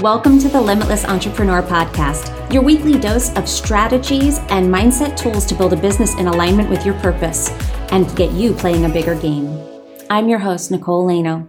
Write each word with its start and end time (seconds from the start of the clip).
Welcome 0.00 0.38
to 0.38 0.48
the 0.48 0.58
Limitless 0.58 1.04
Entrepreneur 1.04 1.60
Podcast, 1.60 2.50
your 2.50 2.62
weekly 2.62 2.98
dose 2.98 3.36
of 3.36 3.46
strategies 3.46 4.38
and 4.48 4.72
mindset 4.72 5.14
tools 5.14 5.44
to 5.44 5.54
build 5.54 5.74
a 5.74 5.76
business 5.76 6.14
in 6.14 6.26
alignment 6.26 6.70
with 6.70 6.86
your 6.86 6.94
purpose 7.00 7.50
and 7.92 8.16
get 8.16 8.32
you 8.32 8.54
playing 8.54 8.86
a 8.86 8.88
bigger 8.88 9.14
game. 9.14 9.60
I'm 10.08 10.30
your 10.30 10.38
host, 10.38 10.70
Nicole 10.70 11.06
Laino. 11.06 11.46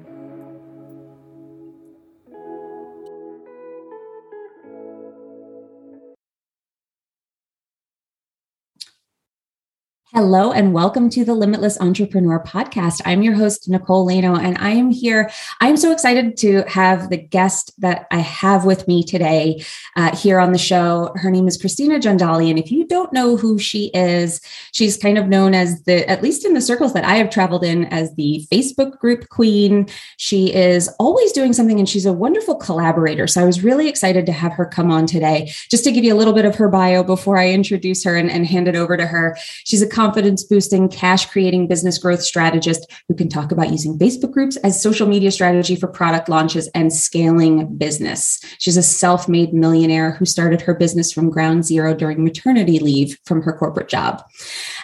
Hello 10.13 10.51
and 10.51 10.73
welcome 10.73 11.09
to 11.11 11.23
the 11.23 11.33
Limitless 11.33 11.79
Entrepreneur 11.79 12.43
Podcast. 12.43 12.99
I'm 13.05 13.23
your 13.23 13.33
host, 13.33 13.69
Nicole 13.69 14.05
Laino, 14.05 14.37
and 14.37 14.57
I 14.57 14.71
am 14.71 14.91
here. 14.91 15.31
I'm 15.61 15.77
so 15.77 15.93
excited 15.93 16.35
to 16.39 16.63
have 16.63 17.09
the 17.09 17.15
guest 17.15 17.71
that 17.79 18.07
I 18.11 18.17
have 18.17 18.65
with 18.65 18.89
me 18.89 19.05
today 19.05 19.63
uh, 19.95 20.13
here 20.13 20.37
on 20.37 20.51
the 20.51 20.57
show. 20.57 21.13
Her 21.15 21.31
name 21.31 21.47
is 21.47 21.55
Christina 21.55 21.97
Jandali. 21.97 22.49
And 22.49 22.59
if 22.59 22.73
you 22.73 22.85
don't 22.85 23.13
know 23.13 23.37
who 23.37 23.57
she 23.57 23.85
is, 23.93 24.41
she's 24.73 24.97
kind 24.97 25.17
of 25.17 25.29
known 25.29 25.53
as 25.53 25.81
the, 25.83 26.05
at 26.09 26.21
least 26.21 26.43
in 26.43 26.55
the 26.55 26.59
circles 26.59 26.91
that 26.91 27.05
I 27.05 27.15
have 27.15 27.29
traveled 27.29 27.63
in, 27.63 27.85
as 27.85 28.13
the 28.15 28.45
Facebook 28.51 28.99
group 28.99 29.29
queen. 29.29 29.87
She 30.17 30.53
is 30.53 30.89
always 30.99 31.31
doing 31.31 31.53
something 31.53 31.79
and 31.79 31.87
she's 31.87 32.05
a 32.05 32.11
wonderful 32.11 32.55
collaborator. 32.55 33.27
So 33.27 33.41
I 33.41 33.45
was 33.45 33.63
really 33.63 33.87
excited 33.87 34.25
to 34.25 34.33
have 34.33 34.51
her 34.51 34.65
come 34.65 34.91
on 34.91 35.05
today. 35.05 35.53
Just 35.69 35.85
to 35.85 35.91
give 35.93 36.03
you 36.03 36.13
a 36.13 36.19
little 36.19 36.33
bit 36.33 36.43
of 36.43 36.55
her 36.55 36.67
bio 36.67 37.01
before 37.01 37.37
I 37.37 37.49
introduce 37.51 38.03
her 38.03 38.17
and, 38.17 38.29
and 38.29 38.45
hand 38.45 38.67
it 38.67 38.75
over 38.75 38.97
to 38.97 39.05
her. 39.05 39.37
She's 39.63 39.81
a 39.81 40.00
confidence 40.01 40.43
boosting, 40.43 40.89
cash 40.89 41.27
creating 41.27 41.67
business 41.67 41.99
growth 41.99 42.23
strategist 42.23 42.91
who 43.07 43.13
can 43.13 43.29
talk 43.29 43.51
about 43.51 43.69
using 43.69 43.99
Facebook 43.99 44.31
groups 44.31 44.55
as 44.57 44.81
social 44.81 45.07
media 45.07 45.29
strategy 45.29 45.75
for 45.75 45.87
product 45.87 46.27
launches 46.27 46.67
and 46.73 46.91
scaling 46.91 47.77
business. 47.77 48.43
She's 48.57 48.77
a 48.77 48.81
self 48.81 49.29
made 49.29 49.53
millionaire 49.53 50.13
who 50.13 50.25
started 50.25 50.59
her 50.61 50.73
business 50.73 51.11
from 51.11 51.29
ground 51.29 51.65
zero 51.65 51.93
during 51.93 52.23
maternity 52.23 52.79
leave 52.79 53.19
from 53.25 53.43
her 53.43 53.53
corporate 53.53 53.89
job. 53.89 54.23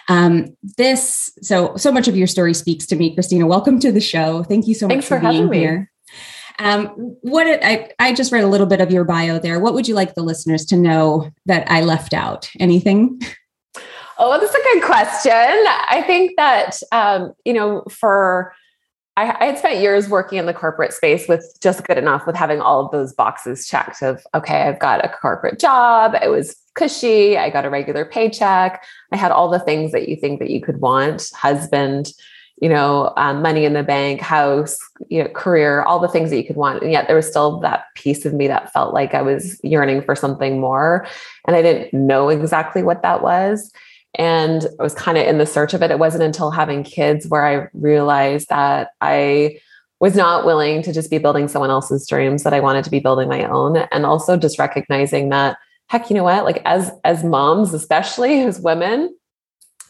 Um, 0.08 0.56
this, 0.76 1.32
so, 1.42 1.76
so 1.76 1.90
much 1.90 2.06
of 2.06 2.16
your 2.16 2.28
story 2.28 2.54
speaks 2.54 2.86
to 2.86 2.94
me, 2.94 3.12
Christina. 3.12 3.44
Welcome 3.44 3.80
to 3.80 3.90
the 3.90 4.00
show. 4.00 4.44
Thank 4.44 4.68
you 4.68 4.74
so 4.74 4.86
Thanks 4.86 5.10
much 5.10 5.18
for, 5.18 5.26
for 5.26 5.32
being 5.32 5.52
here. 5.52 5.90
Um, 6.60 6.86
what 7.22 7.46
I, 7.64 7.90
I 7.98 8.12
just 8.12 8.30
read 8.30 8.44
a 8.44 8.48
little 8.48 8.68
bit 8.68 8.80
of 8.80 8.92
your 8.92 9.04
bio 9.04 9.40
there. 9.40 9.58
What 9.58 9.74
would 9.74 9.88
you 9.88 9.96
like 9.96 10.14
the 10.14 10.22
listeners 10.22 10.64
to 10.66 10.76
know 10.76 11.30
that 11.46 11.68
I 11.68 11.80
left 11.80 12.14
out? 12.14 12.48
Anything? 12.60 13.20
Oh, 14.20 14.38
that's 14.38 14.52
a 14.52 14.62
good 14.74 14.82
question. 14.82 15.32
I 15.32 16.02
think 16.04 16.32
that, 16.36 16.78
um, 16.90 17.34
you 17.44 17.52
know, 17.52 17.84
for, 17.88 18.52
I, 19.16 19.36
I, 19.40 19.44
had 19.46 19.58
spent 19.58 19.80
years 19.80 20.08
working 20.08 20.38
in 20.38 20.46
the 20.46 20.54
corporate 20.54 20.92
space 20.92 21.28
with 21.28 21.56
just 21.60 21.84
good 21.84 21.98
enough 21.98 22.26
with 22.26 22.34
having 22.34 22.60
all 22.60 22.84
of 22.84 22.90
those 22.90 23.12
boxes 23.12 23.68
checked 23.68 24.02
of, 24.02 24.24
okay, 24.34 24.62
I've 24.62 24.80
got 24.80 25.04
a 25.04 25.08
corporate 25.08 25.60
job. 25.60 26.16
It 26.20 26.30
was 26.30 26.56
cushy. 26.74 27.38
I 27.38 27.48
got 27.50 27.64
a 27.64 27.70
regular 27.70 28.04
paycheck. 28.04 28.84
I 29.12 29.16
had 29.16 29.30
all 29.30 29.48
the 29.48 29.60
things 29.60 29.92
that 29.92 30.08
you 30.08 30.16
think 30.16 30.40
that 30.40 30.50
you 30.50 30.60
could 30.60 30.80
want, 30.80 31.30
husband, 31.34 32.12
you 32.60 32.68
know, 32.68 33.12
um, 33.16 33.40
money 33.40 33.64
in 33.64 33.72
the 33.72 33.84
bank, 33.84 34.20
house, 34.20 34.80
you 35.08 35.22
know, 35.22 35.28
career, 35.28 35.82
all 35.82 36.00
the 36.00 36.08
things 36.08 36.30
that 36.30 36.38
you 36.38 36.44
could 36.44 36.56
want. 36.56 36.82
And 36.82 36.90
yet 36.90 37.06
there 37.06 37.14
was 37.14 37.28
still 37.28 37.60
that 37.60 37.84
piece 37.94 38.24
of 38.24 38.34
me 38.34 38.48
that 38.48 38.72
felt 38.72 38.92
like 38.92 39.14
I 39.14 39.22
was 39.22 39.60
yearning 39.62 40.02
for 40.02 40.16
something 40.16 40.60
more. 40.60 41.06
And 41.46 41.54
I 41.54 41.62
didn't 41.62 41.92
know 41.92 42.30
exactly 42.30 42.82
what 42.82 43.02
that 43.02 43.22
was 43.22 43.72
and 44.14 44.66
I 44.78 44.82
was 44.82 44.94
kind 44.94 45.18
of 45.18 45.26
in 45.26 45.38
the 45.38 45.46
search 45.46 45.74
of 45.74 45.82
it. 45.82 45.90
It 45.90 45.98
wasn't 45.98 46.24
until 46.24 46.50
having 46.50 46.82
kids 46.82 47.26
where 47.26 47.44
I 47.44 47.68
realized 47.72 48.48
that 48.48 48.90
I 49.00 49.58
was 50.00 50.14
not 50.14 50.46
willing 50.46 50.82
to 50.82 50.92
just 50.92 51.10
be 51.10 51.18
building 51.18 51.48
someone 51.48 51.70
else's 51.70 52.06
dreams, 52.08 52.44
that 52.44 52.54
I 52.54 52.60
wanted 52.60 52.84
to 52.84 52.90
be 52.90 53.00
building 53.00 53.28
my 53.28 53.44
own. 53.44 53.76
And 53.90 54.06
also 54.06 54.36
just 54.36 54.58
recognizing 54.58 55.28
that, 55.30 55.58
heck, 55.88 56.08
you 56.08 56.16
know 56.16 56.24
what? 56.24 56.44
Like 56.44 56.62
as 56.64 56.90
as 57.04 57.24
moms, 57.24 57.74
especially 57.74 58.40
as 58.42 58.60
women, 58.60 59.14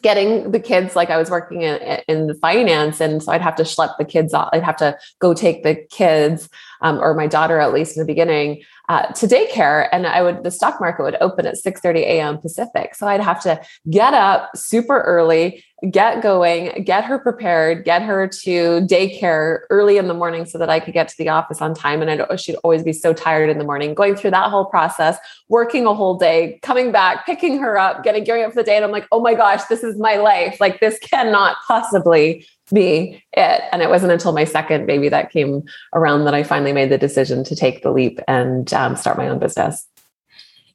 getting 0.03 0.53
the 0.53 0.61
kids 0.61 0.95
like 0.97 1.11
I 1.11 1.17
was 1.17 1.31
working 1.31 1.63
in, 1.63 2.01
in 2.09 2.35
finance, 2.41 3.01
and 3.01 3.23
so 3.23 3.33
I'd 3.33 3.43
have 3.43 3.57
to 3.57 3.65
schlep 3.65 3.97
the 3.99 4.05
kids 4.05 4.33
off. 4.33 4.49
I'd 4.53 4.63
have 4.63 4.77
to 4.77 4.97
go 5.19 5.35
take 5.35 5.63
the 5.63 5.75
kids, 5.91 6.49
um, 6.83 6.99
or 7.01 7.15
my 7.15 7.27
daughter 7.27 7.59
at 7.59 7.73
least 7.73 7.97
in 7.97 8.01
the 8.01 8.07
beginning, 8.07 8.63
uh, 8.89 9.07
to 9.13 9.27
daycare, 9.27 9.89
and 9.93 10.07
I 10.07 10.23
would 10.23 10.45
the 10.45 10.51
stock 10.51 10.81
market 10.81 11.03
would 11.03 11.17
open 11.21 11.47
at 11.47 11.57
six 11.57 11.81
thirty 11.81 12.01
a.m. 12.01 12.39
Pacific, 12.39 12.95
so 12.95 13.07
I'd 13.07 13.21
have 13.21 13.43
to 13.43 13.61
get 13.91 14.15
up 14.15 14.51
super 14.57 15.01
early, 15.03 15.63
get 15.91 16.23
going, 16.23 16.85
get 16.85 17.05
her 17.05 17.19
prepared, 17.19 17.85
get 17.85 18.03
her 18.03 18.27
to 18.27 18.81
daycare 18.87 19.61
early 19.71 19.99
in 19.99 20.09
the 20.09 20.15
morning 20.15 20.47
so 20.47 20.57
that 20.59 20.71
I 20.71 20.81
could 20.81 20.95
get 20.95 21.09
to 21.09 21.15
the 21.19 21.29
office 21.29 21.61
on 21.61 21.75
time. 21.75 22.01
And 22.03 22.11
I'd, 22.11 22.41
she'd 22.41 22.57
always 22.65 22.83
be 22.83 22.93
so 22.93 23.13
tired 23.13 23.51
in 23.51 23.59
the 23.59 23.65
morning, 23.65 23.95
going 23.95 24.17
through 24.17 24.31
that 24.31 24.51
whole 24.51 24.65
process, 24.65 25.19
working 25.49 25.87
a 25.87 25.95
whole 25.95 26.17
day, 26.17 26.59
coming 26.63 26.91
back, 26.91 27.27
picking 27.27 27.59
her 27.59 27.79
up, 27.79 28.03
getting 28.03 28.25
gearing 28.25 28.45
up 28.45 28.53
for 28.53 28.61
the 28.61 28.65
day. 28.65 28.77
And 28.77 28.85
I'm 28.85 28.91
like, 28.91 29.07
oh 29.13 29.21
my 29.21 29.35
gosh, 29.35 29.65
this 29.65 29.85
is 29.85 29.99
my 29.99 30.17
life. 30.17 30.59
Like 30.61 30.81
this 30.81 30.99
cannot 31.01 31.57
possibly 31.67 32.47
be 32.73 33.23
it. 33.33 33.63
And 33.73 33.81
it 33.81 33.89
wasn't 33.89 34.13
until 34.13 34.33
my 34.33 34.45
second 34.45 34.87
baby 34.87 35.09
that 35.09 35.31
came 35.31 35.63
around 35.95 36.25
that 36.25 36.35
I 36.35 36.43
finally 36.43 36.73
made 36.73 36.91
the 36.91 36.99
decision 36.99 37.43
to 37.45 37.57
take 37.57 37.83
the 37.83 37.91
leap 37.91 38.21
and 38.29 38.75
um, 38.79 38.97
start 38.97 39.19
my 39.19 39.29
own 39.29 39.39
business. 39.39 39.87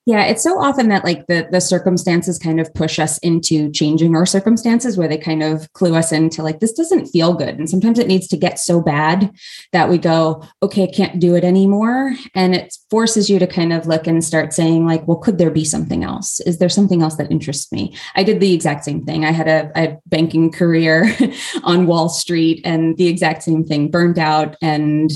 Yeah, 0.05 0.25
it's 0.25 0.43
so 0.43 0.59
often 0.59 0.89
that 0.89 1.05
like 1.05 1.27
the 1.27 1.47
the 1.49 1.61
circumstances 1.61 2.37
kind 2.37 2.59
of 2.59 2.73
push 2.73 2.99
us 2.99 3.17
into 3.19 3.71
changing 3.71 4.17
our 4.17 4.25
circumstances 4.25 4.97
where 4.97 5.07
they 5.07 5.17
kind 5.17 5.41
of 5.41 5.71
clue 5.71 5.95
us 5.95 6.11
into 6.11 6.43
like 6.43 6.59
this 6.59 6.73
doesn't 6.73 7.07
feel 7.07 7.33
good 7.33 7.57
and 7.57 7.69
sometimes 7.69 7.97
it 7.99 8.07
needs 8.07 8.27
to 8.27 8.35
get 8.35 8.59
so 8.59 8.81
bad 8.81 9.31
that 9.71 9.87
we 9.87 9.97
go, 9.97 10.43
okay, 10.61 10.83
I 10.83 10.91
can't 10.91 11.21
do 11.21 11.35
it 11.35 11.45
anymore 11.45 12.15
and 12.35 12.53
it 12.53 12.75
forces 12.89 13.29
you 13.29 13.39
to 13.39 13.47
kind 13.47 13.71
of 13.71 13.87
look 13.87 14.05
and 14.05 14.21
start 14.21 14.51
saying 14.51 14.85
like, 14.85 15.07
well, 15.07 15.17
could 15.17 15.37
there 15.37 15.51
be 15.51 15.63
something 15.63 16.03
else? 16.03 16.41
Is 16.41 16.57
there 16.57 16.67
something 16.67 17.01
else 17.01 17.15
that 17.15 17.31
interests 17.31 17.71
me? 17.71 17.95
I 18.15 18.23
did 18.23 18.41
the 18.41 18.53
exact 18.53 18.83
same 18.83 19.05
thing. 19.05 19.23
I 19.23 19.31
had 19.31 19.47
a, 19.47 19.71
a 19.73 19.97
banking 20.05 20.51
career 20.51 21.15
on 21.63 21.87
Wall 21.87 22.09
Street 22.09 22.59
and 22.65 22.97
the 22.97 23.07
exact 23.07 23.43
same 23.43 23.63
thing, 23.63 23.89
burned 23.89 24.19
out 24.19 24.57
and 24.61 25.13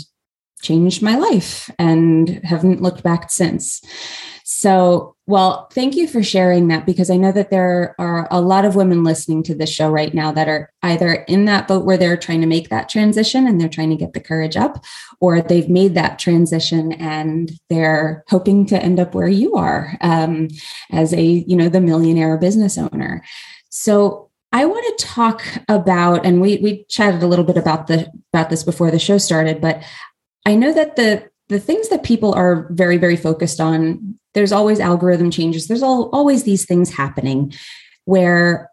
changed 0.61 1.01
my 1.01 1.15
life 1.15 1.69
and 1.77 2.29
haven't 2.43 2.81
looked 2.81 3.03
back 3.03 3.29
since. 3.29 3.81
So, 4.49 5.15
well, 5.27 5.67
thank 5.73 5.95
you 5.95 6.07
for 6.07 6.23
sharing 6.23 6.69
that 6.69 6.85
because 6.85 7.09
I 7.09 7.17
know 7.17 7.33
that 7.33 7.51
there 7.51 7.93
are 7.99 8.29
a 8.31 8.39
lot 8.39 8.63
of 8.63 8.75
women 8.75 9.03
listening 9.03 9.43
to 9.43 9.53
this 9.53 9.69
show 9.69 9.89
right 9.89 10.13
now 10.13 10.31
that 10.31 10.47
are 10.47 10.71
either 10.83 11.13
in 11.27 11.45
that 11.45 11.67
boat 11.67 11.83
where 11.83 11.97
they're 11.97 12.15
trying 12.15 12.39
to 12.41 12.47
make 12.47 12.69
that 12.69 12.87
transition 12.87 13.45
and 13.45 13.59
they're 13.59 13.67
trying 13.67 13.89
to 13.89 13.97
get 13.97 14.13
the 14.13 14.21
courage 14.21 14.55
up, 14.55 14.83
or 15.19 15.41
they've 15.41 15.69
made 15.69 15.95
that 15.95 16.17
transition 16.17 16.93
and 16.93 17.51
they're 17.69 18.23
hoping 18.29 18.65
to 18.67 18.81
end 18.81 19.01
up 19.01 19.13
where 19.13 19.27
you 19.27 19.55
are 19.55 19.97
um, 19.99 20.47
as 20.91 21.13
a, 21.13 21.21
you 21.21 21.57
know, 21.57 21.67
the 21.67 21.81
millionaire 21.81 22.37
business 22.37 22.77
owner. 22.77 23.23
So, 23.69 24.27
I 24.53 24.63
want 24.63 24.97
to 24.97 25.05
talk 25.05 25.43
about, 25.67 26.25
and 26.25 26.39
we 26.39 26.57
we 26.57 26.85
chatted 26.85 27.21
a 27.21 27.27
little 27.27 27.43
bit 27.43 27.57
about 27.57 27.87
the 27.87 28.09
about 28.33 28.49
this 28.49 28.63
before 28.63 28.89
the 28.91 28.97
show 28.97 29.17
started, 29.17 29.59
but 29.59 29.83
I 30.47 30.55
know 30.55 30.71
that 30.71 30.95
the 30.95 31.29
the 31.49 31.59
things 31.59 31.89
that 31.89 32.03
people 32.03 32.33
are 32.33 32.69
very 32.71 32.97
very 32.97 33.17
focused 33.17 33.59
on 33.59 34.17
there's 34.33 34.53
always 34.53 34.79
algorithm 34.79 35.29
changes. 35.29 35.67
There's 35.67 35.83
all, 35.83 36.09
always 36.13 36.43
these 36.43 36.63
things 36.63 36.93
happening 36.93 37.53
where 38.05 38.69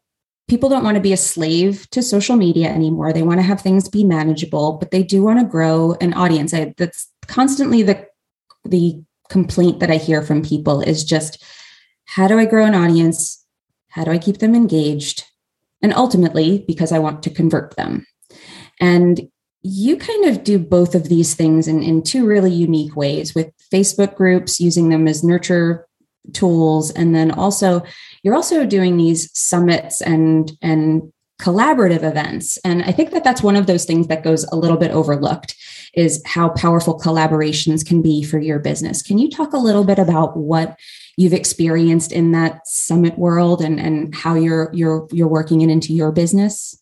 people 0.47 0.69
don't 0.69 0.85
want 0.85 0.97
to 0.97 1.01
be 1.01 1.13
a 1.13 1.17
slave 1.17 1.89
to 1.91 2.03
social 2.03 2.37
media 2.37 2.69
anymore. 2.69 3.13
They 3.13 3.23
want 3.23 3.39
to 3.39 3.47
have 3.47 3.61
things 3.61 3.89
be 3.89 4.05
manageable 4.05 4.75
but 4.75 4.93
they 4.93 5.03
do 5.03 5.23
want 5.25 5.41
to 5.41 5.45
grow 5.45 5.97
an 6.01 6.15
audience. 6.15 6.55
I, 6.55 6.75
that's 6.77 7.11
constantly 7.27 7.83
the 7.83 8.07
the 8.65 9.03
complaint 9.29 9.81
that 9.81 9.91
i 9.91 9.97
hear 9.97 10.23
from 10.23 10.43
people 10.43 10.81
is 10.81 11.03
just 11.03 11.43
how 12.05 12.29
do 12.29 12.39
i 12.39 12.45
grow 12.45 12.65
an 12.67 12.75
audience? 12.75 13.45
How 13.89 14.05
do 14.05 14.13
i 14.13 14.19
keep 14.19 14.39
them 14.39 14.55
engaged? 14.55 15.25
And 15.83 15.93
ultimately 15.93 16.65
because 16.69 16.93
i 16.93 17.01
want 17.01 17.25
to 17.25 17.31
convert 17.31 17.75
them. 17.75 18.07
And 18.81 19.29
you 19.65 19.97
kind 19.97 20.27
of 20.27 20.45
do 20.45 20.59
both 20.59 20.95
of 20.95 21.09
these 21.09 21.35
things 21.35 21.67
in, 21.67 21.83
in 21.83 22.03
two 22.03 22.27
really 22.27 22.53
unique 22.53 22.95
ways 22.95 23.35
with 23.35 23.51
Facebook 23.73 24.15
groups, 24.15 24.61
using 24.61 24.91
them 24.91 25.09
as 25.09 25.25
nurture 25.25 25.89
tools. 26.35 26.91
And 26.91 27.15
then 27.15 27.31
also, 27.31 27.83
you're 28.23 28.35
also 28.35 28.67
doing 28.67 28.99
these 28.99 29.37
summits 29.37 30.03
and, 30.03 30.53
and 30.61 31.11
collaborative 31.41 32.03
events. 32.03 32.59
And 32.59 32.83
I 32.83 32.93
think 32.93 33.11
that 33.13 33.25
that's 33.25 33.43
one 33.43 33.57
of 33.57 33.67
those 33.67 33.87
things 33.87 34.07
that 34.09 34.23
goes 34.23 34.45
a 34.45 34.57
little 34.57 34.77
bit 34.77 34.91
overlooked 34.91 35.57
is 35.95 36.23
how 36.27 36.51
powerful 36.51 36.99
collaborations 36.99 37.87
can 37.87 38.03
be 38.03 38.23
for 38.23 38.39
your 38.39 38.59
business. 38.59 39.03
Can 39.03 39.19
you 39.19 39.31
talk 39.31 39.55
a 39.55 39.59
little 39.59 39.85
bit 39.85 39.99
about 39.99 40.37
what 40.37 40.79
you've 41.17 41.33
experienced 41.33 42.13
in 42.13 42.33
that 42.33 42.67
summit 42.67 43.19
world 43.19 43.63
and, 43.63 43.81
and 43.81 44.15
how 44.15 44.35
you're 44.35 44.71
you're 44.73 45.09
you're 45.13 45.29
working 45.29 45.61
it 45.61 45.71
into 45.71 45.93
your 45.93 46.13
business? 46.13 46.81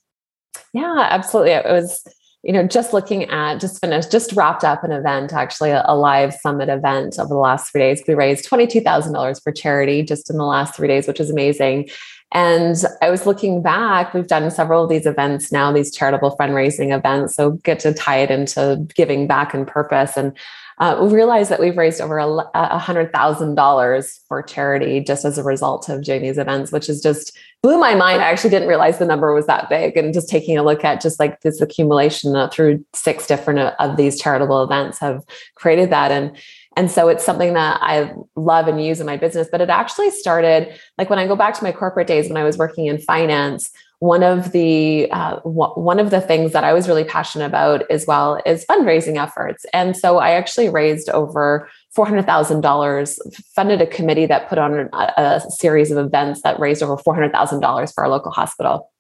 Yeah, 0.73 1.09
absolutely. 1.11 1.53
It 1.53 1.67
was 1.67 2.03
you 2.43 2.53
know, 2.53 2.67
just 2.67 2.93
looking 2.93 3.25
at, 3.25 3.61
just 3.61 3.81
finished, 3.81 4.11
just 4.11 4.33
wrapped 4.33 4.65
up 4.65 4.83
an 4.83 4.91
event, 4.91 5.33
actually 5.33 5.71
a, 5.71 5.85
a 5.87 5.97
live 5.97 6.35
summit 6.35 6.69
event 6.69 7.19
over 7.19 7.29
the 7.29 7.41
last 7.41 7.71
three 7.71 7.81
days. 7.81 8.03
We 8.07 8.15
raised 8.15 8.49
$22,000 8.49 9.43
for 9.43 9.53
charity 9.53 10.03
just 10.03 10.29
in 10.29 10.39
the 10.39 10.45
last 10.45 10.75
three 10.75 10.89
days, 10.89 11.07
which 11.07 11.21
is 11.21 11.31
amazing. 11.31 11.89
And 12.33 12.83
I 13.01 13.11
was 13.11 13.27
looking 13.27 13.63
back, 13.63 14.15
we've 14.15 14.27
done 14.27 14.51
several 14.51 14.83
of 14.85 14.91
these 14.91 15.07
events 15.07 15.53
now, 15.53 15.71
these 15.71 15.95
charitable 15.95 16.37
fundraising 16.41 16.97
events. 16.97 17.37
So 17.37 17.53
get 17.63 17.79
to 17.81 17.93
tie 17.93 18.19
it 18.19 18.31
into 18.31 18.87
giving 18.95 19.27
back 19.27 19.53
and 19.55 19.67
purpose. 19.67 20.17
And 20.17 20.33
uh, 20.79 20.99
we 21.01 21.13
realized 21.13 21.51
that 21.51 21.61
we've 21.61 21.77
raised 21.77 22.01
over 22.01 22.19
a 22.19 22.79
hundred 22.79 23.13
thousand 23.13 23.55
dollars 23.55 24.21
for 24.29 24.43
charity 24.43 25.01
just 25.01 25.25
as 25.25 25.39
a 25.39 25.43
result 25.43 25.89
of 25.89 26.05
these 26.05 26.39
events, 26.39 26.73
which 26.73 26.89
is 26.89 27.03
just 27.03 27.37
blew 27.63 27.79
my 27.79 27.95
mind. 27.95 28.23
I 28.23 28.31
actually 28.31 28.51
didn't 28.51 28.69
realize 28.69 28.99
the 28.99 29.07
number 29.07 29.33
was 29.33 29.47
that 29.47 29.69
big. 29.69 29.97
And 29.97 30.13
just 30.13 30.29
taking 30.29 30.59
a 30.59 30.63
look 30.63 30.85
at 30.85 31.01
just 31.01 31.21
like 31.21 31.41
this 31.43 31.61
accumulation 31.61 32.35
uh, 32.35 32.49
through 32.49 32.85
six 32.95 33.27
different 33.27 33.61
uh, 33.61 33.75
of 33.79 33.97
these 33.97 34.21
charitable 34.21 34.63
events 34.63 34.99
have 34.99 35.23
created 35.55 35.91
that. 35.91 36.11
And 36.11 36.37
and 36.77 36.91
so 36.91 37.09
it's 37.09 37.25
something 37.25 37.53
that 37.53 37.79
I 37.83 38.13
love 38.35 38.67
and 38.67 38.83
use 38.83 38.99
in 38.99 39.07
my 39.07 39.19
business. 39.19 39.49
But 39.53 39.61
it 39.61 39.69
actually 39.69 40.11
started 40.11 40.75
like 40.99 41.11
when 41.11 41.19
I 41.19 41.27
go 41.27 41.37
back 41.37 41.55
to 41.59 41.65
my 41.65 41.73
corporate 41.73 42.07
days 42.07 42.29
when 42.29 42.39
I 42.39 42.45
was 42.45 42.57
working 42.57 42.87
in 42.87 42.99
finance 42.99 43.71
one 44.03 44.25
of 44.25 44.51
the 44.51 45.09
uh, 45.13 45.37
w- 45.37 45.75
one 45.75 46.01
of 46.01 46.11
the 46.11 46.21
things 46.21 46.51
that 46.51 46.65
I 46.65 46.73
was 46.73 46.89
really 46.89 47.05
passionate 47.05 47.47
about 47.47 47.89
as 47.89 48.05
well 48.05 48.43
is 48.45 48.65
fundraising 48.65 49.17
efforts, 49.17 49.65
and 49.73 49.97
so 49.97 50.19
I 50.19 50.33
actually 50.33 50.69
raised 50.69 51.09
over 51.11 51.69
four 51.95 52.05
hundred 52.05 52.27
thousand 52.27 52.63
dollars, 52.63 53.21
funded 53.55 53.81
a 53.81 53.87
committee 53.87 54.27
that 54.27 54.49
put 54.49 54.59
on 54.59 54.89
a, 54.93 55.13
a 55.17 55.41
series 55.51 55.93
of 55.93 56.05
events 56.05 56.43
that 56.43 56.59
raised 56.59 56.83
over 56.83 56.97
four 56.97 57.15
hundred 57.15 57.31
thousand 57.31 57.61
dollars 57.61 57.93
for 57.93 58.03
our 58.03 58.11
local 58.11 58.33
hospital, 58.33 58.91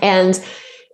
and 0.00 0.42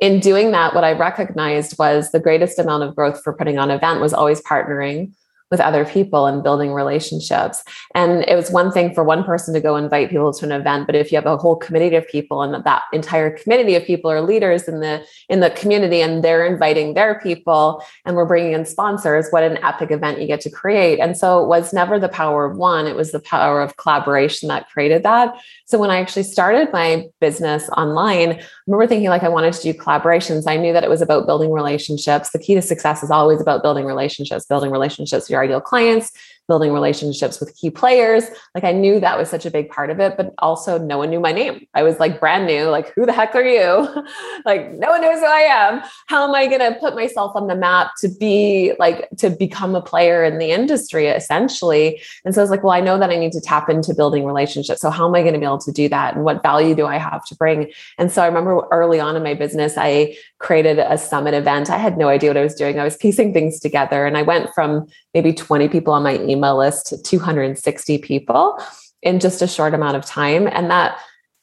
in 0.00 0.18
doing 0.18 0.50
that, 0.50 0.74
what 0.74 0.82
I 0.82 0.90
recognized 0.90 1.78
was 1.78 2.10
the 2.10 2.18
greatest 2.18 2.58
amount 2.58 2.82
of 2.82 2.96
growth 2.96 3.22
for 3.22 3.32
putting 3.32 3.56
on 3.56 3.70
an 3.70 3.76
event 3.76 4.00
was 4.00 4.12
always 4.12 4.42
partnering 4.42 5.12
with 5.50 5.60
other 5.60 5.84
people 5.84 6.26
and 6.26 6.42
building 6.42 6.72
relationships. 6.72 7.64
And 7.94 8.24
it 8.28 8.36
was 8.36 8.50
one 8.50 8.70
thing 8.70 8.94
for 8.94 9.02
one 9.02 9.24
person 9.24 9.54
to 9.54 9.60
go 9.60 9.76
invite 9.76 10.10
people 10.10 10.32
to 10.32 10.44
an 10.44 10.52
event, 10.52 10.86
but 10.86 10.94
if 10.94 11.10
you 11.10 11.16
have 11.16 11.26
a 11.26 11.36
whole 11.36 11.56
committee 11.56 11.96
of 11.96 12.06
people 12.06 12.42
and 12.42 12.64
that 12.64 12.82
entire 12.92 13.30
community 13.30 13.74
of 13.74 13.84
people 13.84 14.10
are 14.10 14.20
leaders 14.20 14.68
in 14.68 14.80
the 14.80 15.04
in 15.28 15.40
the 15.40 15.50
community 15.50 16.00
and 16.02 16.22
they're 16.22 16.46
inviting 16.46 16.94
their 16.94 17.20
people 17.20 17.82
and 18.04 18.16
we're 18.16 18.26
bringing 18.26 18.52
in 18.52 18.64
sponsors, 18.64 19.28
what 19.30 19.42
an 19.42 19.58
epic 19.64 19.90
event 19.90 20.20
you 20.20 20.26
get 20.26 20.40
to 20.42 20.50
create. 20.50 20.98
And 20.98 21.16
so 21.16 21.42
it 21.42 21.48
was 21.48 21.72
never 21.72 21.98
the 21.98 22.08
power 22.08 22.44
of 22.44 22.56
one, 22.56 22.86
it 22.86 22.96
was 22.96 23.12
the 23.12 23.20
power 23.20 23.60
of 23.62 23.76
collaboration 23.76 24.48
that 24.48 24.68
created 24.68 25.02
that. 25.04 25.34
So 25.66 25.78
when 25.78 25.90
I 25.90 26.00
actually 26.00 26.24
started 26.24 26.72
my 26.72 27.06
business 27.20 27.68
online, 27.70 28.32
I 28.32 28.42
remember 28.66 28.86
thinking 28.86 29.08
like 29.08 29.22
I 29.22 29.28
wanted 29.28 29.54
to 29.54 29.62
do 29.62 29.78
collaborations. 29.78 30.44
I 30.46 30.56
knew 30.56 30.72
that 30.72 30.84
it 30.84 30.90
was 30.90 31.02
about 31.02 31.26
building 31.26 31.52
relationships. 31.52 32.30
The 32.30 32.38
key 32.38 32.54
to 32.54 32.62
success 32.62 33.02
is 33.02 33.10
always 33.10 33.40
about 33.40 33.62
building 33.62 33.84
relationships, 33.84 34.44
building 34.46 34.70
relationships 34.70 35.30
ideal 35.42 35.60
clients, 35.60 36.12
building 36.48 36.72
relationships 36.72 37.38
with 37.38 37.54
key 37.54 37.68
players. 37.68 38.24
Like 38.54 38.64
I 38.64 38.72
knew 38.72 38.98
that 39.00 39.18
was 39.18 39.28
such 39.28 39.44
a 39.44 39.50
big 39.50 39.68
part 39.68 39.90
of 39.90 40.00
it, 40.00 40.16
but 40.16 40.32
also 40.38 40.78
no 40.78 40.96
one 40.96 41.10
knew 41.10 41.20
my 41.20 41.30
name. 41.30 41.66
I 41.74 41.82
was 41.82 42.00
like 42.00 42.18
brand 42.18 42.46
new, 42.46 42.64
like, 42.64 42.92
who 42.94 43.04
the 43.04 43.12
heck 43.12 43.34
are 43.34 43.44
you? 43.44 43.86
like, 44.46 44.72
no 44.72 44.88
one 44.88 45.02
knows 45.02 45.20
who 45.20 45.26
I 45.26 45.40
am. 45.40 45.82
How 46.06 46.26
am 46.26 46.34
I 46.34 46.46
going 46.46 46.60
to 46.60 46.78
put 46.80 46.94
myself 46.94 47.36
on 47.36 47.46
the 47.48 47.54
map 47.54 47.90
to 48.00 48.08
be 48.08 48.72
like, 48.78 49.08
to 49.18 49.28
become 49.28 49.74
a 49.74 49.82
player 49.82 50.24
in 50.24 50.38
the 50.38 50.50
industry 50.50 51.06
essentially? 51.06 52.00
And 52.24 52.34
so 52.34 52.40
I 52.40 52.44
was 52.44 52.50
like, 52.50 52.64
well, 52.64 52.72
I 52.72 52.80
know 52.80 52.98
that 52.98 53.10
I 53.10 53.16
need 53.16 53.32
to 53.32 53.40
tap 53.42 53.68
into 53.68 53.94
building 53.94 54.24
relationships. 54.24 54.80
So 54.80 54.88
how 54.88 55.06
am 55.06 55.14
I 55.14 55.20
going 55.20 55.34
to 55.34 55.40
be 55.40 55.44
able 55.44 55.58
to 55.58 55.72
do 55.72 55.88
that? 55.90 56.14
And 56.14 56.24
what 56.24 56.42
value 56.42 56.74
do 56.74 56.86
I 56.86 56.96
have 56.96 57.26
to 57.26 57.34
bring? 57.34 57.70
And 57.98 58.10
so 58.10 58.22
I 58.22 58.26
remember 58.26 58.66
early 58.72 59.00
on 59.00 59.16
in 59.16 59.22
my 59.22 59.34
business, 59.34 59.74
I 59.76 60.16
created 60.38 60.78
a 60.78 60.96
summit 60.96 61.34
event. 61.34 61.68
I 61.68 61.76
had 61.76 61.98
no 61.98 62.08
idea 62.08 62.30
what 62.30 62.38
I 62.38 62.42
was 62.42 62.54
doing. 62.54 62.80
I 62.80 62.84
was 62.84 62.96
piecing 62.96 63.34
things 63.34 63.60
together 63.60 64.06
and 64.06 64.16
I 64.16 64.22
went 64.22 64.48
from 64.54 64.86
maybe 65.12 65.32
20 65.32 65.68
people 65.68 65.92
on 65.92 66.02
my 66.02 66.18
email 66.20 66.37
email 66.38 66.56
list 66.56 66.86
to 66.86 67.02
260 67.02 67.98
people 67.98 68.58
in 69.02 69.20
just 69.20 69.42
a 69.42 69.46
short 69.48 69.74
amount 69.74 69.96
of 69.96 70.04
time. 70.04 70.46
And 70.46 70.70
that 70.70 70.98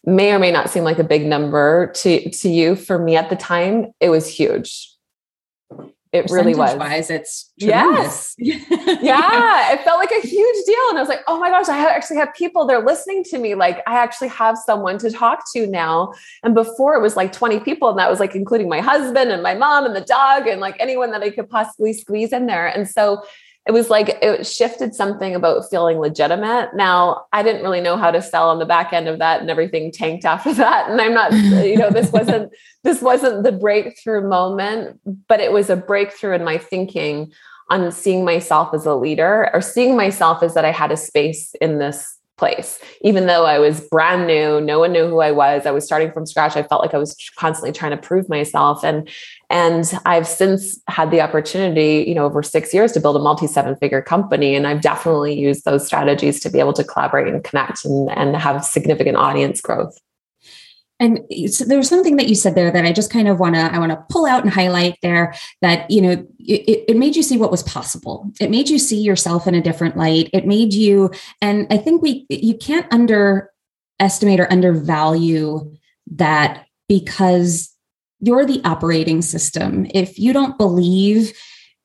may 0.05 0.31
or 0.31 0.39
may 0.39 0.51
not 0.51 0.69
seem 0.69 0.83
like 0.83 0.99
a 0.99 1.03
big 1.03 1.25
number 1.25 1.91
to, 1.95 2.29
to 2.29 2.49
you. 2.49 2.75
For 2.75 2.97
me 2.97 3.15
at 3.15 3.29
the 3.29 3.35
time, 3.35 3.91
it 3.99 4.09
was 4.09 4.27
huge. 4.27 4.91
It 6.15 6.31
really 6.31 6.55
was. 6.55 6.77
Wise, 6.77 7.09
it's 7.09 7.51
tremendous. 7.59 8.35
yes, 8.37 8.63
yeah. 9.01 9.73
It 9.73 9.81
felt 9.81 9.99
like 9.99 10.11
a 10.11 10.25
huge 10.25 10.65
deal, 10.65 10.79
and 10.89 10.97
I 10.97 11.01
was 11.01 11.09
like, 11.09 11.19
"Oh 11.27 11.37
my 11.37 11.49
gosh, 11.49 11.67
I 11.67 11.77
actually 11.93 12.15
have 12.17 12.33
people. 12.33 12.65
They're 12.65 12.85
listening 12.85 13.25
to 13.25 13.37
me. 13.37 13.53
Like, 13.53 13.83
I 13.85 13.97
actually 13.97 14.29
have 14.29 14.57
someone 14.57 14.97
to 14.99 15.11
talk 15.11 15.43
to 15.53 15.67
now." 15.67 16.13
And 16.41 16.55
before, 16.55 16.95
it 16.95 17.01
was 17.01 17.17
like 17.17 17.33
twenty 17.33 17.59
people, 17.59 17.89
and 17.89 17.99
that 17.99 18.09
was 18.09 18.21
like 18.21 18.33
including 18.33 18.69
my 18.69 18.79
husband 18.79 19.29
and 19.29 19.43
my 19.43 19.55
mom 19.55 19.85
and 19.85 19.93
the 19.93 20.05
dog 20.05 20.47
and 20.47 20.61
like 20.61 20.77
anyone 20.79 21.11
that 21.11 21.21
I 21.21 21.31
could 21.31 21.49
possibly 21.49 21.91
squeeze 21.91 22.31
in 22.31 22.45
there. 22.45 22.65
And 22.65 22.89
so 22.89 23.21
it 23.67 23.71
was 23.71 23.89
like 23.89 24.19
it 24.21 24.45
shifted 24.45 24.93
something 24.93 25.33
about 25.33 25.69
feeling 25.69 25.97
legitimate. 25.97 26.75
Now, 26.75 27.25
I 27.33 27.41
didn't 27.41 27.63
really 27.63 27.81
know 27.81 27.97
how 27.97 28.11
to 28.11 28.21
sell 28.21 28.49
on 28.49 28.59
the 28.59 28.65
back 28.65 28.93
end 28.93 29.07
of 29.07 29.17
that 29.19 29.41
and 29.41 29.49
everything 29.49 29.91
tanked 29.91 30.23
after 30.23 30.53
that. 30.55 30.89
And 30.89 31.01
I'm 31.01 31.13
not, 31.13 31.33
you 31.33 31.77
know, 31.77 31.89
this 31.89 32.11
wasn't 32.11 32.51
this 32.83 33.01
wasn't 33.01 33.43
the 33.43 33.51
breakthrough 33.51 34.27
moment, 34.27 34.99
but 35.27 35.39
it 35.39 35.51
was 35.51 35.69
a 35.69 35.75
breakthrough 35.75 36.35
in 36.35 36.43
my 36.43 36.59
thinking 36.59 37.33
on 37.71 37.91
seeing 37.91 38.23
myself 38.23 38.73
as 38.75 38.85
a 38.85 38.93
leader 38.93 39.49
or 39.51 39.61
seeing 39.61 39.95
myself 39.95 40.43
as 40.43 40.53
that 40.53 40.65
I 40.65 40.71
had 40.71 40.91
a 40.91 40.97
space 40.97 41.55
in 41.59 41.79
this 41.79 42.19
place. 42.37 42.79
Even 43.01 43.27
though 43.27 43.45
I 43.45 43.59
was 43.59 43.79
brand 43.79 44.27
new, 44.27 44.59
no 44.61 44.79
one 44.79 44.91
knew 44.91 45.07
who 45.07 45.21
I 45.21 45.31
was. 45.31 45.65
I 45.65 45.71
was 45.71 45.85
starting 45.85 46.11
from 46.11 46.25
scratch. 46.25 46.55
I 46.55 46.63
felt 46.63 46.81
like 46.81 46.93
I 46.93 46.97
was 46.97 47.15
constantly 47.37 47.71
trying 47.71 47.91
to 47.91 47.97
prove 47.97 48.29
myself. 48.29 48.83
And 48.83 49.09
and 49.49 49.91
I've 50.05 50.27
since 50.27 50.79
had 50.87 51.11
the 51.11 51.21
opportunity, 51.21 52.03
you 52.07 52.15
know, 52.15 52.25
over 52.25 52.41
six 52.41 52.73
years 52.73 52.91
to 52.93 52.99
build 52.99 53.15
a 53.15 53.19
multi 53.19 53.47
seven 53.47 53.75
figure 53.75 54.01
company. 54.01 54.55
And 54.55 54.65
I've 54.65 54.81
definitely 54.81 55.37
used 55.37 55.65
those 55.65 55.85
strategies 55.85 56.39
to 56.41 56.49
be 56.49 56.59
able 56.59 56.73
to 56.73 56.83
collaborate 56.83 57.27
and 57.27 57.43
connect 57.43 57.85
and, 57.85 58.09
and 58.11 58.35
have 58.35 58.65
significant 58.65 59.17
audience 59.17 59.61
growth. 59.61 59.97
And 60.99 61.19
so 61.49 61.65
there 61.65 61.77
was 61.77 61.89
something 61.89 62.15
that 62.15 62.29
you 62.29 62.35
said 62.35 62.55
there 62.55 62.71
that 62.71 62.85
I 62.85 62.93
just 62.93 63.11
kind 63.11 63.27
of 63.27 63.37
want 63.37 63.55
to 63.55 63.61
I 63.61 63.79
want 63.79 63.91
to 63.91 64.03
pull 64.09 64.25
out 64.25 64.43
and 64.43 64.53
highlight 64.53 64.97
there 65.01 65.35
that 65.61 65.91
you 65.91 66.01
know 66.01 66.25
it, 66.39 66.85
it 66.87 66.97
made 66.97 67.17
you 67.17 67.23
see 67.23 67.37
what 67.37 67.51
was 67.51 67.63
possible. 67.63 68.31
It 68.39 68.49
made 68.49 68.69
you 68.69 68.79
see 68.79 69.01
yourself 69.01 69.45
in 69.45 69.55
a 69.55 69.61
different 69.61 69.97
light. 69.97 70.29
It 70.31 70.47
made 70.47 70.73
you 70.73 71.11
and 71.41 71.67
I 71.69 71.77
think 71.77 72.01
we 72.01 72.25
you 72.29 72.57
can't 72.57 72.87
underestimate 72.93 74.39
or 74.39 74.51
undervalue 74.51 75.75
that 76.13 76.65
because 76.87 77.74
you're 78.19 78.45
the 78.45 78.61
operating 78.63 79.21
system. 79.21 79.87
If 79.93 80.17
you 80.19 80.33
don't 80.33 80.57
believe 80.57 81.33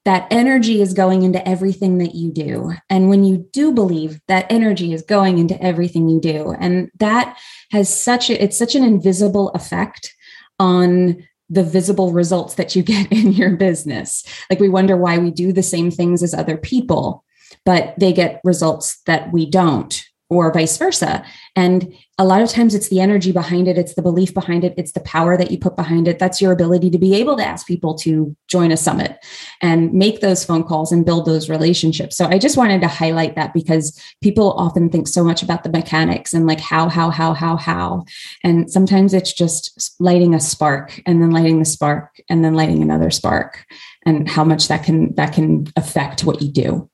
that 0.05 0.27
energy 0.31 0.81
is 0.81 0.95
going 0.95 1.23
into 1.23 1.47
everything 1.47 1.99
that 1.99 2.15
you 2.15 2.33
do. 2.33 2.73
And 2.89 3.11
when 3.11 3.23
you 3.23 3.47
do 3.53 3.73
believe 3.73 4.19
that 4.29 4.47
energy 4.51 4.95
is 4.95 5.03
going 5.03 5.39
into 5.39 5.63
everything 5.63 6.09
you 6.09 6.21
do, 6.21 6.55
and 6.59 6.91
that 6.99 7.39
has 7.71 7.95
such 7.95 8.31
a, 8.31 8.43
it's 8.43 8.57
such 8.57 8.75
an 8.75 8.83
invisible 8.83 9.51
effect 9.51 10.15
on 10.59 11.23
the 11.51 11.65
visible 11.65 12.13
results 12.13 12.55
that 12.55 12.75
you 12.75 12.83
get 12.95 13.13
in 13.13 13.33
your 13.33 13.57
business. 13.57 14.25
Like 14.49 14.61
we 14.61 14.69
wonder 14.69 14.97
why 14.97 15.19
we 15.19 15.31
do 15.31 15.53
the 15.53 15.63
same 15.63 15.91
things 15.91 16.23
as 16.23 16.33
other 16.33 16.57
people, 16.57 17.25
but 17.67 17.95
they 17.99 18.13
get 18.13 18.41
results 18.43 19.01
that 19.07 19.33
we 19.33 19.45
don't 19.45 20.03
or 20.31 20.53
vice 20.53 20.79
versa. 20.79 21.25
And 21.57 21.93
a 22.17 22.25
lot 22.25 22.41
of 22.41 22.49
times 22.49 22.75
it's 22.75 22.89
the 22.89 23.01
energy 23.01 23.33
behind 23.33 23.67
it, 23.67 23.77
it's 23.77 23.95
the 23.95 24.03
belief 24.03 24.33
behind 24.33 24.63
it, 24.63 24.75
it's 24.77 24.93
the 24.93 25.01
power 25.01 25.37
that 25.37 25.51
you 25.51 25.59
put 25.59 25.75
behind 25.75 26.07
it. 26.07 26.19
That's 26.19 26.41
your 26.41 26.53
ability 26.53 26.89
to 26.91 26.99
be 26.99 27.15
able 27.17 27.37
to 27.37 27.45
ask 27.45 27.67
people 27.67 27.95
to 27.99 28.37
join 28.47 28.71
a 28.71 28.77
summit 28.77 29.19
and 29.61 29.93
make 29.93 30.21
those 30.21 30.45
phone 30.45 30.63
calls 30.63 30.93
and 30.93 31.05
build 31.05 31.27
those 31.27 31.51
relationships. 31.51 32.17
So 32.17 32.27
I 32.27 32.39
just 32.39 32.57
wanted 32.57 32.81
to 32.83 32.89
highlight 32.89 33.35
that 33.35 33.53
because 33.53 34.01
people 34.23 34.53
often 34.53 34.89
think 34.89 35.09
so 35.09 35.25
much 35.25 35.43
about 35.43 35.65
the 35.65 35.71
mechanics 35.71 36.33
and 36.33 36.47
like 36.47 36.61
how, 36.61 36.89
how, 36.89 37.11
how, 37.11 37.33
how, 37.33 37.57
how. 37.57 38.05
And 38.45 38.71
sometimes 38.71 39.13
it's 39.13 39.33
just 39.33 39.97
lighting 39.99 40.35
a 40.35 40.41
spark 40.41 41.03
and 41.07 41.21
then 41.21 41.33
lighting 41.33 41.59
the 41.59 41.65
spark 41.65 42.21
and 42.29 42.45
then 42.45 42.55
lighting 42.55 42.83
another 42.83 43.11
spark 43.11 43.65
and 44.07 44.29
how 44.29 44.45
much 44.45 44.69
that 44.69 44.85
can 44.85 45.15
that 45.15 45.33
can 45.33 45.67
affect 45.77 46.25
what 46.25 46.41
you 46.41 46.51
do. 46.51 46.91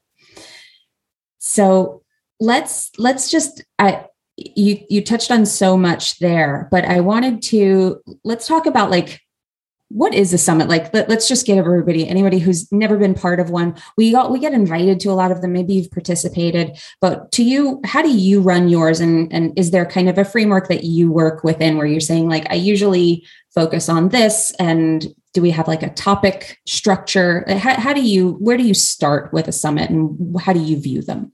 So 1.38 2.02
let's 2.40 2.90
let's 2.98 3.30
just 3.30 3.64
I 3.78 4.06
you 4.36 4.78
you 4.88 5.02
touched 5.02 5.30
on 5.30 5.46
so 5.46 5.76
much 5.76 6.18
there, 6.18 6.68
but 6.70 6.84
I 6.84 7.00
wanted 7.00 7.42
to 7.44 8.00
let's 8.24 8.46
talk 8.46 8.66
about 8.66 8.90
like 8.90 9.20
what 9.88 10.12
is 10.12 10.32
a 10.32 10.38
summit? 10.38 10.68
Like 10.68 10.92
let, 10.92 11.08
us 11.10 11.28
just 11.28 11.46
get 11.46 11.58
everybody 11.58 12.08
anybody 12.08 12.40
who's 12.40 12.70
never 12.72 12.98
been 12.98 13.14
part 13.14 13.38
of 13.38 13.50
one 13.50 13.76
we 13.96 14.10
got 14.10 14.32
we 14.32 14.40
get 14.40 14.52
invited 14.52 14.98
to 15.00 15.10
a 15.10 15.14
lot 15.14 15.30
of 15.30 15.40
them. 15.40 15.52
Maybe 15.52 15.74
you've 15.74 15.90
participated 15.90 16.78
but 17.00 17.30
to 17.32 17.44
you 17.44 17.80
how 17.84 18.02
do 18.02 18.10
you 18.10 18.40
run 18.40 18.68
yours? 18.68 19.00
And 19.00 19.32
and 19.32 19.56
is 19.58 19.70
there 19.70 19.86
kind 19.86 20.08
of 20.08 20.18
a 20.18 20.24
framework 20.24 20.68
that 20.68 20.84
you 20.84 21.10
work 21.10 21.44
within 21.44 21.76
where 21.76 21.86
you're 21.86 22.00
saying 22.00 22.28
like 22.28 22.50
i 22.50 22.54
usually 22.54 23.24
focus 23.54 23.88
on 23.88 24.08
this 24.10 24.52
and 24.58 25.06
do 25.32 25.40
we 25.40 25.50
have 25.50 25.68
like 25.68 25.82
a 25.82 25.90
topic 25.90 26.58
structure? 26.66 27.44
How, 27.46 27.78
how 27.78 27.92
do 27.92 28.02
you 28.02 28.32
where 28.32 28.56
do 28.56 28.64
you 28.64 28.74
start 28.74 29.32
with 29.32 29.48
a 29.48 29.52
summit 29.52 29.90
and 29.90 30.38
how 30.40 30.52
do 30.52 30.60
you 30.60 30.80
view 30.80 31.02
them 31.02 31.32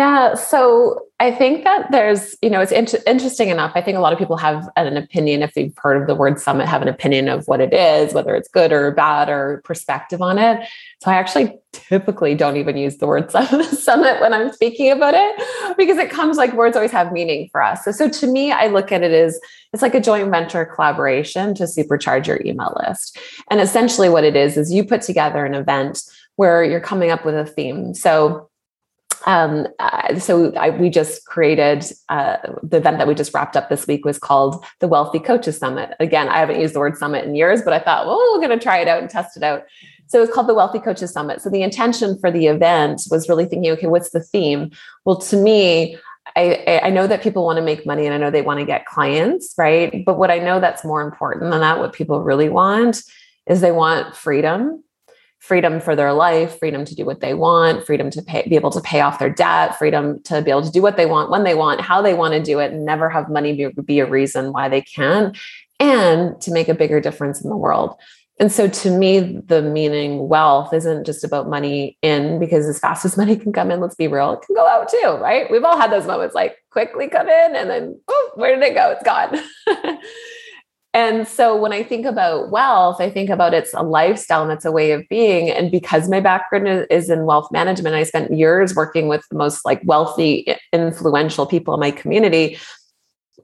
Yeah. 0.00 0.32
So 0.32 1.08
I 1.20 1.30
think 1.30 1.62
that 1.64 1.90
there's, 1.90 2.34
you 2.40 2.48
know, 2.48 2.62
it's 2.62 2.72
inter- 2.72 3.02
interesting 3.06 3.50
enough. 3.50 3.72
I 3.74 3.82
think 3.82 3.98
a 3.98 4.00
lot 4.00 4.14
of 4.14 4.18
people 4.18 4.38
have 4.38 4.66
an 4.76 4.96
opinion, 4.96 5.42
if 5.42 5.52
they've 5.52 5.76
heard 5.76 6.00
of 6.00 6.06
the 6.06 6.14
word 6.14 6.40
summit, 6.40 6.66
have 6.66 6.80
an 6.80 6.88
opinion 6.88 7.28
of 7.28 7.46
what 7.48 7.60
it 7.60 7.74
is, 7.74 8.14
whether 8.14 8.34
it's 8.34 8.48
good 8.48 8.72
or 8.72 8.92
bad 8.92 9.28
or 9.28 9.60
perspective 9.62 10.22
on 10.22 10.38
it. 10.38 10.66
So 11.02 11.10
I 11.10 11.16
actually 11.16 11.58
typically 11.72 12.34
don't 12.34 12.56
even 12.56 12.78
use 12.78 12.96
the 12.96 13.06
word 13.06 13.30
summit 13.30 14.22
when 14.22 14.32
I'm 14.32 14.50
speaking 14.54 14.90
about 14.90 15.12
it 15.14 15.76
because 15.76 15.98
it 15.98 16.08
comes 16.08 16.38
like 16.38 16.54
words 16.54 16.76
always 16.76 16.92
have 16.92 17.12
meaning 17.12 17.50
for 17.52 17.62
us. 17.62 17.84
So, 17.84 17.92
so 17.92 18.08
to 18.08 18.26
me, 18.26 18.52
I 18.52 18.68
look 18.68 18.92
at 18.92 19.02
it 19.02 19.12
as 19.12 19.38
it's 19.74 19.82
like 19.82 19.94
a 19.94 20.00
joint 20.00 20.30
venture 20.30 20.64
collaboration 20.64 21.54
to 21.56 21.64
supercharge 21.64 22.26
your 22.26 22.40
email 22.46 22.74
list. 22.88 23.18
And 23.50 23.60
essentially 23.60 24.08
what 24.08 24.24
it 24.24 24.34
is, 24.34 24.56
is 24.56 24.72
you 24.72 24.82
put 24.82 25.02
together 25.02 25.44
an 25.44 25.52
event 25.52 26.00
where 26.36 26.64
you're 26.64 26.80
coming 26.80 27.10
up 27.10 27.26
with 27.26 27.34
a 27.34 27.44
theme. 27.44 27.92
So 27.92 28.49
um, 29.26 29.66
uh, 29.78 30.18
so 30.18 30.52
I, 30.54 30.70
we 30.70 30.90
just 30.90 31.26
created 31.26 31.84
uh, 32.08 32.36
the 32.62 32.78
event 32.78 32.98
that 32.98 33.08
we 33.08 33.14
just 33.14 33.34
wrapped 33.34 33.56
up 33.56 33.68
this 33.68 33.86
week 33.86 34.04
was 34.04 34.18
called 34.18 34.64
the 34.78 34.88
Wealthy 34.88 35.18
Coaches 35.18 35.58
Summit. 35.58 35.94
Again, 36.00 36.28
I 36.28 36.38
haven't 36.38 36.60
used 36.60 36.74
the 36.74 36.78
word 36.78 36.96
summit 36.96 37.24
in 37.24 37.34
years, 37.34 37.62
but 37.62 37.72
I 37.72 37.78
thought, 37.78 38.06
well, 38.06 38.18
we're 38.32 38.46
going 38.46 38.58
to 38.58 38.62
try 38.62 38.78
it 38.78 38.88
out 38.88 39.00
and 39.00 39.10
test 39.10 39.36
it 39.36 39.42
out. 39.42 39.64
So 40.06 40.22
it's 40.22 40.32
called 40.32 40.48
the 40.48 40.54
Wealthy 40.54 40.80
Coaches 40.80 41.12
Summit. 41.12 41.40
So 41.40 41.50
the 41.50 41.62
intention 41.62 42.18
for 42.18 42.30
the 42.30 42.46
event 42.46 43.02
was 43.10 43.28
really 43.28 43.44
thinking, 43.44 43.70
okay, 43.72 43.86
what's 43.86 44.10
the 44.10 44.22
theme? 44.22 44.70
Well, 45.04 45.16
to 45.18 45.36
me, 45.36 45.98
I, 46.36 46.80
I 46.84 46.90
know 46.90 47.06
that 47.06 47.22
people 47.22 47.44
want 47.44 47.58
to 47.58 47.64
make 47.64 47.86
money 47.86 48.06
and 48.06 48.14
I 48.14 48.18
know 48.18 48.30
they 48.30 48.42
want 48.42 48.60
to 48.60 48.66
get 48.66 48.86
clients, 48.86 49.54
right? 49.56 50.04
But 50.04 50.18
what 50.18 50.30
I 50.30 50.38
know 50.38 50.60
that's 50.60 50.84
more 50.84 51.02
important 51.02 51.50
than 51.50 51.60
that, 51.60 51.78
what 51.78 51.92
people 51.92 52.22
really 52.22 52.48
want 52.48 53.02
is 53.46 53.60
they 53.60 53.72
want 53.72 54.16
freedom 54.16 54.82
freedom 55.40 55.80
for 55.80 55.96
their 55.96 56.12
life, 56.12 56.58
freedom 56.58 56.84
to 56.84 56.94
do 56.94 57.04
what 57.04 57.20
they 57.20 57.34
want, 57.34 57.84
freedom 57.84 58.10
to 58.10 58.22
pay, 58.22 58.46
be 58.48 58.56
able 58.56 58.70
to 58.70 58.80
pay 58.82 59.00
off 59.00 59.18
their 59.18 59.30
debt, 59.30 59.76
freedom 59.78 60.22
to 60.22 60.42
be 60.42 60.50
able 60.50 60.62
to 60.62 60.70
do 60.70 60.82
what 60.82 60.96
they 60.96 61.06
want, 61.06 61.30
when 61.30 61.44
they 61.44 61.54
want, 61.54 61.80
how 61.80 62.02
they 62.02 62.14
want 62.14 62.34
to 62.34 62.42
do 62.42 62.60
it, 62.60 62.72
and 62.72 62.84
never 62.84 63.08
have 63.08 63.28
money 63.28 63.54
be, 63.54 63.82
be 63.82 63.98
a 64.00 64.06
reason 64.06 64.52
why 64.52 64.68
they 64.68 64.82
can't, 64.82 65.36
and 65.80 66.40
to 66.42 66.52
make 66.52 66.68
a 66.68 66.74
bigger 66.74 67.00
difference 67.00 67.40
in 67.40 67.48
the 67.48 67.56
world. 67.56 67.96
And 68.38 68.52
so 68.52 68.68
to 68.68 68.90
me, 68.90 69.40
the 69.46 69.60
meaning 69.60 70.28
wealth 70.28 70.72
isn't 70.72 71.04
just 71.04 71.24
about 71.24 71.48
money 71.48 71.98
in 72.00 72.38
because 72.38 72.66
as 72.66 72.78
fast 72.78 73.04
as 73.04 73.16
money 73.16 73.36
can 73.36 73.52
come 73.52 73.70
in, 73.70 73.80
let's 73.80 73.94
be 73.94 74.08
real, 74.08 74.32
it 74.32 74.42
can 74.42 74.54
go 74.54 74.66
out 74.66 74.88
too, 74.88 75.18
right? 75.20 75.50
We've 75.50 75.64
all 75.64 75.76
had 75.76 75.92
those 75.92 76.06
moments 76.06 76.34
like 76.34 76.56
quickly 76.70 77.08
come 77.08 77.28
in 77.28 77.56
and 77.56 77.68
then, 77.68 78.00
oh, 78.08 78.30
where 78.36 78.54
did 78.54 78.64
it 78.64 78.74
go? 78.74 78.90
It's 78.90 79.02
gone. 79.02 79.38
And 80.92 81.26
so 81.28 81.56
when 81.56 81.72
I 81.72 81.84
think 81.84 82.04
about 82.04 82.50
wealth, 82.50 83.00
I 83.00 83.10
think 83.10 83.30
about 83.30 83.54
it's 83.54 83.72
a 83.74 83.82
lifestyle 83.82 84.42
and 84.42 84.50
it's 84.50 84.64
a 84.64 84.72
way 84.72 84.90
of 84.90 85.08
being. 85.08 85.48
And 85.48 85.70
because 85.70 86.08
my 86.08 86.18
background 86.18 86.86
is 86.90 87.08
in 87.08 87.26
wealth 87.26 87.52
management, 87.52 87.94
I 87.94 88.02
spent 88.02 88.36
years 88.36 88.74
working 88.74 89.06
with 89.06 89.24
the 89.30 89.36
most 89.36 89.64
like 89.64 89.80
wealthy, 89.84 90.52
influential 90.72 91.46
people 91.46 91.74
in 91.74 91.80
my 91.80 91.92
community. 91.92 92.58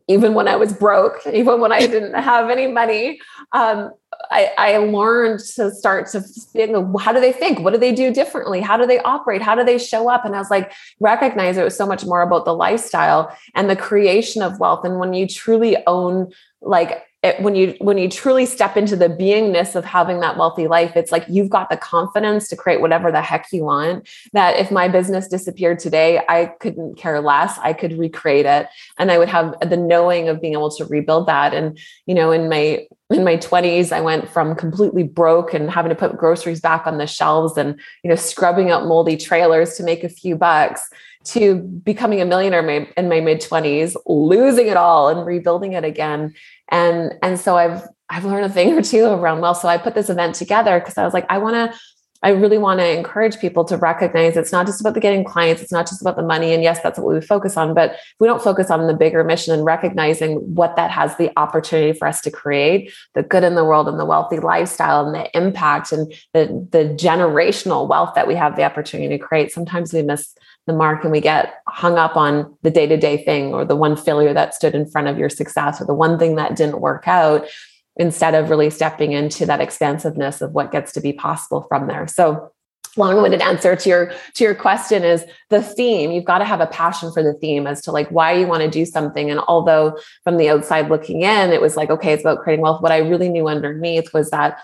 Even 0.08 0.34
when 0.34 0.48
I 0.48 0.56
was 0.56 0.72
broke, 0.72 1.20
even 1.32 1.60
when 1.60 1.70
I 1.70 1.86
didn't 1.86 2.14
have 2.14 2.50
any 2.50 2.66
money, 2.66 3.20
um, 3.52 3.92
I, 4.30 4.50
I, 4.58 4.76
learned 4.78 5.40
to 5.56 5.70
start 5.70 6.08
to 6.08 6.20
think, 6.20 6.74
how 6.98 7.12
do 7.12 7.20
they 7.20 7.32
think? 7.32 7.60
What 7.60 7.74
do 7.74 7.78
they 7.78 7.92
do 7.92 8.12
differently? 8.12 8.60
How 8.60 8.76
do 8.76 8.86
they 8.86 8.98
operate? 9.00 9.42
How 9.42 9.54
do 9.54 9.62
they 9.62 9.78
show 9.78 10.08
up? 10.08 10.24
And 10.24 10.34
I 10.34 10.38
was 10.38 10.50
like, 10.50 10.72
recognize 11.00 11.56
it 11.58 11.64
was 11.64 11.76
so 11.76 11.86
much 11.86 12.04
more 12.04 12.22
about 12.22 12.44
the 12.44 12.54
lifestyle 12.54 13.36
and 13.54 13.68
the 13.68 13.76
creation 13.76 14.42
of 14.42 14.58
wealth. 14.58 14.84
And 14.84 14.98
when 14.98 15.12
you 15.12 15.28
truly 15.28 15.76
own 15.86 16.32
like 16.62 17.05
it, 17.22 17.40
when 17.40 17.54
you 17.54 17.74
when 17.80 17.98
you 17.98 18.08
truly 18.08 18.46
step 18.46 18.76
into 18.76 18.94
the 18.94 19.08
beingness 19.08 19.74
of 19.74 19.84
having 19.84 20.20
that 20.20 20.36
wealthy 20.36 20.68
life 20.68 20.96
it's 20.96 21.10
like 21.10 21.24
you've 21.28 21.50
got 21.50 21.70
the 21.70 21.76
confidence 21.76 22.48
to 22.48 22.56
create 22.56 22.80
whatever 22.80 23.10
the 23.10 23.22
heck 23.22 23.46
you 23.52 23.64
want 23.64 24.08
that 24.32 24.56
if 24.56 24.70
my 24.70 24.86
business 24.86 25.26
disappeared 25.26 25.78
today 25.78 26.20
i 26.28 26.46
couldn't 26.60 26.96
care 26.96 27.20
less. 27.20 27.58
I 27.58 27.72
could 27.72 27.98
recreate 27.98 28.46
it. 28.46 28.68
And 28.98 29.10
i 29.10 29.18
would 29.18 29.28
have 29.28 29.54
the 29.60 29.76
knowing 29.76 30.28
of 30.28 30.40
being 30.40 30.54
able 30.54 30.70
to 30.70 30.84
rebuild 30.84 31.26
that. 31.26 31.54
And 31.54 31.78
you 32.06 32.14
know 32.14 32.30
in 32.30 32.48
my 32.48 32.86
in 33.10 33.22
my 33.22 33.36
20s 33.36 33.92
i 33.92 34.00
went 34.00 34.28
from 34.28 34.56
completely 34.56 35.04
broke 35.04 35.54
and 35.54 35.70
having 35.70 35.90
to 35.90 35.94
put 35.94 36.16
groceries 36.16 36.60
back 36.60 36.88
on 36.88 36.98
the 36.98 37.06
shelves 37.06 37.56
and 37.56 37.78
you 38.02 38.10
know 38.10 38.16
scrubbing 38.16 38.72
up 38.72 38.82
moldy 38.82 39.16
trailers 39.16 39.76
to 39.76 39.84
make 39.84 40.02
a 40.02 40.08
few 40.08 40.34
bucks 40.34 40.88
to 41.22 41.56
becoming 41.56 42.20
a 42.20 42.24
millionaire 42.24 42.68
in 42.96 43.08
my 43.08 43.20
mid 43.20 43.40
20s 43.40 43.94
losing 44.06 44.66
it 44.66 44.76
all 44.76 45.08
and 45.08 45.24
rebuilding 45.24 45.72
it 45.72 45.84
again 45.84 46.34
and 46.70 47.14
and 47.22 47.38
so 47.38 47.56
i've 47.56 47.82
i've 48.08 48.24
learned 48.24 48.44
a 48.44 48.48
thing 48.48 48.72
or 48.72 48.82
two 48.82 49.04
around 49.06 49.40
wealth 49.40 49.58
so 49.58 49.68
i 49.68 49.78
put 49.78 49.94
this 49.94 50.10
event 50.10 50.34
together 50.34 50.78
because 50.78 50.98
i 50.98 51.04
was 51.04 51.14
like 51.14 51.26
i 51.28 51.38
want 51.38 51.54
to 51.54 51.78
I 52.22 52.30
really 52.30 52.58
want 52.58 52.80
to 52.80 52.90
encourage 52.90 53.38
people 53.38 53.64
to 53.66 53.76
recognize 53.76 54.36
it's 54.36 54.52
not 54.52 54.66
just 54.66 54.80
about 54.80 54.94
the 54.94 55.00
getting 55.00 55.24
clients, 55.24 55.62
it's 55.62 55.72
not 55.72 55.86
just 55.86 56.00
about 56.00 56.16
the 56.16 56.22
money. 56.22 56.52
And 56.52 56.62
yes, 56.62 56.80
that's 56.82 56.98
what 56.98 57.14
we 57.14 57.20
focus 57.20 57.56
on, 57.56 57.74
but 57.74 57.96
we 58.18 58.26
don't 58.26 58.42
focus 58.42 58.70
on 58.70 58.86
the 58.86 58.94
bigger 58.94 59.22
mission 59.22 59.54
and 59.54 59.64
recognizing 59.64 60.36
what 60.54 60.76
that 60.76 60.90
has 60.90 61.16
the 61.18 61.30
opportunity 61.38 61.96
for 61.96 62.08
us 62.08 62.20
to 62.22 62.30
create, 62.30 62.92
the 63.14 63.22
good 63.22 63.44
in 63.44 63.54
the 63.54 63.64
world 63.64 63.86
and 63.86 64.00
the 64.00 64.04
wealthy 64.04 64.38
lifestyle 64.38 65.06
and 65.06 65.14
the 65.14 65.36
impact 65.36 65.92
and 65.92 66.12
the, 66.32 66.46
the 66.72 66.84
generational 66.94 67.88
wealth 67.88 68.14
that 68.14 68.26
we 68.26 68.34
have 68.34 68.56
the 68.56 68.64
opportunity 68.64 69.16
to 69.16 69.22
create. 69.22 69.52
Sometimes 69.52 69.92
we 69.92 70.02
miss 70.02 70.34
the 70.66 70.72
mark 70.72 71.04
and 71.04 71.12
we 71.12 71.20
get 71.20 71.54
hung 71.68 71.96
up 71.96 72.16
on 72.16 72.56
the 72.62 72.70
day 72.70 72.86
to 72.86 72.96
day 72.96 73.22
thing 73.24 73.54
or 73.54 73.64
the 73.64 73.76
one 73.76 73.96
failure 73.96 74.34
that 74.34 74.54
stood 74.54 74.74
in 74.74 74.88
front 74.88 75.08
of 75.08 75.18
your 75.18 75.28
success 75.28 75.80
or 75.80 75.84
the 75.84 75.94
one 75.94 76.18
thing 76.18 76.34
that 76.34 76.56
didn't 76.56 76.80
work 76.80 77.06
out 77.06 77.46
instead 77.96 78.34
of 78.34 78.50
really 78.50 78.68
stepping 78.68 79.12
into 79.12 79.46
that 79.46 79.60
expansiveness 79.60 80.40
of 80.40 80.52
what 80.52 80.72
gets 80.72 80.92
to 80.92 81.00
be 81.00 81.12
possible 81.12 81.64
from 81.68 81.86
there. 81.86 82.06
So 82.06 82.52
long-winded 82.96 83.42
answer 83.42 83.76
to 83.76 83.88
your 83.88 84.12
to 84.34 84.44
your 84.44 84.54
question 84.54 85.04
is 85.04 85.24
the 85.50 85.62
theme 85.62 86.10
you've 86.10 86.24
got 86.24 86.38
to 86.38 86.44
have 86.44 86.60
a 86.60 86.66
passion 86.66 87.12
for 87.12 87.22
the 87.22 87.34
theme 87.34 87.66
as 87.66 87.82
to 87.82 87.92
like 87.92 88.08
why 88.08 88.32
you 88.32 88.46
want 88.46 88.62
to 88.62 88.70
do 88.70 88.84
something 88.86 89.30
and 89.30 89.40
although 89.48 89.98
from 90.24 90.38
the 90.38 90.48
outside 90.48 90.88
looking 90.88 91.22
in 91.22 91.52
it 91.52 91.60
was 91.60 91.76
like 91.76 91.90
okay 91.90 92.12
it's 92.12 92.22
about 92.22 92.42
creating 92.42 92.62
wealth 92.62 92.80
what 92.80 92.92
i 92.92 92.98
really 92.98 93.28
knew 93.28 93.48
underneath 93.48 94.12
was 94.14 94.30
that 94.30 94.58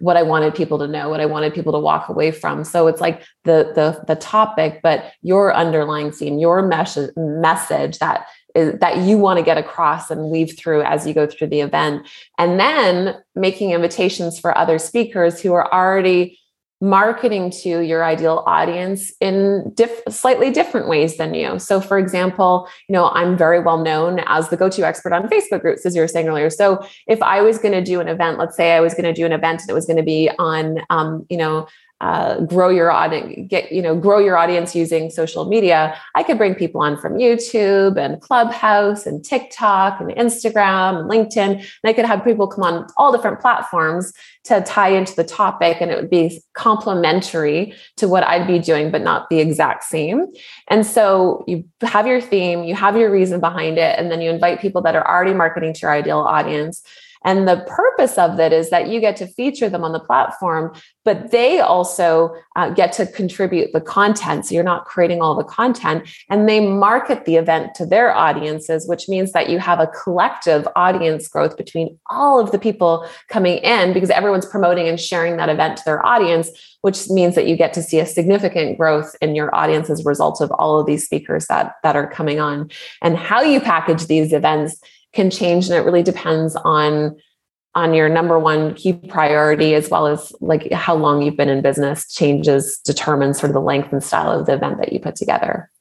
what 0.00 0.16
I 0.16 0.22
wanted 0.22 0.54
people 0.54 0.78
to 0.78 0.86
know, 0.86 1.08
what 1.08 1.20
I 1.20 1.26
wanted 1.26 1.54
people 1.54 1.72
to 1.72 1.78
walk 1.78 2.08
away 2.08 2.30
from. 2.30 2.64
So 2.64 2.86
it's 2.86 3.00
like 3.00 3.22
the 3.44 3.72
the 3.74 4.04
the 4.06 4.16
topic, 4.16 4.80
but 4.82 5.12
your 5.22 5.54
underlying 5.54 6.12
theme, 6.12 6.38
your 6.38 6.62
message 6.62 7.10
message 7.16 7.98
that 7.98 8.26
is 8.54 8.78
that 8.80 8.98
you 8.98 9.18
want 9.18 9.38
to 9.38 9.44
get 9.44 9.58
across 9.58 10.10
and 10.10 10.30
weave 10.30 10.56
through 10.58 10.82
as 10.82 11.06
you 11.06 11.14
go 11.14 11.26
through 11.26 11.48
the 11.48 11.60
event. 11.60 12.06
And 12.38 12.58
then 12.58 13.16
making 13.34 13.70
invitations 13.70 14.38
for 14.38 14.56
other 14.56 14.78
speakers 14.78 15.40
who 15.40 15.52
are 15.52 15.72
already 15.72 16.38
marketing 16.80 17.50
to 17.50 17.80
your 17.80 18.04
ideal 18.04 18.44
audience 18.46 19.12
in 19.20 19.72
diff- 19.74 20.02
slightly 20.08 20.50
different 20.50 20.88
ways 20.88 21.16
than 21.16 21.34
you. 21.34 21.58
So 21.58 21.80
for 21.80 21.98
example, 21.98 22.68
you 22.88 22.92
know, 22.92 23.08
I'm 23.10 23.36
very 23.36 23.60
well 23.60 23.82
known 23.82 24.20
as 24.26 24.48
the 24.48 24.56
go-to 24.56 24.86
expert 24.86 25.12
on 25.12 25.28
Facebook 25.28 25.60
groups 25.60 25.84
as 25.84 25.96
you 25.96 26.00
were 26.00 26.08
saying 26.08 26.28
earlier. 26.28 26.50
So 26.50 26.84
if 27.08 27.20
I 27.20 27.40
was 27.40 27.58
going 27.58 27.72
to 27.72 27.82
do 27.82 28.00
an 28.00 28.06
event, 28.06 28.38
let's 28.38 28.56
say 28.56 28.72
I 28.72 28.80
was 28.80 28.94
going 28.94 29.04
to 29.04 29.12
do 29.12 29.26
an 29.26 29.32
event 29.32 29.62
and 29.62 29.70
it 29.70 29.74
was 29.74 29.86
going 29.86 29.96
to 29.96 30.04
be 30.04 30.30
on 30.38 30.78
um, 30.90 31.26
you 31.28 31.36
know, 31.36 31.66
uh, 32.00 32.40
grow 32.42 32.68
your 32.68 32.90
audience, 32.90 33.48
get 33.48 33.72
you 33.72 33.82
know, 33.82 33.96
grow 33.96 34.18
your 34.18 34.36
audience 34.36 34.74
using 34.74 35.10
social 35.10 35.46
media. 35.46 35.96
I 36.14 36.22
could 36.22 36.38
bring 36.38 36.54
people 36.54 36.80
on 36.80 36.96
from 36.96 37.14
YouTube 37.14 37.98
and 37.98 38.20
Clubhouse 38.20 39.06
and 39.06 39.24
TikTok 39.24 40.00
and 40.00 40.10
Instagram 40.10 41.00
and 41.00 41.10
LinkedIn, 41.10 41.58
and 41.58 41.66
I 41.84 41.92
could 41.92 42.04
have 42.04 42.24
people 42.24 42.46
come 42.46 42.64
on 42.64 42.86
all 42.96 43.10
different 43.10 43.40
platforms 43.40 44.12
to 44.44 44.60
tie 44.62 44.90
into 44.90 45.14
the 45.14 45.24
topic, 45.24 45.78
and 45.80 45.90
it 45.90 45.96
would 46.00 46.10
be 46.10 46.40
complementary 46.54 47.74
to 47.96 48.08
what 48.08 48.22
I'd 48.22 48.46
be 48.46 48.58
doing, 48.58 48.90
but 48.90 49.02
not 49.02 49.28
the 49.28 49.40
exact 49.40 49.84
same. 49.84 50.26
And 50.68 50.86
so 50.86 51.44
you 51.46 51.64
have 51.82 52.06
your 52.06 52.20
theme, 52.20 52.64
you 52.64 52.74
have 52.74 52.96
your 52.96 53.10
reason 53.10 53.40
behind 53.40 53.76
it, 53.76 53.98
and 53.98 54.10
then 54.10 54.20
you 54.20 54.30
invite 54.30 54.60
people 54.60 54.82
that 54.82 54.94
are 54.94 55.06
already 55.06 55.34
marketing 55.34 55.74
to 55.74 55.80
your 55.82 55.90
ideal 55.90 56.20
audience 56.20 56.82
and 57.28 57.46
the 57.46 57.62
purpose 57.68 58.16
of 58.16 58.38
that 58.38 58.54
is 58.54 58.70
that 58.70 58.88
you 58.88 59.00
get 59.00 59.14
to 59.16 59.26
feature 59.26 59.68
them 59.68 59.84
on 59.84 59.92
the 59.92 60.00
platform, 60.00 60.72
but 61.04 61.30
they 61.30 61.60
also 61.60 62.34
uh, 62.56 62.70
get 62.70 62.90
to 62.94 63.04
contribute 63.04 63.74
the 63.74 63.82
content. 63.82 64.46
So 64.46 64.54
you're 64.54 64.64
not 64.64 64.86
creating 64.86 65.20
all 65.20 65.34
the 65.34 65.44
content 65.44 66.08
and 66.30 66.48
they 66.48 66.58
market 66.58 67.26
the 67.26 67.36
event 67.36 67.74
to 67.74 67.84
their 67.84 68.16
audiences, 68.16 68.88
which 68.88 69.10
means 69.10 69.32
that 69.32 69.50
you 69.50 69.58
have 69.58 69.78
a 69.78 69.88
collective 69.88 70.66
audience 70.74 71.28
growth 71.28 71.58
between 71.58 71.98
all 72.08 72.40
of 72.40 72.50
the 72.50 72.58
people 72.58 73.06
coming 73.28 73.58
in 73.58 73.92
because 73.92 74.08
everyone's 74.08 74.46
promoting 74.46 74.88
and 74.88 74.98
sharing 74.98 75.36
that 75.36 75.50
event 75.50 75.76
to 75.76 75.82
their 75.84 76.04
audience, 76.06 76.48
which 76.80 77.10
means 77.10 77.34
that 77.34 77.46
you 77.46 77.56
get 77.56 77.74
to 77.74 77.82
see 77.82 78.00
a 78.00 78.06
significant 78.06 78.78
growth 78.78 79.14
in 79.20 79.34
your 79.34 79.54
audience 79.54 79.90
as 79.90 80.00
a 80.00 80.08
result 80.08 80.40
of 80.40 80.50
all 80.52 80.80
of 80.80 80.86
these 80.86 81.04
speakers 81.04 81.44
that, 81.48 81.74
that 81.82 81.94
are 81.94 82.10
coming 82.10 82.40
on. 82.40 82.70
And 83.02 83.18
how 83.18 83.42
you 83.42 83.60
package 83.60 84.06
these 84.06 84.32
events 84.32 84.80
can 85.18 85.30
change 85.30 85.66
and 85.66 85.74
it 85.74 85.80
really 85.80 86.04
depends 86.04 86.54
on 86.54 87.16
on 87.74 87.92
your 87.92 88.08
number 88.08 88.38
one 88.38 88.72
key 88.74 88.92
priority 88.92 89.74
as 89.74 89.90
well 89.90 90.06
as 90.06 90.32
like 90.40 90.70
how 90.72 90.94
long 90.94 91.22
you've 91.22 91.36
been 91.36 91.48
in 91.48 91.60
business 91.60 92.12
changes 92.12 92.78
determine 92.84 93.34
sort 93.34 93.50
of 93.50 93.54
the 93.54 93.60
length 93.60 93.92
and 93.92 94.04
style 94.04 94.30
of 94.30 94.46
the 94.46 94.54
event 94.54 94.78
that 94.78 94.92
you 94.92 95.00
put 95.00 95.16
together. 95.16 95.72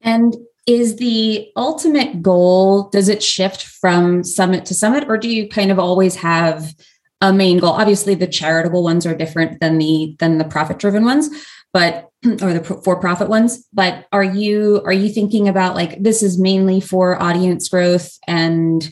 And 0.00 0.36
is 0.64 0.94
the 0.96 1.48
ultimate 1.56 2.22
goal 2.22 2.88
does 2.90 3.08
it 3.08 3.20
shift 3.20 3.64
from 3.64 4.22
summit 4.22 4.64
to 4.66 4.74
summit 4.74 5.08
or 5.08 5.18
do 5.18 5.28
you 5.28 5.48
kind 5.48 5.72
of 5.72 5.80
always 5.80 6.14
have 6.14 6.72
a 7.20 7.32
main 7.32 7.58
goal? 7.58 7.72
Obviously 7.72 8.14
the 8.14 8.28
charitable 8.28 8.84
ones 8.84 9.06
are 9.06 9.14
different 9.16 9.58
than 9.58 9.78
the 9.78 10.14
than 10.20 10.38
the 10.38 10.44
profit 10.44 10.78
driven 10.78 11.04
ones 11.04 11.30
but 11.72 12.08
or 12.42 12.52
the 12.52 12.80
for 12.84 12.98
profit 13.00 13.28
ones. 13.28 13.66
But 13.72 14.06
are 14.12 14.24
you 14.24 14.82
are 14.84 14.92
you 14.92 15.08
thinking 15.08 15.48
about 15.48 15.74
like 15.74 16.02
this 16.02 16.22
is 16.22 16.38
mainly 16.38 16.80
for 16.80 17.20
audience 17.20 17.68
growth 17.68 18.18
and 18.26 18.88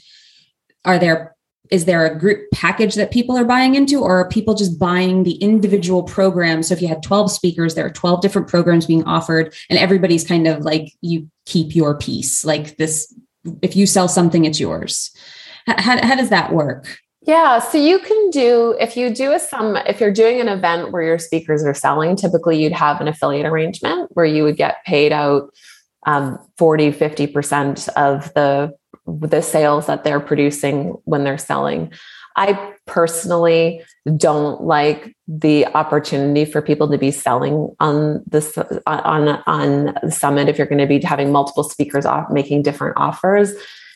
are 0.85 0.99
there 0.99 1.35
is 1.71 1.87
there 1.87 2.04
a 2.04 2.19
group 2.19 2.47
package 2.52 2.95
that 2.95 3.11
people 3.11 3.37
are 3.37 3.45
buying 3.45 3.75
into 3.75 4.00
or 4.00 4.21
are 4.21 4.28
people 4.28 4.54
just 4.54 4.78
buying 4.78 5.23
the 5.23 5.37
individual 5.37 6.02
programs 6.02 6.69
so 6.69 6.75
if 6.75 6.83
you 6.83 6.87
had 6.87 7.02
12 7.02 7.31
speakers 7.33 7.75
there 7.75 7.87
are 7.87 7.90
12 7.90 8.21
different 8.21 8.49
programs 8.49 8.85
being 8.85 9.02
offered 9.04 9.52
and 9.71 9.78
everybody's 9.78 10.26
kind 10.26 10.47
of 10.47 10.61
like 10.61 10.93
you 11.00 11.26
keep 11.47 11.75
your 11.75 11.97
piece 11.97 12.45
like 12.45 12.76
this 12.76 13.12
if 13.62 13.76
you 13.76 13.87
sell 13.87 14.09
something 14.09 14.45
it's 14.45 14.61
yours. 14.61 15.11
How, 15.66 16.07
how 16.07 16.14
does 16.14 16.28
that 16.28 16.52
work 16.52 16.99
yeah, 17.26 17.59
so 17.59 17.78
you 17.78 17.99
can 17.99 18.31
do 18.31 18.76
if 18.78 18.97
you 18.97 19.09
do 19.09 19.33
a 19.33 19.38
some 19.38 19.76
if 19.76 19.99
you're 19.99 20.12
doing 20.12 20.40
an 20.40 20.49
event 20.49 20.93
where 20.93 21.02
your 21.02 21.19
speakers 21.19 21.64
are 21.64 21.73
selling, 21.75 22.16
typically 22.16 22.62
you'd 22.62 22.73
have 22.73 23.00
an 23.00 23.09
affiliate 23.09 23.47
arrangement 23.47 24.11
where 24.12 24.26
you 24.26 24.43
would 24.45 24.57
get 24.57 24.85
paid 24.85 25.11
out 25.11 25.50
um, 26.07 26.38
40, 26.59 26.93
50% 26.93 27.88
of 27.90 28.33
the 28.35 28.75
the 29.07 29.40
sales 29.40 29.87
that 29.87 30.04
they're 30.04 30.21
producing 30.21 30.97
when 31.04 31.25
they're 31.25 31.38
selling. 31.38 31.93
I 32.37 32.73
personally 32.87 33.83
don't 34.16 34.62
like 34.62 35.16
the 35.28 35.66
opportunity 35.69 36.45
for 36.45 36.61
people 36.61 36.90
to 36.90 36.99
be 36.99 37.11
selling 37.11 37.75
on 37.81 38.23
this 38.26 38.59
on 38.87 39.28
on 39.47 39.95
the 40.02 40.11
summit 40.11 40.49
if 40.49 40.59
you're 40.59 40.66
going 40.66 40.78
to 40.78 40.87
be 40.87 41.00
having 41.00 41.33
multiple 41.33 41.64
speakers 41.64 42.04
off 42.04 42.31
making 42.31 42.62
different 42.62 42.97
offers 42.99 43.54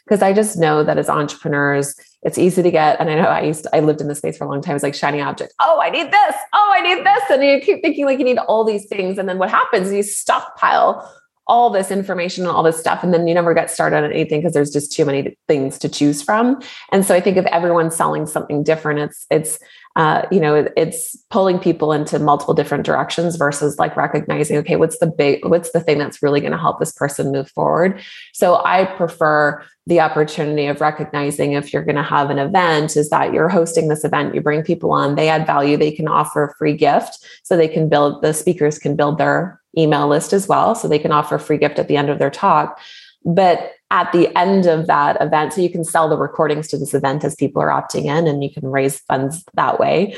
because 0.09 0.23
I 0.23 0.33
just 0.33 0.57
know 0.57 0.83
that 0.85 0.97
as 0.97 1.11
entrepreneurs, 1.11 1.95
it's 2.23 2.39
easy 2.39 2.63
to 2.63 2.71
get. 2.71 3.01
And 3.01 3.09
I 3.09 3.15
know 3.15 3.29
I 3.29 3.43
used 3.43 3.65
to, 3.65 3.77
I 3.77 3.81
lived 3.81 4.01
in 4.01 4.09
this 4.09 4.19
space 4.19 4.37
for 4.37 4.45
a 4.45 4.49
long 4.49 4.61
time. 4.61 4.75
It's 4.75 4.83
like 4.83 4.95
shiny 4.95 5.21
object. 5.21 5.55
Oh, 5.61 5.81
I 5.81 5.91
need 5.91 6.11
this. 6.11 6.35
Oh, 6.53 6.75
I 6.77 6.81
need 6.81 7.07
this. 7.07 7.23
And 7.31 7.45
you 7.45 7.61
keep 7.61 7.83
thinking 7.83 8.07
like 8.07 8.19
you 8.19 8.25
need 8.25 8.39
all 8.39 8.65
these 8.65 8.87
things. 8.87 9.19
And 9.19 9.29
then 9.29 9.39
what 9.39 9.51
happens 9.51 9.89
is 9.89 9.93
you 9.93 10.03
stockpile 10.03 11.13
all 11.49 11.71
this 11.71 11.91
information 11.91 12.45
and 12.45 12.55
all 12.55 12.63
this 12.63 12.79
stuff 12.79 13.03
and 13.03 13.13
then 13.13 13.27
you 13.27 13.33
never 13.33 13.55
get 13.55 13.71
started 13.71 13.97
on 13.97 14.05
anything 14.05 14.41
because 14.41 14.53
there's 14.53 14.71
just 14.71 14.93
too 14.93 15.05
many 15.05 15.35
things 15.49 15.79
to 15.79 15.89
choose 15.89 16.21
from 16.21 16.61
and 16.93 17.07
so 17.07 17.15
i 17.15 17.21
think 17.21 17.39
if 17.39 17.47
everyone's 17.47 17.97
selling 17.97 18.27
something 18.27 18.63
different 18.63 18.99
it's 18.99 19.27
it's 19.31 19.59
uh, 19.99 20.23
you 20.31 20.41
know 20.41 20.67
it's 20.77 21.17
pulling 21.29 21.59
people 21.59 21.93
into 21.93 22.19
multiple 22.19 22.55
different 22.55 22.87
directions 22.87 23.37
versus 23.37 23.79
like 23.79 23.97
recognizing 23.97 24.57
okay 24.57 24.77
what's 24.77 24.99
the 24.99 25.07
big 25.07 25.45
what's 25.45 25.73
the 25.73 25.81
thing 25.81 25.99
that's 25.99 26.23
really 26.23 26.41
going 26.41 26.53
to 26.53 26.59
help 26.59 26.79
this 26.79 26.93
person 26.93 27.31
move 27.31 27.51
forward? 27.51 28.01
So 28.33 28.63
i 28.65 28.87
prefer 28.87 29.63
the 29.87 30.01
opportunity 30.01 30.67
of 30.67 30.81
recognizing 30.81 31.53
if 31.53 31.73
you're 31.73 31.85
going 31.85 31.97
to 31.97 32.03
have 32.03 32.31
an 32.31 32.39
event 32.39 32.97
is 32.97 33.11
that 33.11 33.33
you're 33.33 33.49
hosting 33.49 33.89
this 33.89 34.05
event 34.05 34.35
you 34.35 34.41
bring 34.41 34.63
people 34.63 34.93
on 34.93 35.15
they 35.15 35.29
add 35.29 35.47
value 35.47 35.77
they 35.77 35.93
can 35.93 36.09
offer 36.09 36.45
a 36.45 36.55
free 36.55 36.77
gift 36.77 37.19
so 37.43 37.57
they 37.57 37.69
can 37.69 37.89
build 37.89 38.23
the 38.23 38.33
speakers 38.33 38.79
can 38.79 38.97
build 38.97 39.19
their 39.19 39.61
email 39.77 40.09
list 40.09 40.33
as 40.33 40.49
well 40.49 40.75
so 40.75 40.89
they 40.89 40.99
can 40.99 41.13
offer 41.13 41.37
a 41.37 41.41
free 41.41 41.59
gift 41.59 41.79
at 41.79 41.89
the 41.89 41.97
end 41.97 42.11
of 42.11 42.19
their 42.19 42.31
talk. 42.31 42.81
But 43.25 43.73
at 43.91 44.13
the 44.13 44.37
end 44.37 44.67
of 44.67 44.87
that 44.87 45.21
event, 45.21 45.53
so 45.53 45.61
you 45.61 45.71
can 45.71 45.85
sell 45.85 46.09
the 46.09 46.17
recordings 46.17 46.69
to 46.69 46.79
this 46.79 46.95
event 46.95 47.25
as 47.25 47.35
people 47.35 47.63
are 47.63 47.69
opting 47.69 48.05
in 48.05 48.27
and 48.27 48.45
you 48.45 48.53
can 48.53 48.67
raise 48.67 49.01
funds 49.01 49.45
that 49.55 49.81
way. 49.81 50.15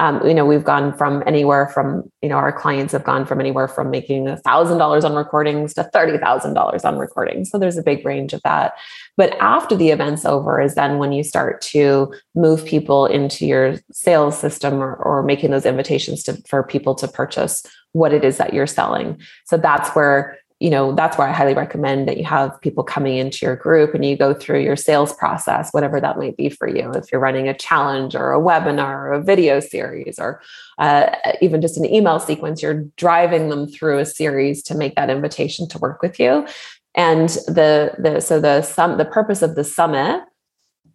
Um, 0.00 0.26
you 0.26 0.34
know, 0.34 0.44
we've 0.44 0.64
gone 0.64 0.92
from 0.92 1.22
anywhere 1.24 1.68
from, 1.68 2.10
you 2.20 2.28
know, 2.28 2.34
our 2.34 2.52
clients 2.52 2.92
have 2.92 3.04
gone 3.04 3.24
from 3.24 3.38
anywhere 3.38 3.68
from 3.68 3.90
making 3.90 4.26
a 4.26 4.36
thousand 4.36 4.78
dollars 4.78 5.04
on 5.04 5.14
recordings 5.14 5.72
to 5.74 5.84
thirty 5.84 6.18
thousand 6.18 6.54
dollars 6.54 6.84
on 6.84 6.98
recordings. 6.98 7.48
So 7.48 7.58
there's 7.58 7.78
a 7.78 7.82
big 7.82 8.04
range 8.04 8.32
of 8.32 8.42
that. 8.42 8.74
But 9.16 9.36
after 9.40 9.76
the 9.76 9.90
event's 9.90 10.24
over 10.24 10.60
is 10.60 10.74
then 10.74 10.98
when 10.98 11.12
you 11.12 11.22
start 11.22 11.60
to 11.62 12.12
move 12.34 12.64
people 12.64 13.06
into 13.06 13.46
your 13.46 13.76
sales 13.92 14.36
system 14.36 14.82
or, 14.82 14.96
or 14.96 15.22
making 15.22 15.52
those 15.52 15.64
invitations 15.64 16.24
to 16.24 16.42
for 16.48 16.64
people 16.64 16.96
to 16.96 17.06
purchase 17.06 17.64
what 17.92 18.12
it 18.12 18.24
is 18.24 18.38
that 18.38 18.52
you're 18.52 18.66
selling. 18.66 19.20
So 19.46 19.56
that's 19.56 19.90
where 19.90 20.36
you 20.60 20.70
know 20.70 20.94
that's 20.94 21.18
where 21.18 21.28
i 21.28 21.32
highly 21.32 21.54
recommend 21.54 22.06
that 22.08 22.16
you 22.16 22.24
have 22.24 22.60
people 22.60 22.84
coming 22.84 23.16
into 23.16 23.44
your 23.44 23.56
group 23.56 23.94
and 23.94 24.04
you 24.04 24.16
go 24.16 24.32
through 24.32 24.60
your 24.60 24.76
sales 24.76 25.12
process 25.14 25.70
whatever 25.72 26.00
that 26.00 26.18
might 26.18 26.36
be 26.36 26.48
for 26.48 26.68
you. 26.68 26.90
If 26.92 27.10
you're 27.10 27.20
running 27.20 27.48
a 27.48 27.54
challenge 27.54 28.14
or 28.14 28.32
a 28.32 28.40
webinar 28.40 28.94
or 28.94 29.12
a 29.12 29.22
video 29.22 29.60
series 29.60 30.18
or 30.18 30.40
uh, 30.78 31.10
even 31.40 31.60
just 31.60 31.76
an 31.76 31.86
email 31.86 32.20
sequence 32.20 32.62
you're 32.62 32.84
driving 32.96 33.48
them 33.48 33.66
through 33.66 33.98
a 33.98 34.06
series 34.06 34.62
to 34.64 34.74
make 34.74 34.94
that 34.94 35.10
invitation 35.10 35.68
to 35.68 35.78
work 35.78 36.02
with 36.02 36.18
you. 36.20 36.46
And 36.94 37.28
the 37.28 37.94
the 37.98 38.20
so 38.20 38.40
the 38.40 38.62
sum 38.62 38.98
the 38.98 39.04
purpose 39.04 39.42
of 39.42 39.56
the 39.56 39.64
summit 39.64 40.22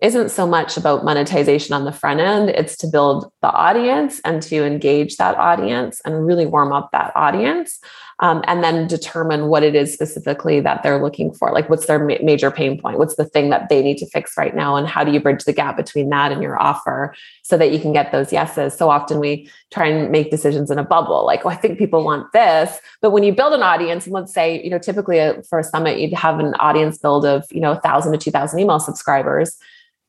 isn't 0.01 0.29
so 0.29 0.47
much 0.47 0.77
about 0.77 1.03
monetization 1.03 1.73
on 1.73 1.83
the 1.83 1.91
front 1.91 2.21
end. 2.21 2.49
It's 2.49 2.77
to 2.77 2.87
build 2.87 3.29
the 3.41 3.51
audience 3.51 4.21
and 4.23 4.41
to 4.43 4.65
engage 4.65 5.17
that 5.17 5.35
audience 5.35 5.99
and 6.05 6.25
really 6.25 6.45
warm 6.45 6.71
up 6.71 6.89
that 6.93 7.11
audience 7.15 7.79
um, 8.21 8.43
and 8.47 8.63
then 8.63 8.87
determine 8.87 9.47
what 9.47 9.63
it 9.63 9.75
is 9.75 9.93
specifically 9.93 10.59
that 10.59 10.83
they're 10.83 11.01
looking 11.01 11.33
for. 11.33 11.51
Like, 11.51 11.69
what's 11.69 11.85
their 11.85 11.99
ma- 11.99 12.17
major 12.21 12.51
pain 12.51 12.79
point? 12.79 12.97
What's 12.97 13.15
the 13.15 13.25
thing 13.25 13.49
that 13.49 13.69
they 13.69 13.81
need 13.81 13.97
to 13.99 14.05
fix 14.07 14.35
right 14.37 14.53
now? 14.53 14.75
And 14.75 14.87
how 14.87 15.03
do 15.03 15.11
you 15.11 15.21
bridge 15.21 15.45
the 15.45 15.53
gap 15.53 15.77
between 15.77 16.09
that 16.09 16.31
and 16.31 16.41
your 16.41 16.61
offer 16.61 17.15
so 17.43 17.57
that 17.57 17.71
you 17.71 17.79
can 17.79 17.93
get 17.93 18.11
those 18.11 18.33
yeses? 18.33 18.77
So 18.77 18.89
often 18.89 19.19
we 19.19 19.49
try 19.71 19.87
and 19.87 20.11
make 20.11 20.31
decisions 20.31 20.69
in 20.69 20.77
a 20.77 20.83
bubble, 20.83 21.25
like, 21.25 21.45
oh, 21.45 21.49
I 21.49 21.55
think 21.55 21.79
people 21.79 22.03
want 22.03 22.31
this. 22.33 22.79
But 23.01 23.11
when 23.11 23.23
you 23.23 23.33
build 23.33 23.53
an 23.53 23.63
audience, 23.63 24.05
and 24.05 24.13
let's 24.13 24.33
say, 24.33 24.61
you 24.61 24.69
know, 24.69 24.79
typically 24.79 25.21
uh, 25.21 25.41
for 25.49 25.59
a 25.59 25.63
summit, 25.63 25.99
you'd 25.99 26.13
have 26.13 26.39
an 26.39 26.55
audience 26.55 26.97
build 26.97 27.25
of, 27.25 27.45
you 27.51 27.61
know, 27.61 27.71
1,000 27.71 28.11
to 28.11 28.17
2,000 28.17 28.59
email 28.59 28.79
subscribers 28.79 29.57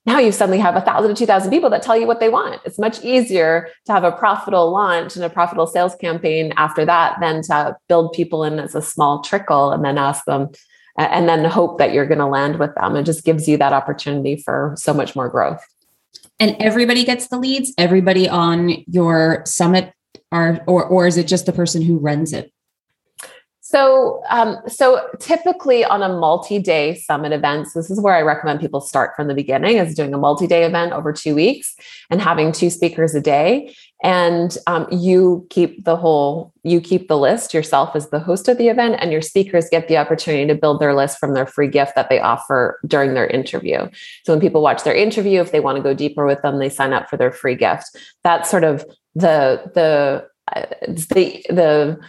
now 0.06 0.18
you 0.18 0.32
suddenly 0.32 0.58
have 0.58 0.76
a 0.76 0.80
thousand 0.80 1.10
to 1.10 1.14
two 1.14 1.26
thousand 1.26 1.50
people 1.50 1.70
that 1.70 1.82
tell 1.82 1.96
you 1.96 2.06
what 2.06 2.20
they 2.20 2.28
want. 2.28 2.60
It's 2.64 2.78
much 2.78 3.02
easier 3.04 3.68
to 3.86 3.92
have 3.92 4.04
a 4.04 4.12
profitable 4.12 4.70
launch 4.72 5.16
and 5.16 5.24
a 5.24 5.30
profitable 5.30 5.66
sales 5.66 5.94
campaign 5.96 6.52
after 6.56 6.84
that 6.86 7.18
than 7.20 7.42
to 7.42 7.76
build 7.88 8.12
people 8.12 8.44
in 8.44 8.58
as 8.58 8.74
a 8.74 8.82
small 8.82 9.22
trickle 9.22 9.72
and 9.72 9.84
then 9.84 9.98
ask 9.98 10.24
them 10.24 10.48
and 10.96 11.28
then 11.28 11.44
hope 11.44 11.78
that 11.78 11.92
you're 11.92 12.06
going 12.06 12.18
to 12.18 12.26
land 12.26 12.58
with 12.58 12.74
them. 12.74 12.96
It 12.96 13.04
just 13.04 13.24
gives 13.24 13.48
you 13.48 13.56
that 13.58 13.72
opportunity 13.72 14.36
for 14.36 14.74
so 14.76 14.92
much 14.92 15.14
more 15.14 15.28
growth. 15.28 15.64
And 16.38 16.56
everybody 16.60 17.04
gets 17.04 17.28
the 17.28 17.38
leads. 17.38 17.72
Everybody 17.78 18.28
on 18.28 18.84
your 18.86 19.42
summit 19.46 19.92
are, 20.32 20.60
or 20.66 20.84
or 20.84 21.06
is 21.06 21.16
it 21.16 21.26
just 21.26 21.46
the 21.46 21.52
person 21.52 21.82
who 21.82 21.98
runs 21.98 22.32
it? 22.32 22.52
So, 23.70 24.20
um, 24.30 24.56
so 24.66 25.06
typically 25.20 25.85
on 25.85 26.02
a 26.02 26.09
multi-day 26.09 26.96
summit 26.96 27.30
events, 27.30 27.72
this 27.72 27.88
is 27.88 28.00
where 28.00 28.16
I 28.16 28.22
recommend 28.22 28.59
people 28.59 28.80
start 28.80 29.14
from 29.14 29.28
the 29.28 29.35
beginning, 29.35 29.76
is 29.76 29.94
doing 29.94 30.12
a 30.12 30.18
multi-day 30.18 30.64
event 30.64 30.92
over 30.92 31.12
two 31.12 31.37
weeks 31.37 31.76
and 32.11 32.20
having 32.20 32.50
two 32.50 32.68
speakers 32.68 33.14
a 33.14 33.20
day. 33.20 33.72
And 34.02 34.59
um, 34.66 34.88
you 34.90 35.46
keep 35.50 35.85
the 35.85 35.94
whole, 35.94 36.52
you 36.64 36.80
keep 36.80 37.06
the 37.06 37.16
list 37.16 37.54
yourself 37.54 37.94
as 37.94 38.11
the 38.11 38.18
host 38.18 38.48
of 38.48 38.59
the 38.59 38.66
event, 38.66 38.96
and 38.98 39.12
your 39.12 39.22
speakers 39.22 39.70
get 39.70 39.87
the 39.87 39.98
opportunity 39.98 40.48
to 40.48 40.56
build 40.56 40.80
their 40.80 40.96
list 40.96 41.20
from 41.20 41.35
their 41.35 41.46
free 41.46 41.68
gift 41.68 41.94
that 41.94 42.09
they 42.09 42.18
offer 42.18 42.80
during 42.88 43.14
their 43.14 43.28
interview. 43.28 43.88
So 44.24 44.33
when 44.33 44.40
people 44.40 44.62
watch 44.62 44.83
their 44.83 44.96
interview, 44.96 45.40
if 45.40 45.52
they 45.52 45.61
want 45.61 45.76
to 45.76 45.83
go 45.83 45.94
deeper 45.94 46.26
with 46.26 46.42
them, 46.42 46.59
they 46.59 46.70
sign 46.70 46.92
up 46.92 47.09
for 47.09 47.16
their 47.16 47.30
free 47.30 47.54
gift. 47.54 47.96
That's 48.24 48.50
sort 48.50 48.64
of 48.64 48.85
the 49.14 49.70
the 49.76 50.26
uh, 50.56 50.66
the 50.83 51.44
the 51.48 52.00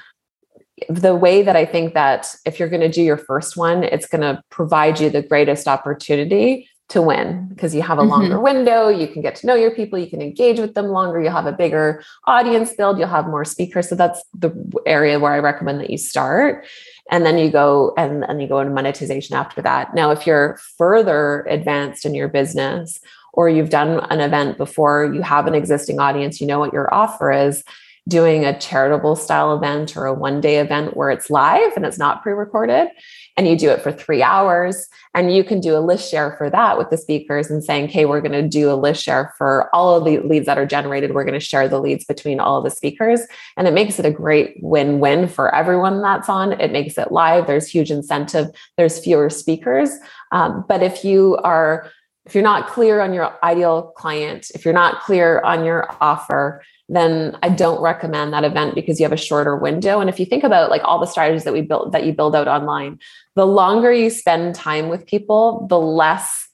the 0.90 1.16
way 1.16 1.44
that 1.44 1.56
I 1.56 1.66
think 1.66 1.94
that 1.94 2.36
if 2.46 2.60
you're 2.60 2.70
going 2.70 2.82
to 2.82 2.90
do 2.90 3.02
your 3.02 3.18
first 3.18 3.58
one, 3.58 3.84
it's 3.84 4.08
going 4.08 4.22
to 4.22 4.44
provide 4.50 5.00
you 5.00 5.10
the 5.10 5.22
greatest 5.22 5.68
opportunity 5.68 6.68
to 6.92 7.02
win 7.02 7.48
because 7.48 7.74
you 7.74 7.82
have 7.82 7.98
a 7.98 8.04
longer 8.04 8.36
mm-hmm. 8.36 8.44
window, 8.44 8.90
you 8.90 9.08
can 9.08 9.22
get 9.22 9.36
to 9.36 9.48
know 9.48 9.56
your 9.56 9.72
people, 9.72 9.98
you 9.98 10.10
can 10.10 10.22
engage 10.22 10.60
with 10.60 10.74
them 10.74 10.88
longer, 10.88 11.22
you'll 11.22 11.32
have 11.32 11.46
a 11.46 11.52
bigger 11.54 12.04
audience 12.28 12.74
build, 12.74 13.00
you'll 13.00 13.08
have 13.08 13.28
more 13.28 13.46
speakers. 13.46 13.88
So 13.88 13.96
that's 13.96 14.22
the 14.38 14.52
area 14.86 15.18
where 15.18 15.32
I 15.32 15.40
recommend 15.40 15.80
that 15.80 15.90
you 15.90 15.98
start. 15.98 16.66
And 17.10 17.26
then 17.26 17.38
you 17.38 17.50
go 17.50 17.94
and, 17.98 18.26
and 18.26 18.42
you 18.42 18.48
go 18.48 18.60
into 18.60 18.74
monetization 18.74 19.38
after 19.38 19.62
that. 19.62 19.96
Now, 19.96 20.12
if 20.12 20.28
you're 20.28 20.60
further 20.78 21.46
advanced 21.50 22.06
in 22.06 22.14
your 22.14 22.28
business 22.28 23.00
or 23.32 23.48
you've 23.48 23.70
done 23.70 24.06
an 24.10 24.20
event 24.20 24.58
before, 24.58 25.14
you 25.14 25.22
have 25.22 25.48
an 25.48 25.56
existing 25.56 26.00
audience, 26.00 26.42
you 26.42 26.48
know 26.48 26.60
what 26.60 26.74
your 26.74 26.94
offer 26.94 27.32
is, 27.32 27.64
doing 28.08 28.44
a 28.44 28.60
charitable 28.60 29.16
style 29.16 29.56
event 29.56 29.96
or 29.96 30.06
a 30.06 30.14
one 30.14 30.42
day 30.42 30.58
event 30.58 30.98
where 30.98 31.12
it's 31.12 31.30
live 31.30 31.72
and 31.76 31.86
it's 31.86 32.00
not 32.00 32.24
pre 32.24 32.34
recorded, 32.34 32.90
and 33.38 33.48
you 33.48 33.56
do 33.58 33.70
it 33.70 33.82
for 33.82 33.92
three 33.92 34.24
hours, 34.24 34.88
and 35.14 35.34
you 35.34 35.44
can 35.44 35.60
do 35.60 35.78
a 35.78 35.80
list 35.80 36.10
share 36.10 36.36
for 36.38 36.50
that 36.50 36.78
with 36.78 36.90
the 36.90 36.98
speakers 36.98 37.50
and 37.50 37.64
saying, 37.64 37.86
okay, 37.86 38.06
we're 38.06 38.22
going 38.22 38.32
to 38.32 38.48
do 38.48 38.72
a 38.72 38.76
list 38.76 39.04
share 39.04 39.34
for 39.38 39.74
all 39.74 39.96
of 39.96 40.06
the 40.06 40.20
leads 40.20 40.46
that 40.48 40.58
are 40.58 40.66
generated. 40.66 41.14
We're 41.14 41.26
going 41.26 41.40
to 41.40 41.46
share 41.46 41.68
the 41.68 41.80
leads 41.80 42.06
between 42.06 42.40
all 42.40 42.58
of 42.58 42.64
the 42.64 42.72
speakers. 42.72 43.22
And 43.56 43.68
it 43.68 43.74
makes 43.74 44.00
it 44.00 44.06
a 44.06 44.12
great 44.12 44.58
win 44.62 45.00
win 45.00 45.28
for 45.28 45.54
everyone 45.54 46.02
that's 46.02 46.30
on. 46.30 46.60
It 46.60 46.72
makes 46.72 46.98
it 46.98 47.12
live. 47.12 47.48
There's 47.48 47.68
huge 47.68 47.92
incentive, 47.92 48.48
there's 48.78 49.00
fewer 49.00 49.30
speakers. 49.30 49.92
Um, 50.32 50.66
but 50.68 50.82
if 50.82 51.06
you 51.06 51.38
are 51.44 51.92
if 52.26 52.36
you're 52.36 52.44
not 52.44 52.68
clear 52.68 53.02
on 53.02 53.14
your 53.14 53.34
ideal 53.44 53.94
client, 53.98 54.52
if 54.54 54.64
you're 54.64 54.74
not 54.74 55.02
clear 55.02 55.42
on 55.42 55.66
your 55.66 55.88
offer, 56.00 56.64
then 56.96 57.38
I 57.42 57.50
don't 57.50 57.82
recommend 57.82 58.34
that 58.34 58.44
event 58.44 58.76
because 58.76 59.00
you 59.00 59.06
have 59.06 59.14
a 59.14 59.18
shorter 59.18 59.56
window. 59.56 60.02
And 60.02 60.10
if 60.10 60.20
you 60.20 60.26
think 60.26 60.44
about 60.44 60.70
like 60.70 60.82
all 60.84 61.00
the 61.00 61.06
strategies 61.06 61.46
that 61.46 61.54
we 61.54 61.62
built 61.62 61.94
that 61.94 62.06
you 62.06 62.12
build 62.12 62.36
out 62.36 62.50
online, 62.50 63.00
the 63.36 63.48
longer 63.48 63.94
you 63.94 64.10
spend 64.10 64.56
time 64.56 64.90
with 64.90 65.08
people, 65.08 65.68
the 65.70 65.80
less 65.80 66.50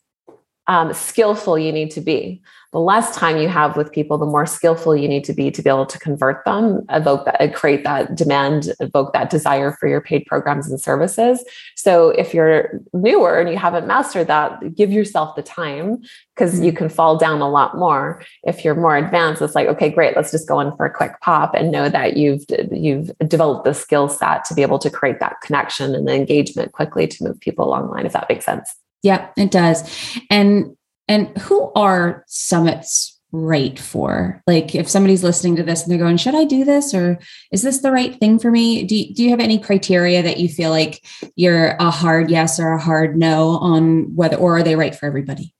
um, 0.67 0.93
skillful 0.93 1.57
you 1.57 1.71
need 1.71 1.91
to 1.91 2.01
be. 2.01 2.41
The 2.73 2.79
less 2.79 3.15
time 3.15 3.37
you 3.37 3.47
have 3.47 3.77
with 3.77 3.91
people, 3.91 4.17
the 4.17 4.25
more 4.25 4.45
skillful 4.45 4.95
you 4.95 5.07
need 5.07 5.23
to 5.25 5.33
be 5.33 5.51
to 5.51 5.61
be 5.61 5.69
able 5.69 5.85
to 5.85 5.99
convert 5.99 6.43
them, 6.45 6.85
evoke 6.89 7.25
that, 7.25 7.53
create 7.53 7.83
that 7.83 8.15
demand, 8.15 8.73
evoke 8.79 9.13
that 9.13 9.29
desire 9.29 9.71
for 9.79 9.87
your 9.87 10.01
paid 10.01 10.25
programs 10.25 10.69
and 10.69 10.79
services. 10.79 11.43
So 11.75 12.09
if 12.09 12.33
you're 12.33 12.81
newer 12.93 13.39
and 13.39 13.49
you 13.49 13.57
haven't 13.57 13.87
mastered 13.87 14.27
that, 14.27 14.75
give 14.75 14.91
yourself 14.91 15.35
the 15.35 15.43
time 15.43 16.01
because 16.35 16.55
mm-hmm. 16.55 16.65
you 16.65 16.73
can 16.73 16.89
fall 16.89 17.17
down 17.17 17.41
a 17.41 17.49
lot 17.49 17.77
more. 17.77 18.21
If 18.43 18.65
you're 18.65 18.75
more 18.75 18.97
advanced, 18.97 19.41
it's 19.41 19.55
like, 19.55 19.67
okay, 19.67 19.89
great, 19.89 20.15
let's 20.15 20.31
just 20.31 20.47
go 20.47 20.59
in 20.59 20.75
for 20.75 20.85
a 20.85 20.93
quick 20.93 21.19
pop 21.21 21.53
and 21.53 21.71
know 21.71 21.89
that 21.89 22.17
you've 22.17 22.43
you've 22.71 23.11
developed 23.27 23.65
the 23.65 23.73
skill 23.73 24.09
set 24.09 24.45
to 24.45 24.53
be 24.53 24.61
able 24.61 24.79
to 24.79 24.89
create 24.89 25.19
that 25.19 25.39
connection 25.41 25.95
and 25.95 26.07
the 26.07 26.13
engagement 26.13 26.73
quickly 26.73 27.07
to 27.07 27.23
move 27.23 27.39
people 27.39 27.65
along 27.65 27.87
the 27.87 27.93
line, 27.93 28.05
if 28.05 28.13
that 28.13 28.29
makes 28.29 28.45
sense. 28.45 28.75
Yeah, 29.03 29.29
it 29.37 29.51
does. 29.51 29.83
And 30.29 30.75
and 31.07 31.27
who 31.37 31.71
are 31.73 32.23
summits 32.27 33.17
right 33.31 33.77
for? 33.77 34.41
Like 34.47 34.73
if 34.73 34.89
somebody's 34.89 35.23
listening 35.23 35.55
to 35.57 35.63
this 35.63 35.83
and 35.83 35.91
they're 35.91 35.99
going, 35.99 36.17
should 36.17 36.35
I 36.35 36.45
do 36.45 36.63
this 36.63 36.93
or 36.93 37.19
is 37.51 37.61
this 37.61 37.79
the 37.79 37.91
right 37.91 38.17
thing 38.19 38.39
for 38.39 38.51
me? 38.51 38.83
Do 38.83 38.95
you, 38.95 39.13
do 39.13 39.23
you 39.23 39.29
have 39.31 39.39
any 39.39 39.59
criteria 39.59 40.23
that 40.23 40.39
you 40.39 40.47
feel 40.47 40.69
like 40.69 41.05
you're 41.35 41.75
a 41.79 41.91
hard 41.91 42.31
yes 42.31 42.59
or 42.59 42.71
a 42.71 42.81
hard 42.81 43.17
no 43.17 43.49
on 43.57 44.15
whether 44.15 44.37
or 44.37 44.57
are 44.57 44.63
they 44.63 44.75
right 44.75 44.95
for 44.95 45.05
everybody? 45.05 45.53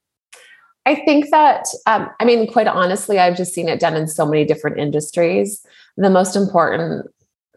I 0.85 0.95
think 0.95 1.29
that, 1.31 1.65
um, 1.85 2.09
I 2.21 2.25
mean, 2.25 2.47
quite 2.47 2.67
honestly, 2.67 3.19
I've 3.19 3.35
just 3.35 3.53
seen 3.53 3.67
it 3.67 3.81
done 3.81 3.95
in 3.95 4.07
so 4.07 4.25
many 4.25 4.45
different 4.45 4.79
industries. 4.79 5.65
The 5.97 6.09
most 6.09 6.35
important 6.35 7.07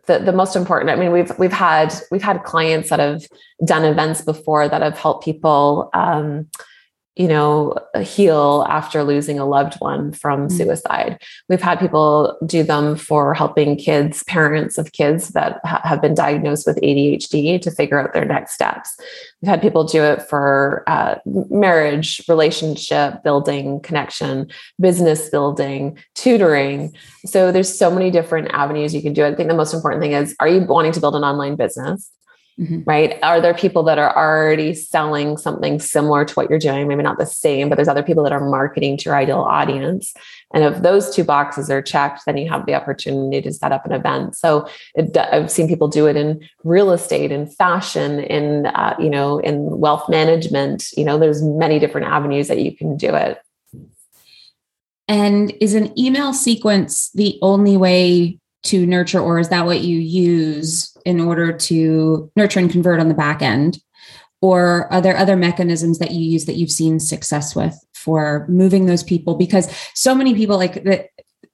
the, 0.07 0.19
the 0.19 0.33
most 0.33 0.57
important 0.57 0.91
i 0.91 0.97
mean 0.97 1.13
we've 1.13 1.31
we've 1.39 1.53
had 1.53 1.95
we've 2.11 2.23
had 2.23 2.43
clients 2.43 2.89
that 2.89 2.99
have 2.99 3.23
done 3.65 3.85
events 3.85 4.23
before 4.23 4.67
that 4.69 4.83
have 4.83 4.99
helped 4.99 5.25
people 5.25 5.91
um, 5.93 6.49
you 7.21 7.29
know, 7.29 7.75
heal 8.01 8.65
after 8.71 9.05
losing 9.05 9.39
a 9.39 9.45
loved 9.45 9.75
one 9.75 10.11
from 10.11 10.47
mm-hmm. 10.47 10.57
suicide. 10.57 11.23
We've 11.51 11.61
had 11.61 11.79
people 11.79 12.39
do 12.47 12.63
them 12.63 12.97
for 12.97 13.35
helping 13.35 13.77
kids, 13.77 14.23
parents 14.23 14.79
of 14.79 14.93
kids 14.93 15.29
that 15.29 15.61
ha- 15.63 15.83
have 15.85 16.01
been 16.01 16.15
diagnosed 16.15 16.67
with 16.67 16.81
ADHD 16.81 17.61
to 17.61 17.71
figure 17.71 18.01
out 18.01 18.15
their 18.15 18.25
next 18.25 18.55
steps. 18.55 18.99
We've 19.43 19.51
had 19.51 19.61
people 19.61 19.85
do 19.85 20.03
it 20.03 20.23
for 20.23 20.83
uh, 20.87 21.17
marriage, 21.51 22.23
relationship 22.27 23.23
building, 23.23 23.81
connection, 23.81 24.51
business 24.81 25.29
building, 25.29 25.99
tutoring. 26.15 26.95
So 27.27 27.53
there's 27.53 27.79
so 27.79 27.91
many 27.91 28.11
different 28.11 28.49
avenues 28.53 28.95
you 28.95 29.03
can 29.03 29.13
do 29.13 29.25
it. 29.25 29.33
I 29.33 29.35
think 29.35 29.51
the 29.51 29.55
most 29.55 29.75
important 29.75 30.01
thing 30.01 30.13
is 30.13 30.35
are 30.41 30.49
you 30.49 30.63
wanting 30.63 30.93
to 30.93 31.01
build 31.01 31.17
an 31.17 31.25
online 31.25 31.57
business? 31.57 32.11
Mm-hmm. 32.61 32.83
Right. 32.85 33.19
Are 33.23 33.41
there 33.41 33.55
people 33.55 33.83
that 33.85 33.99
are 33.99 34.15
already 34.15 34.75
selling 34.75 35.39
something 35.39 35.81
similar 35.81 36.27
to 36.27 36.35
what 36.35 36.51
you're 36.51 36.59
doing? 36.59 36.89
Maybe 36.89 37.03
not 37.03 37.17
the 37.17 37.25
same, 37.25 37.71
but 37.71 37.77
there's 37.77 37.89
other 37.89 38.03
people 38.03 38.23
that 38.25 38.33
are 38.33 38.51
marketing 38.51 38.99
to 38.99 39.05
your 39.07 39.17
ideal 39.17 39.39
audience. 39.39 40.13
And 40.53 40.63
if 40.63 40.83
those 40.83 41.15
two 41.15 41.25
boxes 41.25 41.71
are 41.71 41.81
checked, 41.81 42.27
then 42.27 42.37
you 42.37 42.51
have 42.51 42.67
the 42.67 42.75
opportunity 42.75 43.41
to 43.41 43.53
set 43.53 43.73
up 43.73 43.87
an 43.87 43.93
event. 43.93 44.37
So 44.37 44.69
it, 44.95 45.17
I've 45.17 45.51
seen 45.51 45.69
people 45.69 45.89
do 45.89 46.07
it 46.07 46.17
in 46.17 46.47
real 46.63 46.93
estate, 46.93 47.33
in 47.33 47.47
fashion, 47.47 48.21
in 48.21 48.67
uh, 48.67 48.95
you 48.99 49.09
know, 49.09 49.39
in 49.39 49.79
wealth 49.79 50.11
management. 50.11 50.93
You 50.99 51.05
know, 51.05 51.19
there's 51.19 51.43
many 51.43 51.79
different 51.79 52.09
avenues 52.09 52.49
that 52.49 52.61
you 52.61 52.77
can 52.77 52.99
do 52.99 53.15
it. 53.15 53.39
And 55.09 55.51
is 55.63 55.75
an 55.75 55.99
email 55.99 56.35
sequence 56.35 57.11
the 57.15 57.39
only 57.41 57.79
way 57.79 58.39
to 58.65 58.85
nurture, 58.85 59.21
or 59.21 59.39
is 59.39 59.49
that 59.49 59.65
what 59.65 59.81
you 59.81 59.99
use 59.99 60.90
in 61.05 61.21
order 61.21 61.53
to 61.53 62.31
nurture 62.37 62.61
and 62.61 62.71
convert 62.71 63.01
on 63.01 63.09
the 63.09 63.15
back 63.15 63.43
end? 63.43 63.79
Or 64.43 64.91
are 64.93 65.01
there 65.01 65.17
other 65.17 65.37
mechanisms 65.37 65.99
that 65.99 66.13
you 66.13 66.21
use 66.21 66.47
that 66.47 66.57
you've 66.57 66.71
seen 66.71 66.99
success 66.99 67.55
with 67.55 67.79
for 67.95 68.47
moving 68.49 68.87
those 68.87 69.03
people? 69.03 69.35
Because 69.35 69.71
so 69.95 70.15
many 70.15 70.35
people 70.35 70.57
like 70.57 70.77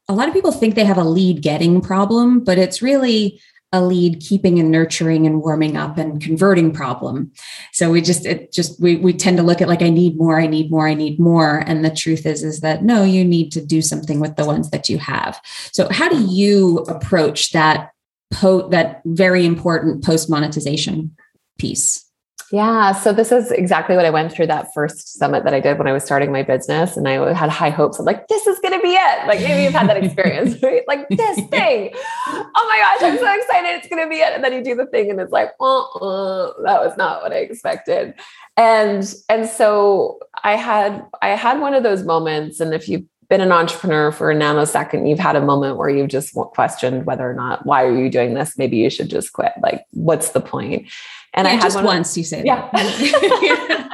a 0.09 0.15
lot 0.15 0.29
of 0.29 0.35
people 0.35 0.53
think 0.53 0.75
they 0.75 0.85
have 0.85 0.99
a 0.99 1.05
lead 1.05 1.43
getting 1.43 1.81
problem, 1.81 2.45
but 2.45 2.59
it's 2.59 2.81
really 2.81 3.41
a 3.73 3.85
lead 3.85 4.21
keeping 4.21 4.59
and 4.59 4.71
nurturing 4.71 5.27
and 5.27 5.43
warming 5.43 5.77
up 5.77 5.99
and 5.99 6.23
converting 6.23 6.73
problem 6.73 7.33
so 7.73 7.91
we 7.91 8.01
just 8.01 8.25
it 8.25 8.53
just 8.53 8.81
we, 8.81 8.97
we 8.97 9.13
tend 9.13 9.37
to 9.37 9.43
look 9.43 9.61
at 9.61 9.69
like 9.69 9.83
i 9.83 9.89
need 9.89 10.17
more 10.17 10.41
i 10.41 10.47
need 10.47 10.71
more 10.71 10.87
i 10.87 10.95
need 10.95 11.19
more 11.19 11.59
and 11.67 11.85
the 11.85 11.91
truth 11.91 12.25
is 12.27 12.45
is 12.45 12.61
that 12.61 12.85
no 12.85 13.03
you 13.03 13.25
need 13.25 13.51
to 13.51 13.61
do 13.61 13.83
something 13.83 14.21
with 14.21 14.37
the 14.37 14.47
ones 14.47 14.71
that 14.71 14.89
you 14.89 14.99
have 14.99 15.41
so 15.73 15.89
how 15.91 16.09
do 16.09 16.27
you 16.27 16.79
approach 16.89 17.51
that 17.51 17.91
po- 18.33 18.69
that 18.69 19.03
very 19.05 19.45
important 19.45 20.05
post 20.05 20.29
monetization 20.29 21.17
piece 21.59 22.07
yeah. 22.53 22.93
So 22.93 23.13
this 23.13 23.33
is 23.33 23.51
exactly 23.51 23.97
what 23.97 24.05
I 24.05 24.11
went 24.11 24.33
through 24.33 24.47
that 24.47 24.73
first 24.73 25.19
summit 25.19 25.43
that 25.45 25.53
I 25.53 25.59
did 25.59 25.79
when 25.79 25.89
I 25.89 25.93
was 25.93 26.05
starting 26.05 26.31
my 26.31 26.45
business. 26.45 26.97
And 26.97 27.09
I 27.09 27.33
had 27.33 27.51
high 27.51 27.71
hopes 27.71 27.99
of 27.99 28.07
like, 28.07 28.29
this 28.29 28.47
is 28.47 28.59
going 28.61 28.75
to 28.75 28.81
be 28.81 28.93
it. 28.93 29.27
Like 29.27 29.41
maybe 29.41 29.65
you've 29.65 29.73
had 29.73 29.89
that 29.89 29.97
experience, 29.97 30.55
right? 30.63 30.83
Like 30.87 31.09
this 31.09 31.37
thing. 31.51 31.93
Oh 32.29 32.67
my 32.69 32.79
gosh, 32.79 33.11
I'm 33.11 33.19
so 33.19 33.35
excited. 33.35 33.79
It's 33.79 33.89
going 33.89 34.03
to 34.03 34.09
be 34.09 34.21
it. 34.21 34.33
And 34.33 34.45
then 34.45 34.53
you 34.53 34.63
do 34.63 34.77
the 34.77 34.87
thing 34.87 35.11
and 35.11 35.21
it's 35.21 35.33
like, 35.33 35.51
uh-uh, 35.61 36.53
that 36.63 36.85
was 36.85 36.97
not 36.97 37.23
what 37.23 37.33
I 37.33 37.39
expected. 37.39 38.15
And, 38.57 39.13
and 39.29 39.49
so 39.49 40.21
I 40.45 40.55
had, 40.55 41.05
I 41.23 41.31
had 41.31 41.61
one 41.61 41.75
of 41.75 41.83
those 41.83 42.05
moments. 42.05 42.61
And 42.61 42.73
if 42.73 42.89
you 42.89 43.09
been 43.29 43.41
an 43.41 43.53
entrepreneur 43.53 44.13
for 44.13 44.31
a 44.31 44.35
nanosecond, 44.35 45.09
you've 45.09 45.19
had 45.19 45.37
a 45.37 45.41
moment 45.41 45.77
where 45.77 45.89
you've 45.89 46.09
just 46.09 46.35
questioned 46.35 47.07
whether 47.07 47.29
or 47.29 47.35
not, 47.35 47.67
why 47.67 47.85
are 47.85 47.95
you 47.95 48.11
doing 48.11 48.35
this? 48.35 48.57
Maybe 48.57 48.77
you 48.77 48.91
should 48.91 49.11
just 49.11 49.33
quit. 49.33 49.53
Like, 49.61 49.85
what's 49.91 50.31
the 50.31 50.41
point? 50.41 50.89
And 51.35 51.47
yeah, 51.47 51.53
I 51.53 51.57
had 51.57 51.63
just 51.63 51.83
once 51.83 52.13
of, 52.13 52.19
you 52.19 52.25
say 52.25 52.43
yeah. 52.45 52.71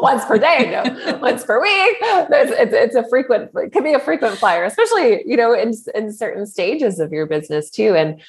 once 0.00 0.24
per 0.24 0.38
day, 0.38 0.70
no, 0.70 1.18
once 1.22 1.44
per 1.44 1.60
week. 1.60 1.96
It's, 2.00 2.52
it's, 2.52 2.72
it's, 2.72 2.94
a 2.94 3.08
frequent, 3.08 3.50
it 3.54 3.72
can 3.72 3.82
be 3.82 3.94
a 3.94 3.98
frequent 3.98 4.38
flyer, 4.38 4.64
especially, 4.64 5.22
you 5.26 5.36
know, 5.36 5.52
in, 5.52 5.72
in 5.94 6.12
certain 6.12 6.46
stages 6.46 7.00
of 7.00 7.12
your 7.12 7.26
business 7.26 7.70
too. 7.70 7.94
And, 7.96 8.22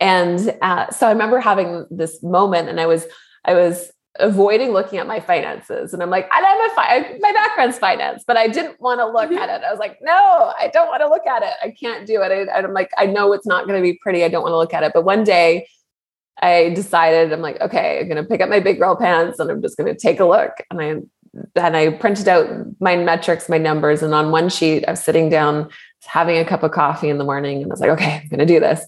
and 0.00 0.56
uh, 0.62 0.90
so 0.90 1.08
I 1.08 1.12
remember 1.12 1.40
having 1.40 1.86
this 1.90 2.22
moment 2.22 2.68
and 2.68 2.80
I 2.80 2.86
was, 2.86 3.06
I 3.44 3.54
was 3.54 3.90
avoiding 4.18 4.70
looking 4.70 4.98
at 4.98 5.06
my 5.06 5.20
finances. 5.20 5.92
And 5.92 6.02
I'm 6.02 6.10
like, 6.10 6.28
I 6.32 6.40
have 6.40 6.70
a 6.70 6.74
fi- 6.74 7.18
my 7.20 7.32
background's 7.32 7.78
finance, 7.78 8.24
but 8.26 8.36
I 8.36 8.48
didn't 8.48 8.80
want 8.80 9.00
to 9.00 9.06
look 9.06 9.30
mm-hmm. 9.30 9.38
at 9.38 9.48
it. 9.48 9.64
I 9.64 9.70
was 9.70 9.78
like, 9.78 9.98
no, 10.02 10.52
I 10.58 10.70
don't 10.72 10.88
want 10.88 11.02
to 11.02 11.08
look 11.08 11.26
at 11.26 11.42
it. 11.42 11.54
I 11.62 11.70
can't 11.70 12.06
do 12.06 12.22
it. 12.22 12.32
I, 12.32 12.58
I'm 12.58 12.72
like, 12.72 12.90
I 12.96 13.06
know 13.06 13.32
it's 13.32 13.46
not 13.46 13.66
going 13.66 13.80
to 13.80 13.82
be 13.82 13.98
pretty. 14.02 14.24
I 14.24 14.28
don't 14.28 14.42
want 14.42 14.52
to 14.52 14.58
look 14.58 14.74
at 14.74 14.82
it. 14.82 14.92
But 14.92 15.04
one 15.04 15.24
day 15.24 15.68
I 16.40 16.70
decided, 16.70 17.32
I'm 17.32 17.40
like, 17.40 17.60
okay, 17.60 18.00
I'm 18.00 18.08
going 18.08 18.22
to 18.22 18.28
pick 18.28 18.40
up 18.40 18.48
my 18.48 18.60
big 18.60 18.78
girl 18.78 18.96
pants 18.96 19.38
and 19.38 19.50
I'm 19.50 19.62
just 19.62 19.76
going 19.76 19.92
to 19.92 19.98
take 19.98 20.20
a 20.20 20.24
look. 20.24 20.52
And 20.70 20.80
I, 20.80 20.88
and 21.54 21.76
I 21.76 21.90
printed 21.90 22.28
out 22.28 22.48
my 22.80 22.96
metrics, 22.96 23.48
my 23.48 23.58
numbers. 23.58 24.02
And 24.02 24.14
on 24.14 24.30
one 24.30 24.48
sheet, 24.48 24.84
I 24.86 24.92
was 24.92 25.02
sitting 25.02 25.28
down 25.28 25.68
having 26.04 26.38
a 26.38 26.44
cup 26.44 26.62
of 26.62 26.70
coffee 26.72 27.08
in 27.08 27.18
the 27.18 27.24
morning. 27.24 27.62
And 27.62 27.70
I 27.70 27.74
was 27.74 27.80
like, 27.80 27.90
okay, 27.90 28.20
I'm 28.22 28.28
going 28.28 28.38
to 28.40 28.46
do 28.46 28.60
this 28.60 28.84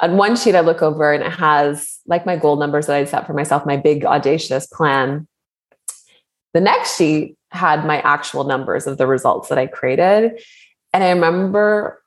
on 0.00 0.16
one 0.16 0.36
sheet 0.36 0.54
I 0.54 0.60
look 0.60 0.82
over 0.82 1.12
and 1.12 1.22
it 1.22 1.32
has 1.32 1.98
like 2.06 2.24
my 2.26 2.36
goal 2.36 2.56
numbers 2.56 2.86
that 2.86 2.96
I'd 2.96 3.08
set 3.08 3.26
for 3.26 3.34
myself, 3.34 3.66
my 3.66 3.76
big 3.76 4.04
audacious 4.04 4.66
plan. 4.66 5.28
The 6.54 6.60
next 6.60 6.96
sheet 6.96 7.36
had 7.50 7.84
my 7.84 8.00
actual 8.00 8.44
numbers 8.44 8.86
of 8.86 8.98
the 8.98 9.06
results 9.06 9.48
that 9.48 9.58
I 9.58 9.66
created. 9.66 10.40
And 10.92 11.04
I 11.04 11.10
remember 11.10 12.02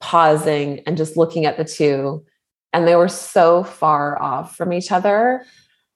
pausing 0.00 0.80
and 0.80 0.96
just 0.96 1.16
looking 1.16 1.46
at 1.46 1.56
the 1.56 1.64
two, 1.64 2.24
and 2.72 2.86
they 2.86 2.96
were 2.96 3.08
so 3.08 3.64
far 3.64 4.20
off 4.20 4.56
from 4.56 4.72
each 4.72 4.92
other. 4.92 5.44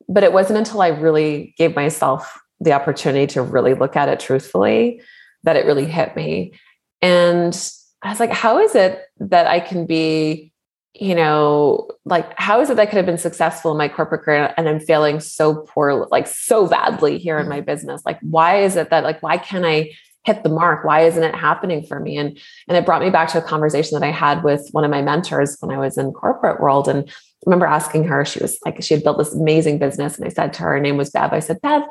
But 0.08 0.24
it 0.24 0.32
wasn't 0.32 0.58
until 0.58 0.82
I 0.82 0.88
really 0.88 1.54
gave 1.58 1.76
myself 1.76 2.40
the 2.60 2.72
opportunity 2.72 3.26
to 3.34 3.42
really 3.42 3.74
look 3.74 3.96
at 3.96 4.08
it 4.08 4.20
truthfully 4.20 5.02
that 5.44 5.56
it 5.56 5.66
really 5.66 5.86
hit 5.86 6.14
me. 6.14 6.52
And 7.00 7.54
I 8.02 8.10
was 8.10 8.20
like, 8.20 8.30
how 8.30 8.58
is 8.58 8.74
it 8.74 9.02
that 9.18 9.46
I 9.46 9.60
can 9.60 9.86
be 9.86 10.51
you 10.94 11.14
know, 11.14 11.88
like 12.04 12.38
how 12.38 12.60
is 12.60 12.68
it 12.68 12.76
that 12.76 12.82
I 12.82 12.86
could 12.86 12.98
have 12.98 13.06
been 13.06 13.18
successful 13.18 13.70
in 13.70 13.78
my 13.78 13.88
corporate 13.88 14.22
career 14.22 14.52
and 14.56 14.68
I'm 14.68 14.80
failing 14.80 15.20
so 15.20 15.66
poor, 15.68 16.06
like 16.10 16.26
so 16.26 16.66
badly 16.66 17.18
here 17.18 17.38
in 17.38 17.48
my 17.48 17.58
mm-hmm. 17.58 17.66
business? 17.66 18.02
Like, 18.04 18.18
why 18.20 18.58
is 18.58 18.76
it 18.76 18.90
that 18.90 19.04
like 19.04 19.22
why 19.22 19.38
can't 19.38 19.64
I 19.64 19.90
hit 20.24 20.42
the 20.42 20.50
mark? 20.50 20.84
Why 20.84 21.00
isn't 21.00 21.22
it 21.22 21.34
happening 21.34 21.82
for 21.84 21.98
me? 21.98 22.18
And 22.18 22.38
and 22.68 22.76
it 22.76 22.84
brought 22.84 23.02
me 23.02 23.10
back 23.10 23.28
to 23.28 23.38
a 23.38 23.42
conversation 23.42 23.98
that 23.98 24.06
I 24.06 24.10
had 24.10 24.44
with 24.44 24.68
one 24.72 24.84
of 24.84 24.90
my 24.90 25.02
mentors 25.02 25.56
when 25.60 25.74
I 25.74 25.78
was 25.78 25.96
in 25.96 26.12
corporate 26.12 26.60
world. 26.60 26.88
And 26.88 27.08
I 27.08 27.12
remember 27.46 27.66
asking 27.66 28.04
her, 28.04 28.24
she 28.24 28.40
was 28.40 28.58
like, 28.64 28.82
she 28.82 28.94
had 28.94 29.02
built 29.02 29.18
this 29.18 29.34
amazing 29.34 29.78
business. 29.78 30.16
And 30.16 30.26
I 30.26 30.28
said 30.28 30.52
to 30.54 30.62
her, 30.62 30.74
her 30.74 30.80
name 30.80 30.98
was 30.98 31.10
Bev. 31.10 31.32
I 31.32 31.40
said, 31.40 31.60
Bev, 31.62 31.82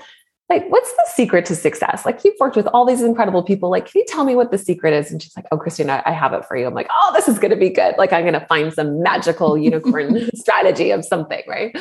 like, 0.51 0.67
what's 0.69 0.91
the 0.91 1.07
secret 1.13 1.45
to 1.45 1.55
success? 1.55 2.05
Like, 2.05 2.25
you've 2.25 2.35
worked 2.37 2.57
with 2.57 2.67
all 2.67 2.85
these 2.85 3.01
incredible 3.01 3.41
people. 3.41 3.69
Like, 3.69 3.85
can 3.85 3.99
you 3.99 4.05
tell 4.05 4.25
me 4.25 4.35
what 4.35 4.51
the 4.51 4.57
secret 4.57 4.93
is? 4.93 5.09
And 5.09 5.23
she's 5.23 5.33
like, 5.33 5.45
Oh, 5.49 5.57
Christina, 5.57 6.03
I 6.05 6.11
have 6.11 6.33
it 6.33 6.43
for 6.43 6.57
you. 6.57 6.67
I'm 6.67 6.73
like, 6.73 6.89
Oh, 6.93 7.11
this 7.13 7.29
is 7.29 7.39
going 7.39 7.51
to 7.51 7.57
be 7.57 7.69
good. 7.69 7.95
Like, 7.97 8.11
I'm 8.11 8.23
going 8.23 8.33
to 8.33 8.45
find 8.47 8.73
some 8.73 9.01
magical 9.01 9.57
unicorn 9.57 10.29
strategy 10.35 10.91
of 10.91 11.05
something. 11.05 11.41
Right. 11.47 11.73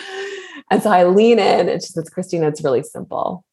And 0.71 0.83
so 0.83 0.91
I 0.91 1.03
lean 1.03 1.41
in 1.41 1.69
and 1.69 1.83
she 1.83 1.89
says, 1.89 2.09
Christina, 2.09 2.47
it's 2.47 2.63
really 2.63 2.85
simple. 2.85 3.45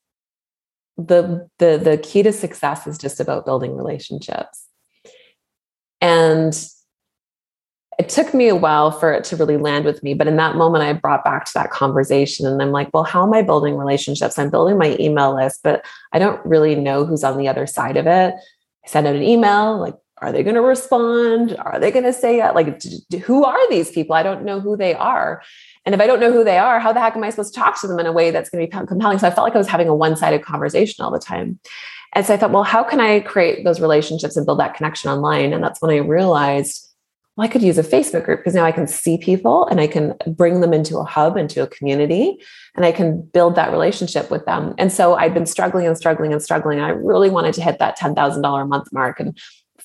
The, 0.97 1.49
the, 1.57 1.79
the 1.83 1.97
key 1.97 2.21
to 2.21 2.31
success 2.31 2.85
is 2.85 2.99
just 2.99 3.19
about 3.19 3.43
building 3.43 3.75
relationships. 3.75 4.67
And 5.99 6.53
it 7.97 8.09
took 8.09 8.33
me 8.33 8.47
a 8.47 8.55
while 8.55 8.91
for 8.91 9.11
it 9.11 9.23
to 9.25 9.35
really 9.35 9.57
land 9.57 9.85
with 9.85 10.03
me. 10.03 10.13
But 10.13 10.27
in 10.27 10.35
that 10.37 10.55
moment, 10.55 10.83
I 10.83 10.93
brought 10.93 11.23
back 11.23 11.45
to 11.45 11.53
that 11.55 11.71
conversation 11.71 12.45
and 12.45 12.61
I'm 12.61 12.71
like, 12.71 12.89
well, 12.93 13.03
how 13.03 13.23
am 13.23 13.33
I 13.33 13.41
building 13.41 13.75
relationships? 13.75 14.37
I'm 14.37 14.51
building 14.51 14.77
my 14.77 14.95
email 14.99 15.35
list, 15.35 15.61
but 15.63 15.83
I 16.13 16.19
don't 16.19 16.43
really 16.45 16.75
know 16.75 17.05
who's 17.05 17.23
on 17.23 17.37
the 17.37 17.47
other 17.47 17.65
side 17.65 17.97
of 17.97 18.05
it. 18.05 18.35
I 18.35 18.87
send 18.87 19.07
out 19.07 19.15
an 19.15 19.23
email, 19.23 19.79
like, 19.79 19.95
are 20.19 20.31
they 20.31 20.43
going 20.43 20.55
to 20.55 20.61
respond? 20.61 21.55
Are 21.57 21.79
they 21.79 21.91
going 21.91 22.05
to 22.05 22.13
say, 22.13 22.41
uh, 22.41 22.53
like, 22.53 22.81
who 23.23 23.43
are 23.43 23.69
these 23.69 23.91
people? 23.91 24.15
I 24.15 24.23
don't 24.23 24.45
know 24.45 24.59
who 24.59 24.75
they 24.75 24.93
are. 24.95 25.43
And 25.85 25.93
if 25.93 26.01
I 26.01 26.07
don't 26.07 26.19
know 26.19 26.31
who 26.31 26.43
they 26.43 26.57
are, 26.57 26.79
how 26.79 26.91
the 26.91 26.99
heck 26.99 27.15
am 27.15 27.23
I 27.23 27.29
supposed 27.29 27.53
to 27.53 27.59
talk 27.59 27.79
to 27.81 27.87
them 27.87 27.99
in 27.99 28.07
a 28.07 28.11
way 28.11 28.31
that's 28.31 28.49
going 28.49 28.67
to 28.67 28.77
be 28.77 28.85
compelling? 28.87 29.19
So 29.19 29.27
I 29.27 29.31
felt 29.31 29.45
like 29.45 29.55
I 29.55 29.59
was 29.59 29.67
having 29.67 29.87
a 29.87 29.95
one 29.95 30.15
sided 30.15 30.43
conversation 30.43 31.03
all 31.03 31.11
the 31.11 31.19
time. 31.19 31.59
And 32.13 32.25
so 32.25 32.33
I 32.33 32.37
thought, 32.37 32.51
well, 32.51 32.63
how 32.63 32.83
can 32.83 32.99
I 32.99 33.19
create 33.19 33.63
those 33.63 33.79
relationships 33.79 34.35
and 34.37 34.45
build 34.45 34.59
that 34.59 34.75
connection 34.75 35.11
online? 35.11 35.53
And 35.53 35.63
that's 35.63 35.81
when 35.81 35.91
I 35.91 35.97
realized 35.97 36.86
well, 37.37 37.45
I 37.45 37.47
could 37.47 37.61
use 37.61 37.77
a 37.77 37.83
Facebook 37.83 38.25
group 38.25 38.39
because 38.39 38.55
now 38.55 38.65
I 38.65 38.71
can 38.71 38.87
see 38.87 39.19
people 39.19 39.67
and 39.67 39.79
I 39.79 39.85
can 39.85 40.15
bring 40.25 40.61
them 40.61 40.73
into 40.73 40.97
a 40.97 41.03
hub, 41.03 41.37
into 41.37 41.61
a 41.61 41.67
community, 41.67 42.39
and 42.75 42.83
I 42.83 42.91
can 42.91 43.21
build 43.21 43.53
that 43.55 43.71
relationship 43.71 44.31
with 44.31 44.43
them. 44.45 44.73
And 44.79 44.91
so 44.91 45.13
I'd 45.13 45.35
been 45.35 45.45
struggling 45.45 45.85
and 45.85 45.95
struggling 45.95 46.33
and 46.33 46.41
struggling. 46.41 46.79
I 46.79 46.89
really 46.89 47.29
wanted 47.29 47.53
to 47.53 47.61
hit 47.61 47.77
that 47.77 47.97
$10,000 47.97 48.61
a 48.61 48.65
month 48.65 48.91
mark 48.91 49.19
and 49.19 49.37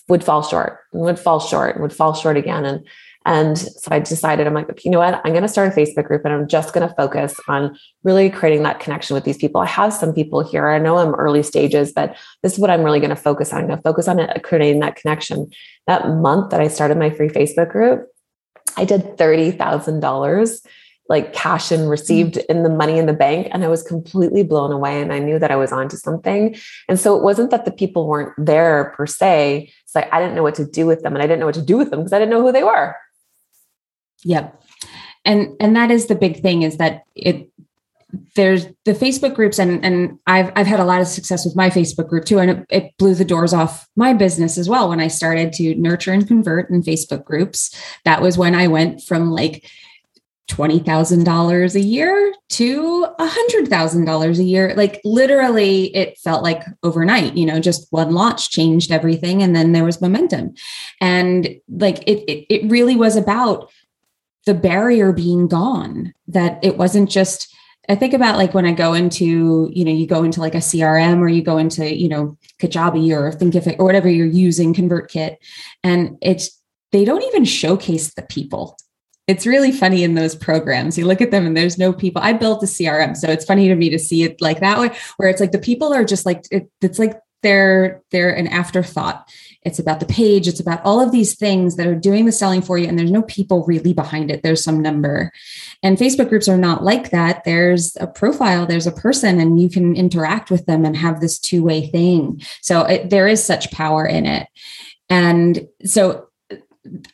would 0.09 0.25
fall 0.25 0.43
short 0.43 0.81
and 0.95 1.03
would 1.03 1.19
fall 1.19 1.41
short 1.41 1.75
and 1.75 1.83
would 1.83 1.93
fall 1.93 2.15
short 2.15 2.39
again. 2.39 2.65
And 2.65 2.87
and 3.25 3.57
so 3.57 3.89
I 3.91 4.01
decided, 4.01 4.47
I'm 4.47 4.55
like, 4.55 4.85
you 4.85 4.91
know 4.91 4.99
what? 4.99 5.21
I'm 5.25 5.33
going 5.33 5.43
to 5.43 5.49
start 5.49 5.73
a 5.73 5.77
Facebook 5.77 6.07
group 6.07 6.25
and 6.25 6.35
I'm 6.35 6.49
just 6.49 6.73
going 6.73 6.89
to 6.89 6.95
focus 6.95 7.39
on 7.49 7.79
really 8.03 8.31
creating 8.31 8.65
that 8.65 8.81
connection 8.81 9.15
with 9.15 9.25
these 9.25 9.37
people. 9.37 9.61
I 9.61 9.67
have 9.67 9.93
some 9.93 10.13
people 10.13 10.43
here. 10.43 10.69
I 10.69 10.79
know 10.79 10.99
I'm 10.99 11.15
early 11.15 11.43
stages, 11.43 11.93
but 11.93 12.17
this 12.43 12.55
is 12.55 12.59
what 12.59 12.71
I'm 12.71 12.83
really 12.83 13.01
going 13.01 13.11
to 13.11 13.17
focus 13.17 13.53
on. 13.53 13.61
I'm 13.61 13.67
going 13.67 13.79
to 13.79 13.83
focus 13.83 14.09
on 14.09 14.19
it, 14.19 14.31
uh, 14.31 14.41
creating 14.41 14.81
that 14.81 14.97
connection. 14.97 15.51
That 15.87 16.09
month 16.09 16.51
that 16.51 16.61
I 16.61 16.69
started 16.69 16.99
my 16.99 17.11
free 17.11 17.29
Facebook 17.29 17.71
group, 17.71 18.09
I 18.77 18.85
did 18.85 19.17
$30,000 19.17 20.67
like 21.09 21.33
cash 21.33 21.71
and 21.71 21.91
received 21.91 22.39
in 22.49 22.63
the 22.63 22.71
money 22.71 22.97
in 22.99 23.07
the 23.07 23.13
bank. 23.13 23.49
And 23.51 23.65
I 23.65 23.69
was 23.69 23.83
completely 23.83 24.43
blown 24.43 24.73
away. 24.73 25.03
And 25.03 25.13
I 25.13 25.19
knew 25.19 25.39
that 25.39 25.51
I 25.51 25.57
was 25.57 25.71
onto 25.71 25.97
something. 25.97 26.57
And 26.89 26.99
so 26.99 27.17
it 27.17 27.23
wasn't 27.23 27.51
that 27.51 27.65
the 27.65 27.73
people 27.73 28.07
weren't 28.07 28.33
there 28.39 28.95
per 28.97 29.07
se. 29.07 29.71
It's 29.85 29.95
like 29.95 30.13
I 30.13 30.21
didn't 30.21 30.35
know 30.35 30.43
what 30.43 30.55
to 30.57 30.65
do 30.65 30.87
with 30.87 31.03
them. 31.03 31.15
And 31.15 31.23
I 31.23 31.27
didn't 31.27 31.41
know 31.41 31.47
what 31.47 31.57
to 31.57 31.63
do 31.63 31.77
with 31.77 31.91
them 31.91 32.01
because 32.01 32.13
I 32.13 32.19
didn't 32.19 32.31
know 32.31 32.41
who 32.41 32.53
they 32.53 32.63
were. 32.63 32.97
Yep. 34.25 34.63
And 35.25 35.57
and 35.61 35.77
that 35.77 35.91
is 35.91 36.07
the 36.07 36.15
big 36.15 36.41
thing 36.41 36.63
is 36.63 36.79
that 36.79 37.05
it 37.15 37.49
there's 38.35 38.67
the 38.85 38.93
Facebook 38.93 39.35
groups 39.35 39.59
and 39.59 39.85
and 39.85 40.19
I've 40.27 40.53
I've 40.57 40.67
had 40.67 40.81
a 40.81 40.85
lot 40.85 41.01
of 41.01 41.07
success 41.07 41.45
with 41.45 41.57
my 41.57 41.71
Facebook 41.71 42.09
group 42.09 42.25
too 42.25 42.39
and 42.39 42.51
it, 42.51 42.67
it, 42.71 42.93
blew 42.99 43.15
the 43.15 43.25
doors 43.25 43.55
off 43.55 43.89
my 43.97 44.13
business 44.13 44.59
as 44.59 44.69
well 44.69 44.89
when 44.89 45.01
I 45.01 45.09
started 45.09 45.53
to 45.55 45.75
nurture 45.77 46.13
and 46.13 46.27
convert 46.27 46.69
in 46.71 46.83
Facebook 46.83 47.25
groups. 47.25 47.75
That 48.05 48.21
was 48.21 48.37
when 48.37 48.55
I 48.55 48.69
went 48.69 49.03
from 49.03 49.31
like 49.31 49.69
$20,000 50.51 51.75
a 51.75 51.81
year 51.81 52.35
to 52.51 53.07
$100,000 53.19 54.39
a 54.39 54.43
year. 54.43 54.75
Like 54.77 55.01
literally 55.05 55.97
it 55.97 56.19
felt 56.19 56.43
like 56.43 56.65
overnight 56.83 57.35
you 57.35 57.47
know 57.47 57.61
just 57.61 57.87
one 57.91 58.13
launch 58.13 58.51
changed 58.51 58.91
everything 58.91 59.43
and 59.43 59.57
then 59.57 59.73
there 59.73 59.85
was 59.85 60.03
momentum. 60.03 60.53
And 61.01 61.49
like 61.69 62.03
it 62.07 62.25
it, 62.31 62.47
it 62.55 62.71
really 62.71 62.97
was 62.97 63.17
about 63.17 63.71
the 64.47 64.55
barrier 64.55 65.13
being 65.13 65.49
gone 65.49 66.13
that 66.29 66.59
it 66.63 66.77
wasn't 66.77 67.09
just 67.09 67.55
i 67.89 67.95
think 67.95 68.15
about 68.15 68.37
like 68.37 68.55
when 68.55 68.67
i 68.67 68.73
go 68.73 68.93
into 68.93 69.71
you 69.73 69.85
know 69.85 69.93
you 69.93 70.07
go 70.07 70.23
into 70.25 70.41
like 70.41 70.55
a 70.55 70.59
crm 70.59 71.21
or 71.21 71.29
you 71.29 71.43
go 71.43 71.59
into 71.59 71.95
you 71.95 72.09
know 72.09 72.37
kajabi 72.61 73.11
or 73.11 73.31
thinkific 73.33 73.77
or 73.79 73.85
whatever 73.85 74.09
you're 74.09 74.27
using 74.27 74.75
convertkit 74.75 75.37
and 75.83 76.17
it's 76.21 76.63
they 76.93 77.05
don't 77.05 77.23
even 77.23 77.45
showcase 77.45 78.15
the 78.15 78.23
people. 78.23 78.77
It's 79.27 79.47
really 79.47 79.73
funny 79.73 80.05
in 80.05 80.15
those 80.15 80.35
programs. 80.35 80.99
You 80.99 81.07
look 81.07 81.21
at 81.21 81.31
them 81.31 81.47
and 81.47 81.57
there's 81.57 81.79
no 81.79 81.93
people. 81.93 82.21
I 82.23 82.33
built 82.35 82.63
a 82.63 82.67
crm 82.67 83.17
so 83.17 83.31
it's 83.31 83.45
funny 83.45 83.69
to 83.69 83.75
me 83.75 83.89
to 83.91 83.99
see 83.99 84.25
it 84.25 84.41
like 84.41 84.61
that 84.61 84.79
way 84.79 84.91
where 85.17 85.29
it's 85.29 85.41
like 85.41 85.53
the 85.53 85.59
people 85.59 85.93
are 85.93 86.05
just 86.05 86.27
like 86.27 86.45
it, 86.51 86.69
it's 86.81 86.99
like 86.99 87.19
they're 87.43 88.03
they're 88.11 88.35
an 88.35 88.47
afterthought. 88.47 89.29
It's 89.65 89.79
about 89.79 90.01
the 90.01 90.07
page. 90.07 90.49
It's 90.49 90.59
about 90.59 90.85
all 90.85 91.01
of 91.01 91.13
these 91.13 91.37
things 91.37 91.77
that 91.77 91.87
are 91.87 91.95
doing 91.95 92.25
the 92.25 92.33
selling 92.33 92.63
for 92.63 92.79
you 92.79 92.89
and 92.89 92.99
there's 92.99 93.13
no 93.13 93.23
people 93.23 93.65
really 93.65 93.93
behind 93.93 94.31
it. 94.31 94.43
There's 94.43 94.65
some 94.65 94.83
number. 94.83 95.33
And 95.83 95.97
facebook 95.97 96.29
groups 96.29 96.49
are 96.49 96.59
not 96.59 96.83
like 96.83 97.11
that. 97.11 97.45
There's 97.45 97.97
a 98.01 98.09
profile. 98.09 98.67
There's 98.67 98.89
a 98.89 98.93
person 98.93 99.39
and 99.39 99.61
you 99.61 99.69
can 99.69 99.95
interact 99.95 100.51
with 100.51 100.67
them 100.67 100.85
and 100.85 100.97
have 100.97 101.21
this 101.21 101.39
two-way 101.39 101.89
thing. 101.89 102.43
So 102.61 102.83
it, 102.83 103.11
there 103.11 103.29
is 103.29 103.45
such 103.45 103.71
power 103.71 104.05
in 104.05 104.27
it. 104.27 104.49
And 105.09 105.69
so 105.85 106.29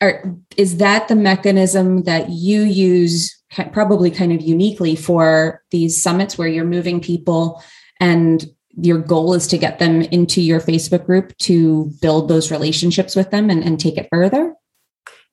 are, 0.01 0.25
is 0.57 0.79
that 0.79 1.09
the 1.09 1.17
mechanism 1.17 2.05
that 2.05 2.31
you 2.31 2.63
use 2.63 3.37
probably 3.73 4.11
kind 4.11 4.33
of 4.33 4.41
uniquely 4.41 4.97
for 4.97 5.63
these 5.71 6.03
summits 6.03 6.37
where 6.37 6.49
you're 6.49 6.65
moving 6.65 7.01
people 7.01 7.63
and 8.01 8.47
your 8.81 8.99
goal 8.99 9.35
is 9.35 9.47
to 9.49 9.59
get 9.59 9.79
them 9.79 10.03
into 10.03 10.41
your 10.41 10.61
Facebook 10.61 11.07
group 11.07 11.37
to 11.39 11.91
build 12.01 12.29
those 12.29 12.51
relationships 12.51 13.17
with 13.17 13.31
them 13.31 13.51
and, 13.51 13.63
and 13.63 13.79
take 13.79 13.97
it 13.97 14.09
further? 14.11 14.55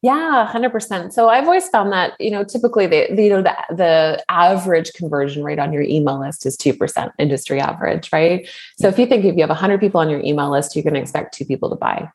Yeah, 0.01 0.47
100%. 0.53 1.13
So 1.13 1.29
I've 1.29 1.45
always 1.45 1.67
found 1.69 1.91
that, 1.91 2.13
you 2.19 2.29
know, 2.29 2.43
typically 2.43 2.85
the, 2.85 3.07
you 3.17 3.29
know, 3.29 3.41
the, 3.41 3.55
the 3.71 4.23
average 4.29 4.93
conversion 4.93 5.43
rate 5.43 5.57
on 5.57 5.73
your 5.73 5.81
email 5.81 6.19
list 6.19 6.45
is 6.45 6.55
2% 6.57 7.11
industry 7.17 7.59
average, 7.59 8.13
right? 8.13 8.47
So 8.77 8.87
if 8.87 8.99
you 8.99 9.07
think 9.07 9.25
if 9.25 9.33
you 9.35 9.41
have 9.41 9.49
100 9.49 9.79
people 9.79 9.99
on 9.99 10.09
your 10.09 10.19
email 10.19 10.51
list, 10.51 10.75
you're 10.75 10.83
going 10.83 10.93
to 10.93 10.99
expect 10.99 11.33
two 11.33 11.45
people 11.45 11.71
to 11.71 11.75
buy. 11.75 12.11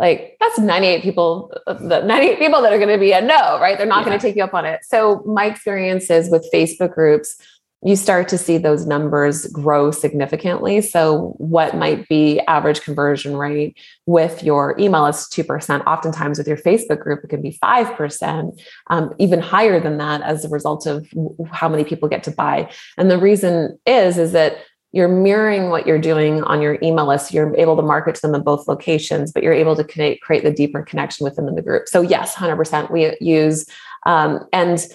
Like 0.00 0.36
that's 0.40 0.58
98 0.58 1.02
people, 1.02 1.54
uh, 1.68 1.74
the 1.74 2.02
98 2.02 2.40
people 2.40 2.60
that 2.60 2.72
are 2.72 2.78
going 2.78 2.88
to 2.88 2.98
be 2.98 3.12
a 3.12 3.20
no, 3.20 3.60
right? 3.60 3.78
They're 3.78 3.86
not 3.86 4.00
yeah. 4.00 4.06
going 4.06 4.18
to 4.18 4.26
take 4.26 4.34
you 4.34 4.42
up 4.42 4.52
on 4.52 4.64
it. 4.64 4.80
So 4.84 5.22
my 5.24 5.44
experiences 5.44 6.28
with 6.28 6.50
Facebook 6.52 6.92
groups, 6.92 7.36
you 7.84 7.96
start 7.96 8.28
to 8.28 8.38
see 8.38 8.58
those 8.58 8.86
numbers 8.86 9.46
grow 9.46 9.90
significantly. 9.90 10.80
So, 10.80 11.34
what 11.38 11.76
might 11.76 12.08
be 12.08 12.40
average 12.46 12.82
conversion 12.82 13.36
rate 13.36 13.76
with 14.06 14.42
your 14.42 14.78
email 14.78 15.06
is 15.06 15.26
2%. 15.32 15.84
Oftentimes, 15.86 16.38
with 16.38 16.46
your 16.46 16.56
Facebook 16.56 17.00
group, 17.00 17.24
it 17.24 17.28
can 17.28 17.42
be 17.42 17.58
5%, 17.62 18.60
um, 18.88 19.12
even 19.18 19.40
higher 19.40 19.80
than 19.80 19.98
that 19.98 20.22
as 20.22 20.44
a 20.44 20.48
result 20.48 20.86
of 20.86 21.06
how 21.50 21.68
many 21.68 21.82
people 21.82 22.08
get 22.08 22.22
to 22.24 22.30
buy. 22.30 22.70
And 22.96 23.10
the 23.10 23.18
reason 23.18 23.78
is, 23.84 24.16
is 24.16 24.32
that 24.32 24.58
you're 24.92 25.08
mirroring 25.08 25.70
what 25.70 25.86
you're 25.86 25.98
doing 25.98 26.42
on 26.44 26.60
your 26.60 26.78
email 26.82 27.06
list. 27.06 27.32
You're 27.32 27.56
able 27.56 27.76
to 27.76 27.82
market 27.82 28.14
to 28.16 28.20
them 28.20 28.34
in 28.34 28.42
both 28.42 28.68
locations, 28.68 29.32
but 29.32 29.42
you're 29.42 29.52
able 29.52 29.74
to 29.74 29.84
create, 29.84 30.20
the 30.44 30.52
deeper 30.52 30.82
connection 30.82 31.24
with 31.24 31.34
them 31.34 31.48
in 31.48 31.54
the 31.56 31.62
group. 31.62 31.88
So, 31.88 32.02
yes, 32.02 32.34
100%. 32.34 32.90
We 32.90 33.16
use, 33.20 33.66
um, 34.06 34.40
and 34.52 34.86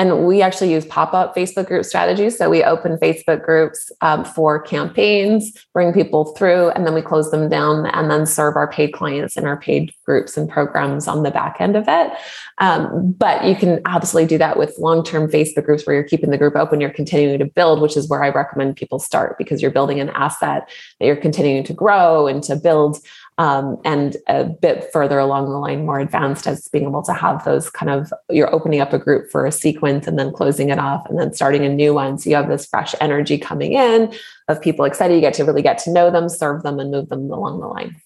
and 0.00 0.24
we 0.26 0.40
actually 0.40 0.72
use 0.72 0.86
pop 0.86 1.12
up 1.12 1.36
Facebook 1.36 1.66
group 1.66 1.84
strategies. 1.84 2.38
So 2.38 2.48
we 2.48 2.64
open 2.64 2.96
Facebook 2.96 3.44
groups 3.44 3.92
um, 4.00 4.24
for 4.24 4.58
campaigns, 4.58 5.52
bring 5.74 5.92
people 5.92 6.34
through, 6.34 6.70
and 6.70 6.86
then 6.86 6.94
we 6.94 7.02
close 7.02 7.30
them 7.30 7.50
down 7.50 7.84
and 7.84 8.10
then 8.10 8.24
serve 8.24 8.56
our 8.56 8.66
paid 8.66 8.94
clients 8.94 9.36
in 9.36 9.44
our 9.44 9.58
paid 9.58 9.92
groups 10.06 10.38
and 10.38 10.48
programs 10.48 11.06
on 11.06 11.22
the 11.22 11.30
back 11.30 11.60
end 11.60 11.76
of 11.76 11.84
it. 11.86 12.12
Um, 12.56 13.12
but 13.12 13.44
you 13.44 13.54
can 13.54 13.82
absolutely 13.84 14.28
do 14.28 14.38
that 14.38 14.56
with 14.56 14.74
long 14.78 15.04
term 15.04 15.30
Facebook 15.30 15.66
groups 15.66 15.86
where 15.86 15.94
you're 15.94 16.08
keeping 16.08 16.30
the 16.30 16.38
group 16.38 16.56
open, 16.56 16.80
you're 16.80 16.88
continuing 16.88 17.38
to 17.38 17.44
build, 17.44 17.82
which 17.82 17.98
is 17.98 18.08
where 18.08 18.24
I 18.24 18.30
recommend 18.30 18.76
people 18.76 19.00
start 19.00 19.36
because 19.36 19.60
you're 19.60 19.70
building 19.70 20.00
an 20.00 20.08
asset 20.10 20.70
that 20.98 21.06
you're 21.06 21.14
continuing 21.14 21.62
to 21.64 21.74
grow 21.74 22.26
and 22.26 22.42
to 22.44 22.56
build 22.56 22.96
um, 23.40 23.80
and 23.86 24.18
a 24.28 24.44
bit 24.44 24.92
further 24.92 25.18
along 25.18 25.48
the 25.48 25.56
line, 25.56 25.86
more 25.86 25.98
advanced 25.98 26.46
as 26.46 26.68
being 26.68 26.84
able 26.84 27.02
to 27.02 27.14
have 27.14 27.42
those 27.46 27.70
kind 27.70 27.88
of 27.88 28.12
you're 28.28 28.54
opening 28.54 28.82
up 28.82 28.92
a 28.92 28.98
group 28.98 29.30
for 29.30 29.46
a 29.46 29.50
sequence 29.50 30.06
and 30.06 30.18
then 30.18 30.30
closing 30.30 30.68
it 30.68 30.78
off 30.78 31.06
and 31.08 31.18
then 31.18 31.32
starting 31.32 31.64
a 31.64 31.68
new 31.70 31.94
one. 31.94 32.18
So 32.18 32.28
you 32.28 32.36
have 32.36 32.50
this 32.50 32.66
fresh 32.66 32.94
energy 33.00 33.38
coming 33.38 33.72
in 33.72 34.12
of 34.48 34.60
people 34.60 34.84
excited. 34.84 35.14
You 35.14 35.22
get 35.22 35.32
to 35.34 35.44
really 35.46 35.62
get 35.62 35.78
to 35.78 35.90
know 35.90 36.10
them, 36.10 36.28
serve 36.28 36.62
them, 36.64 36.78
and 36.78 36.90
move 36.90 37.08
them 37.08 37.30
along 37.30 37.60
the 37.60 37.66
line. 37.66 37.96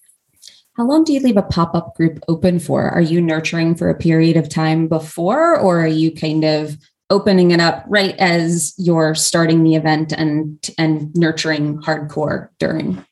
How 0.77 0.87
long 0.87 1.03
do 1.03 1.11
you 1.11 1.19
leave 1.19 1.35
a 1.35 1.41
pop 1.41 1.75
up 1.75 1.95
group 1.97 2.21
open 2.29 2.57
for? 2.57 2.87
Are 2.87 3.01
you 3.01 3.19
nurturing 3.19 3.75
for 3.75 3.89
a 3.89 3.95
period 3.95 4.37
of 4.37 4.47
time 4.47 4.87
before, 4.87 5.59
or 5.59 5.81
are 5.81 5.87
you 5.87 6.13
kind 6.13 6.45
of 6.45 6.77
opening 7.09 7.51
it 7.51 7.59
up 7.59 7.83
right 7.89 8.15
as 8.19 8.73
you're 8.77 9.13
starting 9.13 9.65
the 9.65 9.75
event 9.75 10.13
and 10.13 10.69
and 10.77 11.13
nurturing 11.13 11.79
hardcore 11.79 12.47
during? 12.57 13.05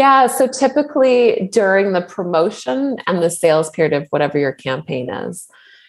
Yeah. 0.00 0.28
So 0.28 0.46
typically 0.46 1.50
during 1.52 1.92
the 1.92 2.00
promotion 2.00 2.96
and 3.06 3.22
the 3.22 3.28
sales 3.28 3.68
period 3.68 3.92
of 3.92 4.06
whatever 4.08 4.38
your 4.38 4.52
campaign 4.52 5.10
is. 5.10 5.46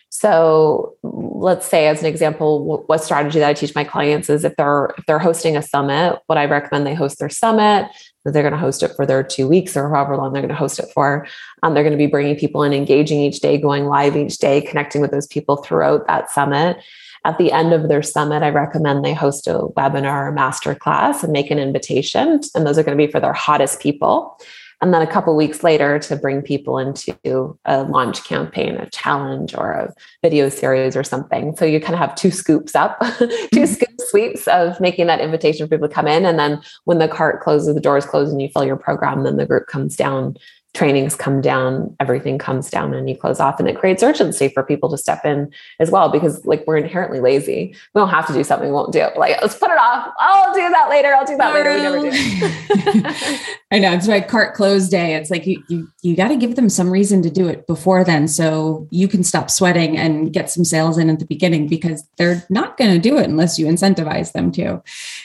So 0.10 0.98
let's 1.02 1.66
say 1.66 1.88
as 1.88 2.02
an 2.02 2.08
example, 2.08 2.84
what 2.88 3.02
strategy 3.02 3.40
that 3.40 3.48
I 3.48 3.54
teach 3.54 3.74
my 3.74 3.86
clients 3.86 4.30
is 4.30 4.44
if 4.44 4.54
they're 4.58 4.94
if 4.98 5.06
they're 5.06 5.18
hosting 5.18 5.56
a 5.56 5.62
summit, 5.62 6.20
what 6.26 6.38
I 6.38 6.44
recommend 6.44 6.86
they 6.86 6.94
host 6.94 7.20
their 7.20 7.30
summit, 7.30 7.90
they're 8.26 8.44
going 8.44 8.52
to 8.52 8.58
host 8.58 8.84
it 8.84 8.92
for 8.98 9.06
their 9.06 9.24
two 9.24 9.48
weeks 9.48 9.78
or 9.78 9.88
however 9.88 10.18
long 10.18 10.34
they're 10.34 10.42
going 10.42 10.50
to 10.50 10.56
host 10.56 10.80
it 10.80 10.90
for. 10.94 11.26
Um, 11.64 11.74
they're 11.74 11.84
going 11.84 11.98
to 11.98 11.98
be 11.98 12.08
bringing 12.08 12.36
people 12.36 12.64
in, 12.64 12.74
engaging 12.74 13.22
each 13.22 13.40
day, 13.40 13.58
going 13.58 13.86
live 13.86 14.18
each 14.18 14.40
day, 14.40 14.60
connecting 14.60 15.00
with 15.00 15.12
those 15.12 15.28
people 15.28 15.64
throughout 15.64 16.06
that 16.08 16.30
summit. 16.30 16.84
At 17.24 17.38
the 17.38 17.52
end 17.52 17.72
of 17.72 17.88
their 17.88 18.02
summit, 18.02 18.42
I 18.42 18.50
recommend 18.50 19.06
they 19.06 19.14
host 19.14 19.48
a 19.48 19.60
webinar 19.78 20.30
or 20.30 20.36
masterclass 20.36 21.24
and 21.24 21.32
make 21.32 21.52
an 21.52 21.60
invitation. 21.60 22.40
And 22.56 22.66
those 22.66 22.80
are 22.80 22.84
going 22.84 22.98
to 22.98 23.06
be 23.06 23.12
for 23.12 23.20
their 23.20 23.34
hottest 23.34 23.80
people. 23.80 24.40
and 24.82 24.92
then 24.92 25.04
a 25.04 25.08
couple 25.08 25.36
weeks 25.36 25.64
later 25.64 26.00
to 26.00 26.16
bring 26.16 26.42
people 26.42 26.80
into 26.80 27.56
a 27.66 27.84
launch 27.84 28.24
campaign, 28.24 28.78
a 28.78 28.90
challenge, 28.90 29.54
or 29.56 29.72
a 29.72 29.94
video 30.24 30.50
series 30.50 30.96
or 30.96 31.04
something. 31.04 31.56
So 31.56 31.66
you 31.66 31.80
kind 31.80 31.94
of 31.94 32.00
have 32.00 32.16
two 32.16 32.32
scoops 32.32 32.74
up, 32.74 33.00
2 33.02 33.06
mm-hmm. 33.06 33.66
scoop 33.66 33.90
sweeps 34.00 34.48
of 34.48 34.80
making 34.82 35.06
that 35.06 35.22
invitation 35.22 35.68
for 35.68 35.70
people 35.70 35.88
to 35.88 35.94
come 35.94 36.08
in. 36.08 36.26
And 36.26 36.40
then 36.40 36.60
when 36.86 36.98
the 36.98 37.08
cart 37.08 37.42
closes, 37.42 37.76
the 37.76 37.82
doors 37.82 38.06
close, 38.08 38.32
and 38.32 38.42
you 38.42 38.50
fill 38.50 38.66
your 38.66 38.76
program, 38.76 39.24
then 39.24 39.38
the 39.38 39.46
group 39.46 39.68
comes 39.68 39.96
down 39.96 40.38
trainings 40.74 41.16
come 41.16 41.42
down, 41.42 41.96
everything 42.00 42.38
comes 42.38 42.70
down 42.70 42.94
and 42.94 43.10
you 43.10 43.18
close 43.18 43.40
off. 43.40 43.60
And 43.60 43.68
it 43.68 43.78
creates 43.78 44.02
urgency 44.02 44.48
for 44.48 44.64
people 44.64 44.90
to 44.90 44.98
step 44.98 45.26
in 45.26 45.52
as 45.80 45.92
well, 45.92 46.10
because 46.10 46.46
like 46.46 46.66
we're 46.66 46.78
inherently 46.78 47.20
lazy. 47.20 47.76
We 47.94 48.00
don't 48.00 48.10
have 48.10 48.26
to 48.28 48.34
do 48.34 48.44
something, 48.44 48.70
we 48.70 48.74
won't 48.74 48.94
do 48.94 49.00
it. 49.00 49.18
Like, 49.18 49.42
let's 49.42 49.56
put 49.56 49.70
it 49.70 49.78
off. 49.78 50.14
I'll 50.18 50.54
do 50.54 50.70
that 50.70 50.90
later. 50.90 51.14
I'll 51.14 51.26
do 51.26 51.36
that 51.38 51.54
later. 51.54 51.74
We 51.74 51.82
never 51.82 52.00
do. 52.10 53.36
I 53.72 53.80
know. 53.80 53.92
It's 53.94 54.08
like 54.08 54.28
cart 54.28 54.54
close 54.54 54.88
day. 54.88 55.16
It's 55.16 55.30
like 55.30 55.46
you 55.46 55.62
you 55.68 55.88
you 56.02 56.16
got 56.16 56.30
to 56.30 56.38
give 56.38 56.56
them 56.56 56.70
some 56.70 56.90
reason 56.90 57.22
to 57.24 57.30
do 57.30 57.48
it 57.48 57.68
before 57.68 58.04
then 58.04 58.28
so 58.28 58.88
you 58.92 59.08
can 59.08 59.24
stop 59.24 59.50
sweating 59.50 59.98
and 59.98 60.34
get 60.34 60.50
some 60.50 60.66
sales 60.66 60.98
in 60.98 61.10
at 61.10 61.20
the 61.20 61.26
beginning 61.26 61.68
because 61.68 62.04
they're 62.18 62.44
not 62.50 62.78
going 62.78 62.92
to 62.92 63.00
do 63.00 63.18
it 63.18 63.30
unless 63.30 63.60
you 63.60 63.66
incentivize 63.66 64.32
them 64.32 64.52
to. 64.54 64.82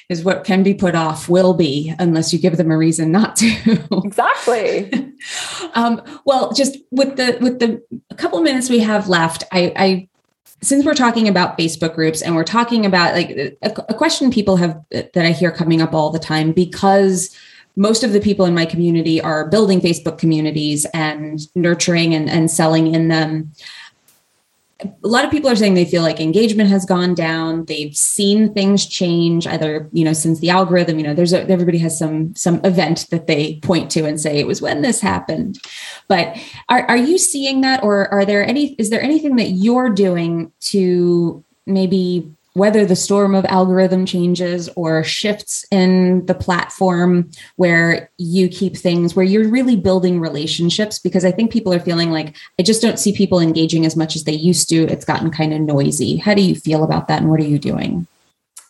Is 0.09 0.25
what 0.25 0.45
can 0.45 0.63
be 0.63 0.75
put 0.75 0.95
off 0.95 1.29
will 1.29 1.55
be 1.55 1.95
unless 1.99 2.33
you 2.33 2.39
give 2.39 2.57
them 2.57 2.71
a 2.71 2.77
reason 2.77 3.13
not 3.13 3.37
to. 3.37 3.87
Exactly. 4.05 4.91
um, 5.75 6.03
well, 6.25 6.53
just 6.53 6.79
with 6.91 7.17
the 7.17 7.39
with 7.41 7.59
the 7.59 7.83
couple 8.17 8.41
minutes 8.41 8.71
we 8.71 8.79
have 8.81 9.09
left, 9.09 9.45
I, 9.53 9.73
I 9.77 10.09
since 10.63 10.85
we're 10.85 10.95
talking 10.95 11.29
about 11.29 11.59
Facebook 11.59 11.95
groups 11.95 12.23
and 12.23 12.35
we're 12.35 12.45
talking 12.45 12.87
about 12.87 13.15
like 13.15 13.31
a, 13.31 13.57
a, 13.63 13.95
question 13.95 14.31
people 14.31 14.57
have 14.57 14.83
that 14.91 15.17
I 15.17 15.33
hear 15.33 15.51
coming 15.51 15.83
up 15.83 15.95
all 15.95 16.11
the 16.11 16.19
time 16.19 16.53
because 16.53 17.37
most 17.77 18.03
of 18.03 18.13
the 18.13 18.21
people 18.21 18.47
in 18.47 18.55
my 18.55 18.65
community 18.65 19.21
are 19.21 19.49
building 19.49 19.81
Facebook 19.81 20.19
communities 20.19 20.87
and 20.95 21.41
nurturing 21.55 22.15
and, 22.15 22.31
and 22.31 22.51
selling 22.51 22.95
in 22.95 23.09
them 23.09 23.53
a 24.83 25.09
lot 25.09 25.25
of 25.25 25.31
people 25.31 25.49
are 25.49 25.57
saying 25.57 25.73
they 25.73 25.87
feel 25.87 26.03
like 26.03 26.21
engagement 26.21 26.69
has 26.69 26.85
gone 26.85 27.15
down. 27.15 27.65
They've 27.65 27.97
seen 27.97 28.53
things 28.53 28.85
change 28.85 29.47
either 29.47 29.89
you 29.93 30.05
know 30.05 30.13
since 30.13 30.41
the 30.41 30.51
algorithm 30.51 30.99
you 30.99 31.05
know 31.07 31.15
there's 31.15 31.33
a, 31.33 31.49
everybody 31.49 31.79
has 31.79 31.99
some 31.99 32.35
some 32.35 32.61
event 32.63 33.07
that 33.11 33.27
they 33.27 33.59
point 33.61 33.91
to 33.93 34.05
and 34.05 34.21
say 34.21 34.39
it 34.39 34.47
was 34.47 34.61
when 34.61 34.83
this 34.83 35.01
happened. 35.01 35.59
But 36.09 36.37
are, 36.69 36.83
are 36.83 36.97
you 36.97 37.17
seeing 37.17 37.63
that 37.63 37.83
or 37.83 38.13
are 38.13 38.27
there 38.27 38.47
any 38.47 38.75
is 38.75 38.91
there 38.91 39.03
anything 39.03 39.37
that 39.37 39.51
you're 39.51 39.91
doing 39.91 40.53
to 40.61 41.43
maybe 41.67 42.31
weather 42.57 42.85
the 42.85 42.97
storm 42.97 43.35
of 43.35 43.45
algorithm 43.47 44.05
changes 44.07 44.69
or 44.77 45.05
shifts 45.05 45.65
in 45.71 46.25
the 46.27 46.35
platform 46.35 47.31
where 47.57 48.11
you 48.19 48.49
keep 48.49 48.77
things 48.77 49.15
where 49.15 49.25
you're 49.25 49.49
really 49.49 49.77
building 49.77 50.21
relationships 50.21 50.99
because 50.99 51.25
i 51.25 51.31
think 51.31 51.53
people 51.53 51.73
are 51.73 51.81
feeling 51.81 52.11
like 52.11 52.37
i 52.59 52.63
just 52.63 52.83
don't 52.83 52.99
see 52.99 53.13
people 53.13 53.39
engaging 53.39 53.87
as 53.87 53.97
much 53.97 54.17
as 54.17 54.25
they 54.25 54.33
used 54.33 54.69
to. 54.69 54.85
It's 54.85 55.05
gotten 55.05 55.31
kind 55.31 55.53
of 55.53 55.61
noisy. 55.61 56.17
How 56.17 56.35
do 56.35 56.43
you 56.43 56.55
feel 56.55 56.85
about 56.85 57.09
that 57.09 57.21
and 57.21 57.31
what 57.31 57.41
are 57.41 57.45
you 57.45 57.59
doing? 57.59 58.07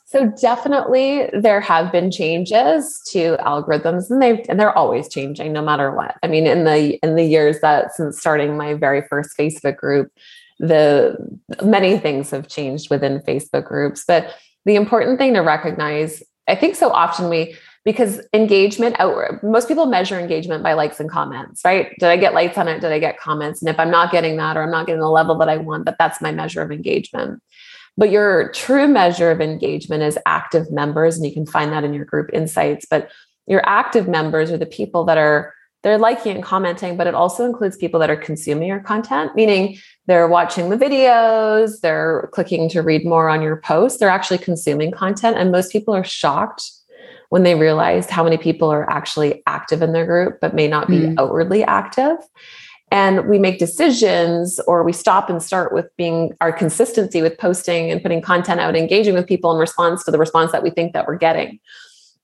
So 0.06 0.32
definitely 0.40 1.28
there 1.32 1.60
have 1.60 1.90
been 1.90 2.10
changes 2.10 3.02
to 3.08 3.36
algorithms 3.38 4.08
and 4.08 4.22
they 4.22 4.42
and 4.44 4.58
they're 4.58 4.76
always 4.76 5.08
changing 5.08 5.52
no 5.52 5.62
matter 5.62 5.90
what. 5.90 6.16
I 6.22 6.28
mean 6.28 6.46
in 6.46 6.64
the 6.64 6.98
in 7.02 7.16
the 7.16 7.24
years 7.24 7.60
that 7.60 7.92
since 7.92 8.18
starting 8.18 8.56
my 8.56 8.74
very 8.74 9.02
first 9.08 9.36
Facebook 9.36 9.76
group 9.76 10.12
the 10.58 11.16
many 11.62 11.98
things 11.98 12.30
have 12.30 12.48
changed 12.48 12.90
within 12.90 13.20
Facebook 13.20 13.66
groups. 13.66 14.04
But 14.06 14.34
the 14.64 14.76
important 14.76 15.18
thing 15.18 15.34
to 15.34 15.40
recognize, 15.40 16.22
I 16.48 16.54
think 16.54 16.76
so 16.76 16.90
often 16.90 17.28
we 17.28 17.56
because 17.84 18.20
engagement 18.32 18.96
outward 18.98 19.40
most 19.44 19.68
people 19.68 19.86
measure 19.86 20.18
engagement 20.18 20.60
by 20.60 20.72
likes 20.72 20.98
and 20.98 21.08
comments 21.08 21.62
right? 21.64 21.92
Did 22.00 22.08
i 22.08 22.16
get 22.16 22.34
likes 22.34 22.58
on 22.58 22.66
it? 22.68 22.80
Did 22.80 22.92
i 22.92 22.98
get 22.98 23.18
comments? 23.18 23.62
And 23.62 23.68
if 23.68 23.78
i'm 23.78 23.90
not 23.90 24.10
getting 24.10 24.36
that 24.36 24.56
or 24.56 24.62
i'm 24.64 24.70
not 24.72 24.86
getting 24.86 25.00
the 25.00 25.08
level 25.08 25.38
that 25.38 25.48
i 25.48 25.56
want 25.56 25.84
that 25.86 25.96
that's 25.98 26.20
my 26.20 26.32
measure 26.32 26.60
of 26.62 26.72
engagement. 26.72 27.40
But 27.96 28.10
your 28.10 28.50
true 28.52 28.88
measure 28.88 29.30
of 29.30 29.40
engagement 29.40 30.02
is 30.02 30.18
active 30.26 30.70
members 30.70 31.16
and 31.16 31.24
you 31.24 31.32
can 31.32 31.46
find 31.46 31.72
that 31.72 31.84
in 31.84 31.94
your 31.94 32.04
group 32.04 32.30
insights 32.32 32.86
but 32.90 33.08
your 33.46 33.62
active 33.64 34.08
members 34.08 34.50
are 34.50 34.58
the 34.58 34.66
people 34.66 35.04
that 35.04 35.16
are 35.16 35.54
they're 35.86 35.98
liking 35.98 36.34
and 36.34 36.42
commenting, 36.42 36.96
but 36.96 37.06
it 37.06 37.14
also 37.14 37.44
includes 37.44 37.76
people 37.76 38.00
that 38.00 38.10
are 38.10 38.16
consuming 38.16 38.66
your 38.66 38.80
content, 38.80 39.36
meaning 39.36 39.78
they're 40.06 40.26
watching 40.26 40.68
the 40.68 40.76
videos, 40.76 41.80
they're 41.80 42.28
clicking 42.32 42.68
to 42.70 42.82
read 42.82 43.06
more 43.06 43.28
on 43.28 43.40
your 43.40 43.58
posts, 43.58 44.00
they're 44.00 44.08
actually 44.08 44.38
consuming 44.38 44.90
content. 44.90 45.36
And 45.36 45.52
most 45.52 45.70
people 45.70 45.94
are 45.94 46.02
shocked 46.02 46.72
when 47.28 47.44
they 47.44 47.54
realize 47.54 48.10
how 48.10 48.24
many 48.24 48.36
people 48.36 48.68
are 48.68 48.90
actually 48.90 49.44
active 49.46 49.80
in 49.80 49.92
their 49.92 50.04
group, 50.04 50.40
but 50.40 50.56
may 50.56 50.66
not 50.66 50.88
be 50.88 50.98
mm. 51.02 51.14
outwardly 51.20 51.62
active. 51.62 52.16
And 52.90 53.28
we 53.28 53.38
make 53.38 53.60
decisions 53.60 54.58
or 54.66 54.82
we 54.82 54.92
stop 54.92 55.30
and 55.30 55.40
start 55.40 55.72
with 55.72 55.86
being 55.96 56.32
our 56.40 56.52
consistency 56.52 57.22
with 57.22 57.38
posting 57.38 57.92
and 57.92 58.02
putting 58.02 58.22
content 58.22 58.58
out, 58.58 58.74
engaging 58.74 59.14
with 59.14 59.28
people 59.28 59.52
in 59.52 59.58
response 59.58 60.02
to 60.02 60.10
the 60.10 60.18
response 60.18 60.50
that 60.50 60.64
we 60.64 60.70
think 60.70 60.94
that 60.94 61.06
we're 61.06 61.16
getting. 61.16 61.60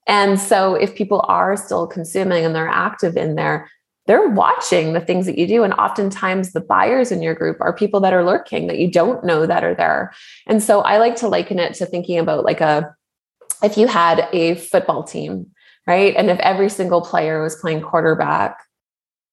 And 0.07 0.39
so 0.39 0.75
if 0.75 0.95
people 0.95 1.23
are 1.27 1.55
still 1.55 1.87
consuming 1.87 2.45
and 2.45 2.55
they're 2.55 2.67
active 2.67 3.15
in 3.15 3.35
there, 3.35 3.69
they're 4.05 4.27
watching 4.27 4.93
the 4.93 4.99
things 4.99 5.25
that 5.25 5.37
you 5.37 5.47
do. 5.47 5.63
And 5.63 5.73
oftentimes 5.73 6.51
the 6.51 6.61
buyers 6.61 7.11
in 7.11 7.21
your 7.21 7.35
group 7.35 7.57
are 7.61 7.73
people 7.73 8.01
that 8.01 8.13
are 8.13 8.25
lurking 8.25 8.67
that 8.67 8.79
you 8.79 8.91
don't 8.91 9.23
know 9.23 9.45
that 9.45 9.63
are 9.63 9.75
there. 9.75 10.11
And 10.45 10.61
so 10.61 10.81
I 10.81 10.97
like 10.97 11.15
to 11.17 11.29
liken 11.29 11.57
it 11.57 11.73
to 11.75 11.85
thinking 11.85 12.19
about 12.19 12.43
like 12.43 12.59
a, 12.59 12.93
if 13.61 13.77
you 13.77 13.87
had 13.87 14.27
a 14.33 14.55
football 14.55 15.03
team, 15.03 15.51
right? 15.87 16.13
And 16.17 16.29
if 16.29 16.39
every 16.39 16.69
single 16.69 17.01
player 17.01 17.41
was 17.41 17.55
playing 17.55 17.81
quarterback, 17.81 18.57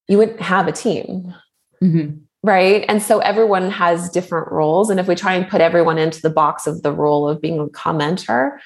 you 0.06 0.18
wouldn't 0.18 0.40
have 0.40 0.68
a 0.68 0.72
team. 0.72 1.35
Mm-hmm. 1.83 2.18
Right. 2.42 2.87
And 2.88 3.02
so 3.02 3.18
everyone 3.18 3.70
has 3.70 4.09
different 4.09 4.50
roles. 4.50 4.88
And 4.88 4.98
if 4.98 5.06
we 5.06 5.14
try 5.14 5.35
and 5.35 5.48
put 5.48 5.61
everyone 5.61 5.98
into 5.98 6.22
the 6.22 6.30
box 6.30 6.66
of 6.66 6.83
the 6.83 6.92
role 6.92 7.28
of 7.28 7.40
being 7.40 7.59
a 7.59 7.66
commenter, 7.66 8.59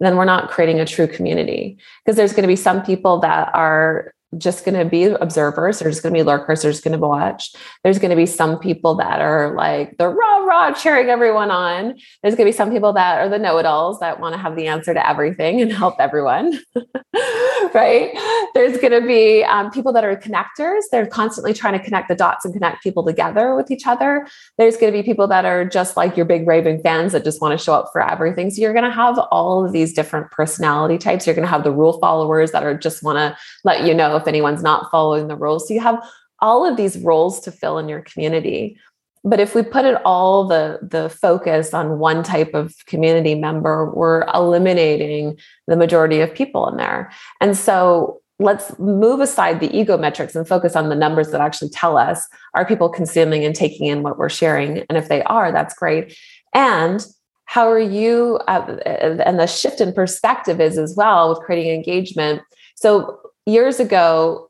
then 0.00 0.16
we're 0.16 0.24
not 0.24 0.50
creating 0.50 0.80
a 0.80 0.86
true 0.86 1.06
community. 1.06 1.78
Because 2.04 2.16
there's 2.16 2.32
going 2.32 2.42
to 2.42 2.48
be 2.48 2.56
some 2.56 2.82
people 2.82 3.20
that 3.20 3.50
are 3.54 4.12
just 4.36 4.64
going 4.64 4.78
to 4.78 4.84
be 4.84 5.04
observers. 5.04 5.78
They're 5.78 5.90
just 5.90 6.02
going 6.02 6.14
to 6.14 6.18
be 6.18 6.22
lurkers. 6.22 6.62
They're 6.62 6.70
just 6.70 6.84
going 6.84 6.98
to 6.98 7.06
watch. 7.06 7.54
There's 7.82 7.98
going 7.98 8.10
to 8.10 8.16
be 8.16 8.26
some 8.26 8.58
people 8.58 8.96
that 8.96 9.20
are 9.20 9.54
like 9.54 9.96
the 9.96 10.08
rah 10.08 10.38
rah 10.44 10.72
cheering 10.72 11.08
everyone 11.08 11.50
on. 11.50 11.94
There's 12.22 12.34
going 12.34 12.46
to 12.46 12.52
be 12.52 12.56
some 12.56 12.70
people 12.70 12.92
that 12.92 13.20
are 13.20 13.28
the 13.28 13.38
know 13.38 13.56
it 13.58 13.64
alls 13.64 14.00
that 14.00 14.20
want 14.20 14.34
to 14.34 14.38
have 14.38 14.54
the 14.54 14.66
answer 14.66 14.92
to 14.92 15.08
everything 15.08 15.62
and 15.62 15.72
help 15.72 15.96
everyone. 15.98 16.60
right? 17.74 18.10
There's 18.54 18.78
going 18.78 19.00
to 19.00 19.06
be 19.06 19.44
um, 19.44 19.70
people 19.70 19.92
that 19.94 20.04
are 20.04 20.16
connectors. 20.16 20.82
They're 20.92 21.06
constantly 21.06 21.54
trying 21.54 21.78
to 21.78 21.84
connect 21.84 22.08
the 22.08 22.14
dots 22.14 22.44
and 22.44 22.52
connect 22.52 22.82
people 22.82 23.04
together 23.04 23.54
with 23.54 23.70
each 23.70 23.86
other. 23.86 24.26
There's 24.58 24.76
going 24.76 24.92
to 24.92 24.98
be 24.98 25.02
people 25.02 25.26
that 25.28 25.44
are 25.44 25.64
just 25.64 25.96
like 25.96 26.16
your 26.16 26.26
big 26.26 26.46
raving 26.46 26.82
fans 26.82 27.12
that 27.12 27.24
just 27.24 27.40
want 27.40 27.58
to 27.58 27.64
show 27.64 27.74
up 27.74 27.90
for 27.92 28.02
everything. 28.02 28.50
So 28.50 28.60
you're 28.60 28.72
going 28.72 28.84
to 28.84 28.90
have 28.90 29.18
all 29.30 29.64
of 29.64 29.72
these 29.72 29.92
different 29.92 30.30
personality 30.30 30.98
types. 30.98 31.26
You're 31.26 31.34
going 31.34 31.46
to 31.46 31.50
have 31.50 31.64
the 31.64 31.72
rule 31.72 31.98
followers 31.98 32.52
that 32.52 32.62
are 32.62 32.76
just 32.76 33.02
want 33.02 33.16
to 33.16 33.36
let 33.64 33.84
you 33.84 33.94
know 33.94 34.17
if 34.18 34.28
anyone's 34.28 34.62
not 34.62 34.90
following 34.90 35.28
the 35.28 35.36
rules. 35.36 35.66
So 35.66 35.74
you 35.74 35.80
have 35.80 36.02
all 36.40 36.66
of 36.66 36.76
these 36.76 36.98
roles 36.98 37.40
to 37.40 37.52
fill 37.52 37.78
in 37.78 37.88
your 37.88 38.02
community. 38.02 38.78
But 39.24 39.40
if 39.40 39.54
we 39.54 39.62
put 39.62 39.84
it 39.84 40.00
all 40.04 40.46
the 40.46 40.78
the 40.82 41.10
focus 41.10 41.74
on 41.74 41.98
one 41.98 42.22
type 42.22 42.54
of 42.54 42.74
community 42.86 43.34
member, 43.34 43.90
we're 43.90 44.22
eliminating 44.32 45.38
the 45.66 45.76
majority 45.76 46.20
of 46.20 46.34
people 46.34 46.68
in 46.68 46.76
there. 46.76 47.10
And 47.40 47.56
so 47.56 48.20
let's 48.38 48.78
move 48.78 49.20
aside 49.20 49.60
the 49.60 49.76
ego 49.76 49.98
metrics 49.98 50.36
and 50.36 50.46
focus 50.46 50.76
on 50.76 50.88
the 50.88 50.94
numbers 50.94 51.30
that 51.30 51.40
actually 51.40 51.70
tell 51.70 51.96
us 51.96 52.26
are 52.54 52.64
people 52.64 52.88
consuming 52.88 53.44
and 53.44 53.54
taking 53.54 53.86
in 53.86 54.02
what 54.02 54.18
we're 54.18 54.28
sharing 54.28 54.78
and 54.88 54.96
if 54.96 55.08
they 55.08 55.22
are 55.24 55.50
that's 55.50 55.74
great 55.74 56.16
and 56.54 57.06
how 57.46 57.68
are 57.68 57.80
you 57.80 58.38
uh, 58.46 58.76
and 59.24 59.40
the 59.40 59.46
shift 59.46 59.80
in 59.80 59.92
perspective 59.92 60.60
is 60.60 60.78
as 60.78 60.94
well 60.96 61.30
with 61.30 61.40
creating 61.40 61.74
engagement 61.74 62.40
so 62.76 63.18
years 63.48 63.80
ago 63.80 64.48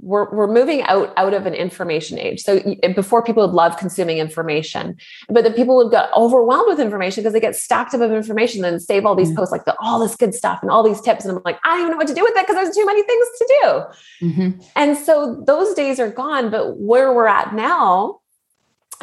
we're, 0.00 0.28
we're 0.34 0.52
moving 0.52 0.82
out 0.82 1.12
out 1.16 1.34
of 1.34 1.46
an 1.46 1.54
information 1.54 2.18
age. 2.18 2.42
So 2.42 2.60
before 2.96 3.22
people 3.22 3.46
would 3.46 3.54
love 3.54 3.76
consuming 3.76 4.18
information 4.18 4.96
but 5.28 5.44
the 5.44 5.52
people 5.52 5.76
would 5.76 5.92
get 5.92 6.10
overwhelmed 6.16 6.66
with 6.66 6.80
information 6.80 7.22
because 7.22 7.32
they 7.32 7.40
get 7.40 7.54
stacked 7.54 7.94
up 7.94 8.00
of 8.00 8.10
information 8.10 8.64
and 8.64 8.82
save 8.82 9.06
all 9.06 9.14
these 9.14 9.28
mm-hmm. 9.28 9.36
posts 9.36 9.52
like 9.52 9.64
the, 9.64 9.76
all 9.80 10.00
this 10.00 10.16
good 10.16 10.34
stuff 10.34 10.58
and 10.62 10.70
all 10.70 10.82
these 10.82 11.00
tips. 11.00 11.24
And 11.24 11.36
i'm 11.36 11.42
like 11.44 11.58
i 11.64 11.70
don't 11.70 11.80
even 11.80 11.90
know 11.92 11.96
what 11.96 12.08
to 12.08 12.14
do 12.14 12.24
with 12.24 12.36
it 12.36 12.40
because 12.40 12.56
there's 12.56 12.74
too 12.74 12.86
many 12.86 13.02
things 13.04 13.26
to 13.38 13.60
do. 13.62 14.26
Mm-hmm. 14.26 14.60
and 14.74 14.98
so 14.98 15.42
those 15.46 15.74
days 15.74 16.00
are 16.00 16.10
gone 16.10 16.50
but 16.50 16.78
where 16.78 17.12
we're 17.12 17.28
at 17.28 17.54
now 17.54 18.20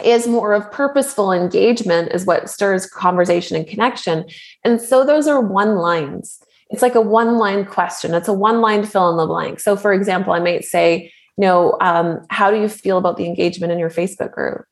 is 0.03 0.27
more 0.27 0.53
of 0.53 0.69
purposeful 0.71 1.31
engagement 1.31 2.11
is 2.13 2.25
what 2.25 2.49
stirs 2.49 2.85
conversation 2.85 3.57
and 3.57 3.67
connection. 3.67 4.25
And 4.63 4.79
so 4.81 5.05
those 5.05 5.27
are 5.27 5.41
one 5.41 5.75
lines 5.75 6.41
it's 6.69 6.81
like 6.81 6.95
a 6.95 7.01
one 7.01 7.37
line 7.37 7.65
question. 7.65 8.13
It's 8.13 8.27
a 8.27 8.33
one 8.33 8.61
line 8.61 8.85
fill 8.85 9.09
in 9.09 9.17
the 9.17 9.25
blank. 9.25 9.59
So, 9.59 9.75
for 9.75 9.91
example, 9.91 10.33
I 10.33 10.39
might 10.39 10.65
say, 10.65 11.11
you 11.37 11.41
know, 11.41 11.77
um, 11.81 12.25
how 12.29 12.51
do 12.51 12.59
you 12.59 12.69
feel 12.69 12.97
about 12.97 13.17
the 13.17 13.25
engagement 13.25 13.71
in 13.71 13.79
your 13.79 13.89
Facebook 13.89 14.31
group? 14.31 14.65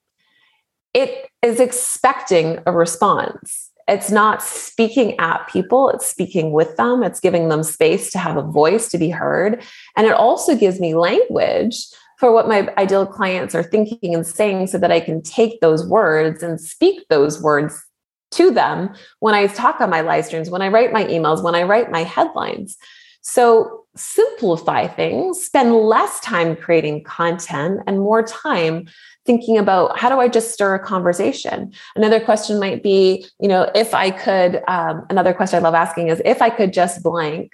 It 0.93 1.29
is 1.41 1.59
expecting 1.59 2.59
a 2.65 2.71
response. 2.71 3.71
it's 3.87 4.11
not 4.11 4.43
speaking 4.43 5.17
at 5.17 5.47
people, 5.47 5.89
it's 5.89 6.05
speaking 6.05 6.51
with 6.51 6.75
them, 6.75 7.03
it's 7.03 7.21
giving 7.21 7.47
them 7.47 7.63
space 7.63 8.11
to 8.11 8.17
have 8.17 8.35
a 8.35 8.41
voice 8.41 8.89
to 8.89 8.97
be 8.97 9.09
heard. 9.09 9.63
And 9.95 10.05
it 10.05 10.13
also 10.13 10.57
gives 10.57 10.79
me 10.79 10.93
language 10.93 11.77
for 12.19 12.33
what 12.33 12.49
my 12.49 12.67
ideal 12.77 13.05
clients 13.05 13.55
are 13.55 13.63
thinking 13.63 14.13
and 14.13 14.27
saying 14.27 14.67
so 14.67 14.77
that 14.79 14.91
I 14.91 14.99
can 14.99 15.21
take 15.21 15.61
those 15.61 15.87
words 15.87 16.43
and 16.43 16.59
speak 16.59 17.07
those 17.09 17.41
words 17.41 17.86
to 18.31 18.51
them 18.51 18.93
when 19.19 19.33
I 19.33 19.47
talk 19.47 19.81
on 19.81 19.89
my 19.89 20.01
live 20.01 20.25
streams, 20.25 20.49
when 20.49 20.61
I 20.61 20.67
write 20.67 20.93
my 20.93 21.05
emails, 21.05 21.43
when 21.43 21.55
I 21.55 21.63
write 21.63 21.91
my 21.91 22.03
headlines. 22.03 22.77
So 23.21 23.85
simplify 23.95 24.87
things, 24.87 25.43
spend 25.43 25.73
less 25.73 26.19
time 26.21 26.55
creating 26.55 27.03
content 27.03 27.81
and 27.87 27.99
more 27.99 28.23
time 28.23 28.87
thinking 29.25 29.57
about 29.57 29.99
how 29.99 30.07
do 30.07 30.19
I 30.19 30.29
just 30.29 30.51
stir 30.51 30.75
a 30.75 30.79
conversation? 30.79 31.73
Another 31.95 32.19
question 32.19 32.59
might 32.59 32.81
be, 32.81 33.27
you 33.41 33.49
know, 33.49 33.69
if 33.75 33.93
I 33.93 34.11
could, 34.11 34.63
um, 34.67 35.05
another 35.09 35.33
question 35.33 35.59
I 35.59 35.61
love 35.61 35.73
asking 35.73 36.07
is 36.07 36.21
if 36.23 36.41
I 36.41 36.49
could 36.49 36.71
just 36.71 37.03
blank, 37.03 37.51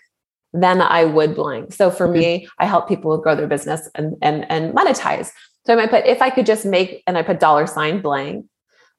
then 0.54 0.82
I 0.82 1.06
would 1.06 1.36
blank. 1.36 1.74
So 1.74 1.90
for 1.90 2.06
mm-hmm. 2.08 2.20
me, 2.20 2.50
I 2.60 2.68
help 2.68 2.88
people 2.88 3.18
grow 3.18 3.36
their 3.36 3.48
business 3.48 3.90
and, 3.96 4.16
and, 4.22 4.46
and 4.52 4.76
monetize. 4.76 5.32
So 5.66 5.74
I 5.74 5.76
might 5.76 5.90
put, 5.90 6.06
if 6.06 6.22
I 6.22 6.30
could 6.30 6.46
just 6.46 6.66
make, 6.66 7.02
and 7.08 7.18
I 7.18 7.24
put 7.24 7.40
dollar 7.40 7.66
sign 7.66 8.02
blank, 8.02 8.46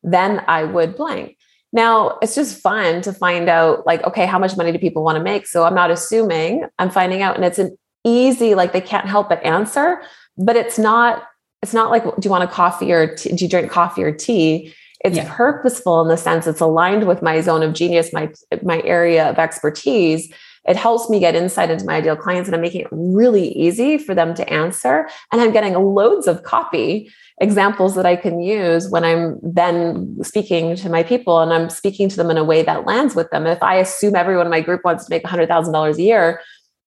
then 0.02 0.42
I 0.48 0.64
would 0.64 0.96
blank. 0.96 1.36
Now 1.74 2.18
it's 2.22 2.36
just 2.36 2.62
fun 2.62 3.02
to 3.02 3.12
find 3.12 3.48
out 3.48 3.84
like, 3.84 4.02
okay, 4.04 4.26
how 4.26 4.38
much 4.38 4.56
money 4.56 4.70
do 4.70 4.78
people 4.78 5.02
want 5.02 5.18
to 5.18 5.22
make? 5.22 5.46
So 5.46 5.64
I'm 5.64 5.74
not 5.74 5.90
assuming 5.90 6.64
I'm 6.78 6.88
finding 6.88 7.20
out 7.20 7.34
and 7.34 7.44
it's 7.44 7.58
an 7.58 7.76
easy, 8.04 8.54
like 8.54 8.72
they 8.72 8.80
can't 8.80 9.06
help 9.06 9.28
but 9.28 9.44
answer, 9.44 10.00
but 10.38 10.54
it's 10.54 10.78
not, 10.78 11.24
it's 11.62 11.74
not 11.74 11.90
like, 11.90 12.04
do 12.04 12.12
you 12.22 12.30
want 12.30 12.44
a 12.44 12.46
coffee 12.46 12.92
or 12.92 13.16
tea? 13.16 13.32
do 13.32 13.44
you 13.44 13.50
drink 13.50 13.72
coffee 13.72 14.04
or 14.04 14.12
tea? 14.12 14.72
It's 15.04 15.16
yeah. 15.16 15.34
purposeful 15.34 16.00
in 16.00 16.08
the 16.08 16.16
sense 16.16 16.46
it's 16.46 16.60
aligned 16.60 17.08
with 17.08 17.22
my 17.22 17.40
zone 17.40 17.64
of 17.64 17.74
genius, 17.74 18.12
my, 18.12 18.32
my 18.62 18.80
area 18.82 19.28
of 19.28 19.38
expertise. 19.38 20.32
It 20.66 20.76
helps 20.76 21.10
me 21.10 21.18
get 21.18 21.34
insight 21.34 21.70
into 21.70 21.84
my 21.84 21.96
ideal 21.96 22.16
clients 22.16 22.48
and 22.48 22.54
I'm 22.54 22.62
making 22.62 22.82
it 22.82 22.88
really 22.92 23.48
easy 23.48 23.98
for 23.98 24.14
them 24.14 24.32
to 24.34 24.48
answer. 24.48 25.08
And 25.32 25.40
I'm 25.40 25.52
getting 25.52 25.74
loads 25.74 26.28
of 26.28 26.44
copy 26.44 27.12
examples 27.40 27.94
that 27.96 28.06
I 28.06 28.16
can 28.16 28.40
use 28.40 28.88
when 28.88 29.04
I'm 29.04 29.38
then 29.42 30.22
speaking 30.22 30.76
to 30.76 30.88
my 30.88 31.02
people 31.02 31.40
and 31.40 31.52
I'm 31.52 31.68
speaking 31.68 32.08
to 32.08 32.16
them 32.16 32.30
in 32.30 32.36
a 32.36 32.44
way 32.44 32.62
that 32.62 32.86
lands 32.86 33.14
with 33.14 33.30
them. 33.30 33.46
If 33.46 33.62
I 33.62 33.76
assume 33.76 34.14
everyone 34.14 34.46
in 34.46 34.50
my 34.50 34.60
group 34.60 34.82
wants 34.84 35.06
to 35.06 35.10
make 35.10 35.24
$100,000 35.24 35.94
a 35.94 36.02
year, 36.02 36.40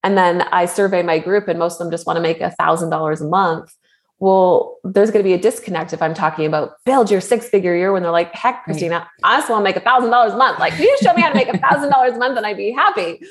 and 0.04 0.18
then 0.18 0.44
I 0.54 0.66
survey 0.66 1.04
my 1.04 1.20
group 1.20 1.48
and 1.48 1.60
most 1.60 1.74
of 1.74 1.80
them 1.80 1.92
just 1.92 2.08
want 2.08 2.18
to 2.18 2.22
make 2.22 2.40
$1,000 2.40 3.22
a 3.22 3.24
month, 3.26 3.74
well, 4.20 4.78
there's 4.84 5.12
going 5.12 5.24
to 5.24 5.28
be 5.28 5.34
a 5.34 5.38
disconnect 5.38 5.94
if 5.94 6.02
I'm 6.02 6.14
talking 6.14 6.46
about 6.46 6.72
build 6.86 7.12
your 7.12 7.22
six 7.22 7.50
figure 7.50 7.76
year 7.76 7.92
when 7.92 8.02
they're 8.02 8.12
like, 8.12 8.34
heck, 8.34 8.64
Christina, 8.64 9.00
right. 9.00 9.08
I 9.24 9.38
just 9.38 9.50
want 9.50 9.60
to 9.60 9.64
make 9.64 9.76
a 9.76 9.82
thousand 9.82 10.10
dollars 10.10 10.34
a 10.34 10.38
month. 10.38 10.60
Like, 10.60 10.74
can 10.74 10.84
you 10.84 10.98
show 11.04 11.14
me 11.14 11.22
how 11.22 11.30
to 11.30 11.36
make 11.36 11.50
a 11.50 11.58
thousand 11.58 11.90
dollars 11.90 12.14
a 12.14 12.18
month 12.18 12.38
and 12.38 12.46
I'd 12.46 12.58
be 12.58 12.72
happy? 12.72 13.22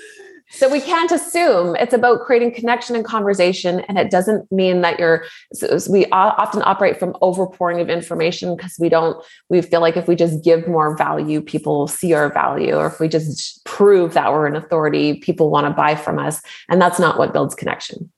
So 0.50 0.70
we 0.70 0.80
can't 0.80 1.10
assume 1.10 1.74
it's 1.76 1.92
about 1.92 2.20
creating 2.20 2.54
connection 2.54 2.94
and 2.94 3.04
conversation. 3.04 3.80
And 3.80 3.98
it 3.98 4.10
doesn't 4.10 4.50
mean 4.52 4.80
that 4.82 4.98
you're, 4.98 5.24
so 5.52 5.78
we 5.90 6.06
often 6.06 6.62
operate 6.64 6.98
from 6.98 7.14
overpouring 7.14 7.80
of 7.80 7.90
information 7.90 8.56
because 8.56 8.76
we 8.78 8.88
don't, 8.88 9.22
we 9.48 9.60
feel 9.60 9.80
like 9.80 9.96
if 9.96 10.06
we 10.06 10.14
just 10.14 10.44
give 10.44 10.68
more 10.68 10.96
value, 10.96 11.40
people 11.40 11.78
will 11.78 11.88
see 11.88 12.12
our 12.12 12.32
value. 12.32 12.76
Or 12.76 12.86
if 12.86 13.00
we 13.00 13.08
just 13.08 13.64
prove 13.64 14.14
that 14.14 14.32
we're 14.32 14.46
an 14.46 14.56
authority, 14.56 15.14
people 15.14 15.50
want 15.50 15.66
to 15.66 15.72
buy 15.72 15.96
from 15.96 16.18
us. 16.18 16.40
And 16.68 16.80
that's 16.80 17.00
not 17.00 17.18
what 17.18 17.32
builds 17.32 17.54
connection. 17.54 18.12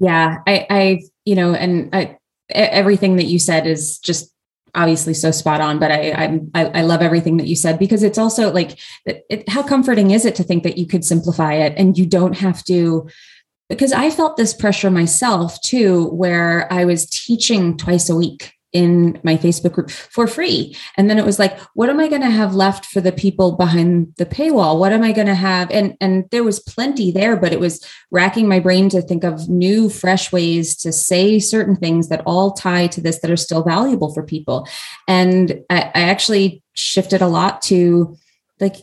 Yeah. 0.00 0.38
I, 0.46 0.66
I, 0.68 1.00
you 1.24 1.34
know, 1.36 1.54
and 1.54 1.94
I, 1.94 2.18
everything 2.50 3.16
that 3.16 3.26
you 3.26 3.38
said 3.38 3.66
is 3.66 3.98
just 3.98 4.32
obviously 4.74 5.14
so 5.14 5.30
spot 5.30 5.60
on 5.60 5.78
but 5.78 5.90
I, 5.90 6.40
I 6.54 6.64
i 6.66 6.82
love 6.82 7.02
everything 7.02 7.36
that 7.38 7.46
you 7.46 7.56
said 7.56 7.78
because 7.78 8.02
it's 8.02 8.18
also 8.18 8.52
like 8.52 8.78
it, 9.06 9.48
how 9.48 9.62
comforting 9.62 10.10
is 10.10 10.24
it 10.24 10.34
to 10.36 10.44
think 10.44 10.62
that 10.64 10.78
you 10.78 10.86
could 10.86 11.04
simplify 11.04 11.54
it 11.54 11.74
and 11.76 11.96
you 11.96 12.06
don't 12.06 12.36
have 12.36 12.64
to? 12.64 13.08
Because 13.68 13.92
i 13.92 14.10
felt 14.10 14.36
this 14.36 14.54
pressure 14.54 14.90
myself 14.90 15.60
too 15.60 16.08
where 16.08 16.72
i 16.72 16.84
was 16.84 17.06
teaching 17.06 17.76
twice 17.76 18.08
a 18.08 18.16
week 18.16 18.57
in 18.72 19.18
my 19.22 19.36
Facebook 19.36 19.72
group 19.72 19.90
for 19.90 20.26
free. 20.26 20.76
And 20.96 21.08
then 21.08 21.18
it 21.18 21.24
was 21.24 21.38
like, 21.38 21.58
what 21.74 21.88
am 21.88 22.00
I 22.00 22.08
going 22.08 22.20
to 22.22 22.30
have 22.30 22.54
left 22.54 22.84
for 22.84 23.00
the 23.00 23.12
people 23.12 23.52
behind 23.52 24.14
the 24.16 24.26
paywall? 24.26 24.78
What 24.78 24.92
am 24.92 25.02
I 25.02 25.12
going 25.12 25.26
to 25.26 25.34
have? 25.34 25.70
And 25.70 25.96
and 26.00 26.24
there 26.30 26.44
was 26.44 26.60
plenty 26.60 27.10
there, 27.10 27.36
but 27.36 27.52
it 27.52 27.60
was 27.60 27.84
racking 28.10 28.48
my 28.48 28.60
brain 28.60 28.88
to 28.90 29.00
think 29.00 29.24
of 29.24 29.48
new, 29.48 29.88
fresh 29.88 30.32
ways 30.32 30.76
to 30.78 30.92
say 30.92 31.38
certain 31.38 31.76
things 31.76 32.08
that 32.08 32.22
all 32.26 32.52
tie 32.52 32.88
to 32.88 33.00
this 33.00 33.20
that 33.20 33.30
are 33.30 33.36
still 33.36 33.62
valuable 33.62 34.12
for 34.12 34.22
people. 34.22 34.68
And 35.06 35.60
I, 35.70 35.90
I 35.94 36.02
actually 36.02 36.62
shifted 36.74 37.22
a 37.22 37.28
lot 37.28 37.62
to 37.62 38.16
like 38.60 38.76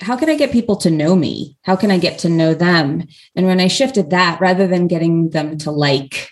how 0.00 0.16
can 0.16 0.28
I 0.28 0.36
get 0.36 0.52
people 0.52 0.76
to 0.76 0.90
know 0.90 1.14
me? 1.14 1.56
How 1.62 1.76
can 1.76 1.90
I 1.90 1.98
get 1.98 2.18
to 2.20 2.28
know 2.28 2.54
them? 2.54 3.06
And 3.36 3.46
when 3.46 3.60
I 3.60 3.68
shifted 3.68 4.10
that, 4.10 4.40
rather 4.40 4.66
than 4.66 4.88
getting 4.88 5.30
them 5.30 5.58
to 5.58 5.70
like 5.70 6.30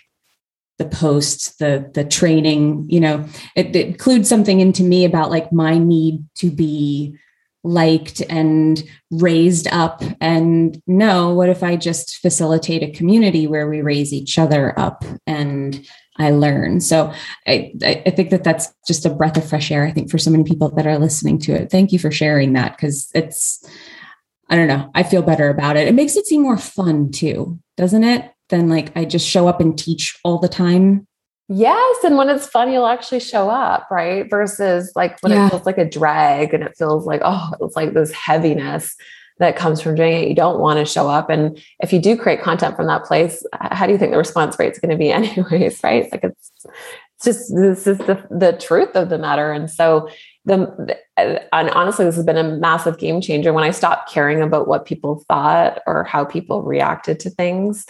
the 0.81 0.95
posts, 0.95 1.55
the 1.57 1.89
the 1.93 2.03
training, 2.03 2.87
you 2.89 2.99
know, 2.99 3.23
it, 3.55 3.75
it 3.75 3.87
includes 3.87 4.27
something 4.27 4.59
into 4.59 4.81
me 4.81 5.05
about 5.05 5.29
like 5.29 5.53
my 5.53 5.77
need 5.77 6.25
to 6.35 6.49
be 6.49 7.15
liked 7.63 8.23
and 8.27 8.83
raised 9.11 9.67
up 9.67 10.01
and 10.19 10.81
no 10.87 11.31
what 11.31 11.47
if 11.47 11.61
i 11.61 11.75
just 11.75 12.17
facilitate 12.17 12.81
a 12.81 12.91
community 12.91 13.45
where 13.45 13.69
we 13.69 13.81
raise 13.81 14.11
each 14.11 14.39
other 14.39 14.73
up 14.79 15.05
and 15.27 15.85
i 16.17 16.31
learn. 16.31 16.81
So 16.81 17.13
i 17.45 17.71
i 17.83 18.09
think 18.09 18.31
that 18.31 18.43
that's 18.43 18.73
just 18.87 19.05
a 19.05 19.11
breath 19.11 19.37
of 19.37 19.47
fresh 19.47 19.69
air 19.69 19.85
i 19.85 19.91
think 19.91 20.09
for 20.09 20.17
so 20.17 20.31
many 20.31 20.43
people 20.43 20.69
that 20.69 20.87
are 20.87 20.97
listening 20.97 21.37
to 21.41 21.53
it. 21.53 21.69
Thank 21.69 21.91
you 21.91 21.99
for 21.99 22.09
sharing 22.09 22.53
that 22.53 22.75
because 22.75 23.11
it's 23.13 23.63
i 24.49 24.55
don't 24.55 24.67
know 24.67 24.89
i 24.95 25.03
feel 25.03 25.21
better 25.21 25.49
about 25.49 25.77
it. 25.77 25.87
It 25.87 25.93
makes 25.93 26.15
it 26.15 26.25
seem 26.25 26.41
more 26.41 26.57
fun 26.57 27.11
too 27.11 27.59
doesn't 27.77 28.03
it 28.03 28.31
than 28.51 28.69
like 28.69 28.95
I 28.95 29.05
just 29.05 29.27
show 29.27 29.47
up 29.47 29.59
and 29.59 29.77
teach 29.77 30.17
all 30.23 30.37
the 30.37 30.47
time. 30.47 31.07
Yes. 31.49 32.03
And 32.03 32.15
when 32.15 32.29
it's 32.29 32.47
fun, 32.47 32.71
you'll 32.71 32.87
actually 32.87 33.19
show 33.19 33.49
up, 33.49 33.87
right? 33.91 34.29
Versus 34.29 34.91
like 34.95 35.19
when 35.21 35.33
yeah. 35.33 35.47
it 35.47 35.49
feels 35.49 35.65
like 35.65 35.77
a 35.77 35.89
drag 35.89 36.53
and 36.53 36.63
it 36.63 36.77
feels 36.77 37.05
like, 37.05 37.21
oh, 37.25 37.51
it's 37.59 37.75
like 37.75 37.93
this 37.93 38.11
heaviness 38.11 38.95
that 39.39 39.57
comes 39.57 39.81
from 39.81 39.95
doing 39.95 40.13
it. 40.13 40.29
You 40.29 40.35
don't 40.35 40.59
want 40.59 40.79
to 40.79 40.85
show 40.85 41.09
up. 41.09 41.29
And 41.29 41.61
if 41.81 41.91
you 41.91 41.99
do 41.99 42.15
create 42.15 42.41
content 42.41 42.75
from 42.75 42.87
that 42.87 43.03
place, 43.03 43.43
how 43.53 43.85
do 43.85 43.91
you 43.91 43.97
think 43.97 44.11
the 44.11 44.17
response 44.17 44.57
rate 44.59 44.71
is 44.71 44.79
going 44.79 44.91
to 44.91 44.97
be, 44.97 45.11
anyways? 45.11 45.83
Right. 45.83 46.09
Like 46.11 46.23
it's, 46.23 46.51
it's 46.63 47.25
just, 47.25 47.53
this 47.53 47.87
is 47.87 47.97
the, 47.97 48.25
the 48.29 48.53
truth 48.53 48.95
of 48.95 49.09
the 49.09 49.17
matter. 49.17 49.51
And 49.51 49.69
so, 49.69 50.07
the 50.45 50.97
and 51.17 51.69
honestly 51.69 52.03
this 52.05 52.15
has 52.15 52.25
been 52.25 52.37
a 52.37 52.43
massive 52.43 52.97
game 52.97 53.21
changer 53.21 53.53
when 53.53 53.63
i 53.63 53.69
stopped 53.69 54.11
caring 54.11 54.41
about 54.41 54.67
what 54.67 54.85
people 54.85 55.23
thought 55.27 55.79
or 55.85 56.03
how 56.03 56.25
people 56.25 56.63
reacted 56.63 57.19
to 57.19 57.29
things 57.29 57.85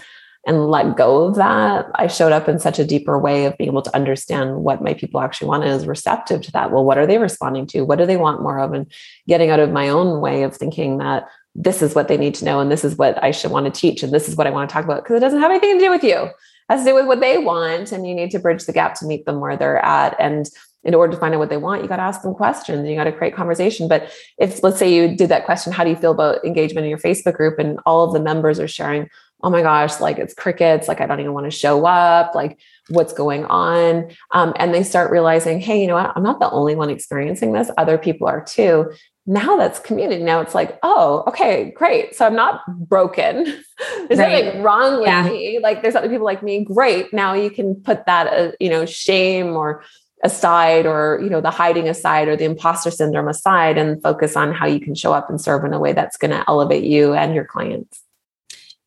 and 0.46 0.72
let 0.72 0.98
go 0.98 1.26
of 1.26 1.36
that, 1.36 1.86
I 1.96 2.08
showed 2.08 2.32
up 2.32 2.50
in 2.50 2.58
such 2.58 2.80
a 2.80 2.86
deeper 2.86 3.20
way 3.20 3.46
of 3.46 3.58
being 3.58 3.70
able 3.70 3.84
to 3.84 3.96
understand 3.96 4.64
what 4.64 4.82
my 4.82 4.96
people 4.96 5.22
actually 5.22 5.50
want 5.50 5.64
and 5.64 5.72
is 5.72 5.86
receptive 5.86 6.42
to 6.42 6.52
that. 6.54 6.72
Well, 6.72 6.84
what 6.84 6.98
are 6.98 7.06
they 7.06 7.20
responding 7.20 7.68
to? 7.68 7.82
What 7.82 8.00
do 8.00 8.08
they 8.08 8.18
want 8.18 8.42
more 8.42 8.60
of? 8.60 8.74
And 8.74 8.92
getting 9.28 9.52
out 9.52 9.60
of 9.60 9.72
my 9.72 9.90
own 9.90 10.20
way 10.20 10.42
of 10.42 10.56
thinking 10.56 10.98
that 10.98 11.28
this 11.54 11.82
is 11.82 11.94
what 11.94 12.08
they 12.08 12.18
need 12.18 12.34
to 12.36 12.46
know 12.46 12.60
and 12.60 12.72
this 12.72 12.84
is 12.84 12.96
what 12.96 13.24
I 13.24 13.32
should 13.32 13.52
want 13.52 13.72
to 13.72 13.80
teach 13.80 14.04
and 14.04 14.12
this 14.12 14.28
is 14.28 14.36
what 14.36 14.48
I 14.48 14.52
want 14.52 14.70
to 14.70 14.74
talk 14.74 14.86
about 14.86 15.04
because 15.04 15.18
it 15.18 15.20
doesn't 15.20 15.42
have 15.42 15.52
anything 15.52 15.78
to 15.78 15.86
do 15.86 15.92
with 15.92 16.04
you. 16.04 16.24
It 16.24 16.34
has 16.70 16.82
to 16.82 16.92
do 16.92 16.96
with 16.96 17.06
what 17.06 17.20
they 17.20 17.38
want. 17.38 17.92
And 17.92 18.08
you 18.08 18.16
need 18.16 18.32
to 18.32 18.40
bridge 18.40 18.66
the 18.66 18.74
gap 18.74 18.96
to 18.96 19.06
meet 19.06 19.26
them 19.26 19.42
where 19.42 19.58
they're 19.58 19.84
at. 19.84 20.16
And 20.20 20.50
in 20.84 20.96
order 20.96 21.14
to 21.14 21.20
find 21.20 21.34
out 21.36 21.40
what 21.40 21.50
they 21.50 21.58
want, 21.58 21.84
you 21.84 21.88
got 21.88 21.98
to 21.98 22.02
ask 22.02 22.22
them 22.22 22.34
questions. 22.34 22.88
You 22.88 22.96
got 22.96 23.04
to 23.04 23.12
create 23.12 23.36
conversation. 23.36 23.88
But 23.88 24.12
if, 24.40 24.64
let's 24.64 24.80
say, 24.80 24.92
you 24.92 25.16
did 25.16 25.30
that 25.30 25.46
question, 25.46 25.72
how 25.72 25.84
do 25.84 25.92
you 25.92 25.96
feel 25.96 26.12
about 26.12 26.44
engagement 26.44 26.86
in 26.86 26.90
your 26.90 26.98
Facebook 26.98 27.36
group? 27.36 27.60
And 27.60 27.80
all 27.86 28.04
of 28.06 28.14
the 28.14 28.20
members 28.20 28.60
are 28.60 28.68
sharing, 28.68 29.08
oh 29.44 29.50
my 29.50 29.62
gosh, 29.62 30.00
like 30.00 30.18
it's 30.18 30.34
crickets, 30.34 30.88
like 30.88 31.02
I 31.02 31.08
don't 31.08 31.20
even 31.20 31.34
want 31.34 31.46
to 31.46 31.52
show 31.52 31.86
up, 31.86 32.36
like 32.36 32.60
what's 32.90 33.14
going 33.14 33.46
on. 33.46 34.12
Um, 34.32 34.54
and 34.58 34.74
they 34.74 34.84
start 34.84 35.12
realizing, 35.12 35.60
hey, 35.60 35.82
you 35.82 35.88
know 35.88 35.96
what? 35.96 36.12
I'm 36.16 36.24
not 36.24 36.40
the 36.40 36.50
only 36.50 36.76
one 36.76 36.90
experiencing 36.90 37.54
this, 37.54 37.72
other 37.78 37.98
people 37.98 38.28
are 38.28 38.44
too. 38.44 38.92
Now 39.28 39.56
that's 39.56 39.80
community. 39.80 40.24
Now 40.24 40.42
it's 40.42 40.56
like, 40.56 40.80
oh, 40.82 41.24
okay, 41.28 41.72
great. 41.76 42.16
So 42.16 42.26
I'm 42.26 42.36
not 42.36 42.62
broken. 42.88 43.44
there's 44.08 44.20
right. 44.20 44.46
nothing 44.46 44.64
wrong 44.64 44.98
with 44.98 45.08
yeah. 45.08 45.24
me. 45.24 45.60
Like 45.62 45.82
there's 45.82 45.96
other 45.96 46.10
people 46.10 46.26
like 46.26 46.42
me. 46.42 46.66
Great. 46.66 47.14
Now 47.14 47.34
you 47.34 47.52
can 47.52 47.76
put 47.76 48.06
that, 48.08 48.28
uh, 48.28 48.52
you 48.60 48.70
know, 48.70 48.86
shame 48.86 49.56
or 49.56 49.84
aside 50.24 50.86
or 50.86 51.20
you 51.24 51.30
know 51.30 51.42
the 51.42 51.50
hiding 51.50 51.90
aside 51.90 52.28
or 52.28 52.36
the 52.36 52.44
imposter 52.44 52.92
syndrome 52.92 53.28
aside 53.28 53.76
and 53.78 54.02
focus 54.04 54.36
on 54.36 54.54
how 54.54 54.68
you 54.68 54.80
can 54.80 54.94
show 54.94 55.14
up 55.14 55.30
and 55.30 55.42
serve 55.42 55.66
in 55.66 55.74
a 55.74 55.80
way 55.80 55.94
that's 55.94 56.16
going 56.16 56.30
to 56.30 56.44
elevate 56.48 56.84
you 56.84 57.14
and 57.14 57.34
your 57.34 57.46
clients 57.46 58.04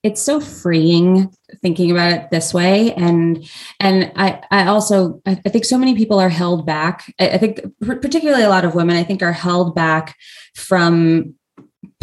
it's 0.05 0.23
so 0.23 0.39
freeing 0.39 1.35
thinking 1.63 1.91
about 1.91 2.13
it 2.13 2.31
this 2.31 2.55
way. 2.55 2.93
And 2.95 3.49
and 3.81 4.13
i 4.15 4.41
i 4.51 4.67
also 4.67 5.21
i 5.27 5.35
think 5.35 5.65
so 5.65 5.79
many 5.79 5.97
people 5.97 6.21
are 6.21 6.29
held 6.29 6.67
back. 6.67 7.13
I 7.19 7.39
think 7.39 7.63
particularly 7.81 8.45
a 8.45 8.51
lot 8.51 8.65
of 8.65 8.75
women 8.75 8.97
i 8.97 9.03
think 9.03 9.23
are 9.23 9.33
held 9.33 9.75
back 9.75 10.17
from 10.55 11.35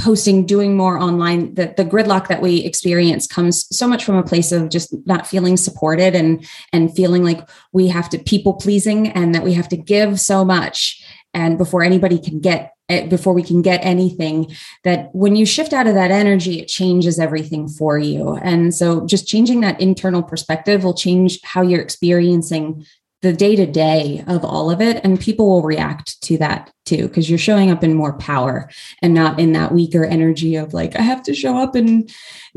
posting 0.02 0.46
doing 0.46 0.76
more 0.76 0.98
online. 0.98 1.54
The, 1.54 1.74
the 1.78 1.86
gridlock 1.86 2.28
that 2.28 2.42
we 2.42 2.64
experience 2.66 3.28
comes 3.28 3.68
so 3.76 3.88
much 3.88 4.04
from 4.04 4.16
a 4.16 4.24
place 4.24 4.52
of 4.52 4.70
just 4.70 4.96
not 5.06 5.28
feeling 5.28 5.58
supported 5.58 6.16
and 6.16 6.46
and 6.74 6.94
feeling 6.96 7.24
like 7.24 7.48
we 7.72 7.88
have 7.88 8.10
to 8.10 8.18
people 8.18 8.54
pleasing 8.56 9.10
and 9.10 9.36
that 9.36 9.44
we 9.44 9.54
have 9.54 9.70
to 9.70 9.78
give 9.78 10.20
so 10.20 10.44
much 10.44 11.01
and 11.34 11.58
before 11.58 11.84
anybody 11.84 12.20
can 12.20 12.40
get 12.40 12.74
eh, 12.90 13.08
before 13.08 13.34
we 13.34 13.44
can 13.44 13.62
get 13.62 13.80
anything 13.84 14.54
that 14.84 15.14
when 15.14 15.36
you 15.36 15.46
shift 15.46 15.74
out 15.74 15.88
of 15.88 15.96
that 15.96 16.12
energy 16.12 16.60
it 16.60 16.68
changes 16.68 17.20
everything 17.20 17.68
for 17.68 17.98
you. 17.98 18.36
And 18.38 18.74
so 18.74 19.06
just 19.06 19.28
changing 19.28 19.62
that 19.62 19.80
internal 19.80 20.24
perspective 20.24 20.84
will 20.84 20.94
change 20.94 21.40
how 21.44 21.62
you're 21.62 21.82
experiencing 21.82 22.86
the 23.22 23.34
day 23.34 23.56
to 23.56 23.66
day 23.66 24.24
of 24.28 24.44
all 24.44 24.72
of 24.72 24.82
it. 24.82 25.04
And 25.04 25.20
people 25.20 25.48
will 25.48 25.62
react 25.62 26.22
to 26.24 26.38
that 26.40 26.72
too 26.86 27.08
because 27.08 27.30
you're 27.30 27.40
showing 27.40 27.70
up 27.70 27.84
in 27.84 27.94
more 27.94 28.14
power 28.14 28.70
and 29.02 29.14
not 29.14 29.40
in 29.40 29.52
that 29.54 29.72
weaker 29.72 30.04
energy 30.04 30.56
of 30.56 30.74
like 30.74 30.96
i 30.96 31.02
have 31.02 31.22
to 31.24 31.34
show 31.36 31.58
up 31.58 31.76
and 31.76 32.12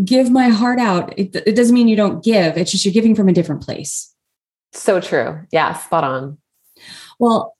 give 0.04 0.30
my 0.30 0.48
heart 0.48 0.78
out. 0.78 1.16
It, 1.18 1.36
it 1.46 1.54
doesn't 1.54 1.74
mean 1.74 1.88
you 1.88 1.96
don't 1.96 2.24
give 2.24 2.56
it's 2.56 2.72
just 2.72 2.84
you're 2.84 2.94
giving 2.94 3.14
from 3.14 3.28
a 3.28 3.32
different 3.32 3.62
place. 3.62 4.12
So 4.72 5.00
true. 5.00 5.40
Yeah 5.52 5.74
spot 5.74 6.04
on. 6.04 6.38
Well 7.18 7.53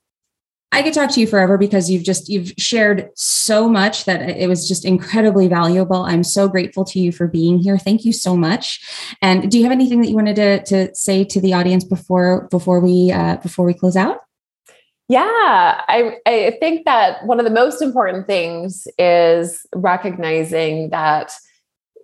I 0.75 0.83
could 0.83 0.93
talk 0.93 1.09
to 1.11 1.21
you 1.21 1.25
forever 1.25 1.57
because 1.57 1.89
you've 1.89 2.03
just 2.03 2.27
you've 2.27 2.51
shared 2.57 3.09
so 3.15 3.69
much 3.69 4.03
that 4.03 4.29
it 4.29 4.49
was 4.49 4.67
just 4.67 4.83
incredibly 4.83 5.47
valuable. 5.47 6.03
I'm 6.03 6.21
so 6.21 6.49
grateful 6.49 6.83
to 6.85 6.99
you 6.99 7.13
for 7.13 7.27
being 7.27 7.59
here. 7.59 7.77
Thank 7.77 8.03
you 8.03 8.11
so 8.11 8.35
much. 8.35 9.15
And 9.21 9.49
do 9.49 9.57
you 9.57 9.63
have 9.63 9.71
anything 9.71 10.01
that 10.01 10.09
you 10.09 10.15
wanted 10.15 10.35
to, 10.35 10.63
to 10.65 10.93
say 10.93 11.23
to 11.23 11.39
the 11.39 11.53
audience 11.53 11.85
before 11.85 12.49
before 12.51 12.81
we 12.81 13.09
uh, 13.09 13.37
before 13.37 13.65
we 13.65 13.73
close 13.73 13.95
out? 13.95 14.17
Yeah, 15.07 15.21
I, 15.23 16.17
I 16.25 16.57
think 16.59 16.83
that 16.83 17.25
one 17.25 17.39
of 17.39 17.45
the 17.45 17.51
most 17.51 17.81
important 17.81 18.27
things 18.27 18.85
is 18.97 19.65
recognizing 19.73 20.89
that 20.89 21.31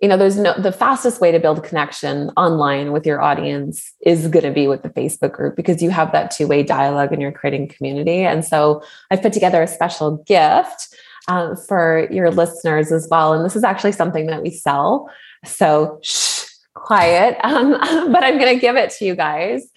you 0.02 0.08
know 0.08 0.16
there's 0.16 0.36
no 0.36 0.52
the 0.58 0.72
fastest 0.72 1.20
way 1.20 1.30
to 1.30 1.38
build 1.38 1.62
connection 1.62 2.30
online 2.36 2.90
with 2.90 3.06
your 3.06 3.22
audience 3.22 3.92
is 4.04 4.26
going 4.26 4.44
to 4.44 4.50
be 4.50 4.66
with 4.66 4.82
the 4.82 4.90
facebook 4.90 5.32
group 5.32 5.54
because 5.54 5.80
you 5.80 5.90
have 5.90 6.10
that 6.10 6.32
two-way 6.32 6.64
dialogue 6.64 7.12
and 7.12 7.22
you're 7.22 7.32
creating 7.32 7.68
community. 7.68 8.24
And 8.24 8.44
so 8.44 8.82
i've 9.10 9.22
put 9.22 9.32
together 9.32 9.62
a 9.62 9.68
special 9.68 10.18
gift 10.26 10.94
uh, 11.28 11.54
for 11.54 12.08
your 12.10 12.32
listeners 12.32 12.90
as 12.90 13.06
well. 13.08 13.32
And 13.32 13.44
this 13.44 13.54
is 13.54 13.62
actually 13.62 13.92
something 13.92 14.26
that 14.26 14.42
we 14.42 14.50
sell. 14.50 15.08
So 15.44 16.00
shh, 16.02 16.46
quiet. 16.74 17.38
Um, 17.44 17.70
but 18.12 18.24
i'm 18.24 18.38
going 18.38 18.54
to 18.54 18.60
give 18.60 18.76
it 18.76 18.90
to 18.98 19.04
you 19.04 19.14
guys. 19.14 19.68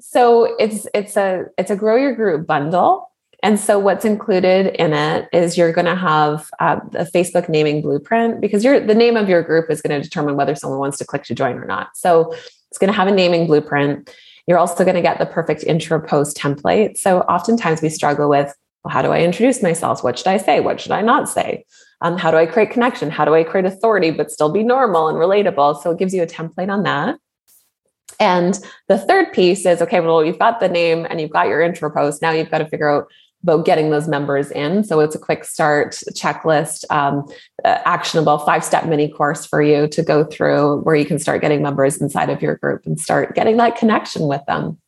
So 0.00 0.56
it's 0.58 0.86
it's 0.92 1.16
a 1.16 1.46
it's 1.56 1.70
a 1.70 1.76
grow 1.76 1.96
your 1.96 2.14
group 2.14 2.46
bundle 2.46 3.09
and 3.42 3.58
so, 3.58 3.78
what's 3.78 4.04
included 4.04 4.74
in 4.76 4.92
it 4.92 5.28
is 5.32 5.56
you're 5.56 5.72
going 5.72 5.86
to 5.86 5.96
have 5.96 6.50
uh, 6.60 6.80
a 6.94 7.04
Facebook 7.04 7.48
naming 7.48 7.80
blueprint 7.80 8.40
because 8.40 8.62
the 8.62 8.94
name 8.94 9.16
of 9.16 9.28
your 9.28 9.42
group 9.42 9.70
is 9.70 9.80
going 9.80 9.98
to 9.98 10.02
determine 10.02 10.36
whether 10.36 10.54
someone 10.54 10.78
wants 10.78 10.98
to 10.98 11.04
click 11.04 11.24
to 11.24 11.34
join 11.34 11.56
or 11.56 11.64
not. 11.64 11.96
So, 11.96 12.32
it's 12.70 12.78
going 12.78 12.90
to 12.92 12.96
have 12.96 13.08
a 13.08 13.12
naming 13.12 13.46
blueprint. 13.46 14.14
You're 14.46 14.58
also 14.58 14.84
going 14.84 14.96
to 14.96 15.02
get 15.02 15.18
the 15.18 15.26
perfect 15.26 15.64
intro 15.64 16.00
post 16.00 16.36
template. 16.36 16.98
So, 16.98 17.20
oftentimes 17.22 17.80
we 17.82 17.88
struggle 17.88 18.28
with 18.28 18.54
well, 18.84 18.92
how 18.92 19.02
do 19.02 19.10
I 19.10 19.20
introduce 19.20 19.62
myself? 19.62 20.02
What 20.04 20.18
should 20.18 20.28
I 20.28 20.36
say? 20.36 20.60
What 20.60 20.80
should 20.80 20.92
I 20.92 21.02
not 21.02 21.28
say? 21.28 21.64
Um, 22.02 22.16
how 22.16 22.30
do 22.30 22.36
I 22.36 22.46
create 22.46 22.70
connection? 22.70 23.10
How 23.10 23.24
do 23.24 23.34
I 23.34 23.44
create 23.44 23.66
authority 23.66 24.10
but 24.10 24.30
still 24.30 24.50
be 24.50 24.62
normal 24.62 25.08
and 25.08 25.18
relatable? 25.18 25.82
So, 25.82 25.92
it 25.92 25.98
gives 25.98 26.12
you 26.12 26.22
a 26.22 26.26
template 26.26 26.70
on 26.70 26.82
that. 26.82 27.18
And 28.18 28.60
the 28.88 28.98
third 28.98 29.32
piece 29.32 29.64
is 29.64 29.80
okay, 29.80 30.00
well, 30.00 30.22
you've 30.22 30.38
got 30.38 30.60
the 30.60 30.68
name 30.68 31.06
and 31.08 31.20
you've 31.20 31.30
got 31.30 31.48
your 31.48 31.62
intro 31.62 31.90
post. 31.90 32.20
Now 32.20 32.32
you've 32.32 32.50
got 32.50 32.58
to 32.58 32.68
figure 32.68 32.88
out 32.88 33.10
about 33.42 33.64
getting 33.64 33.90
those 33.90 34.06
members 34.06 34.50
in. 34.50 34.84
So 34.84 35.00
it's 35.00 35.14
a 35.14 35.18
quick 35.18 35.44
start 35.44 35.92
checklist, 36.12 36.84
um, 36.90 37.26
actionable 37.64 38.38
five 38.38 38.64
step 38.64 38.86
mini 38.86 39.08
course 39.08 39.46
for 39.46 39.62
you 39.62 39.88
to 39.88 40.02
go 40.02 40.24
through 40.24 40.80
where 40.82 40.94
you 40.94 41.06
can 41.06 41.18
start 41.18 41.40
getting 41.40 41.62
members 41.62 42.00
inside 42.00 42.30
of 42.30 42.42
your 42.42 42.56
group 42.56 42.84
and 42.84 43.00
start 43.00 43.34
getting 43.34 43.56
that 43.56 43.76
connection 43.76 44.26
with 44.26 44.44
them. 44.46 44.78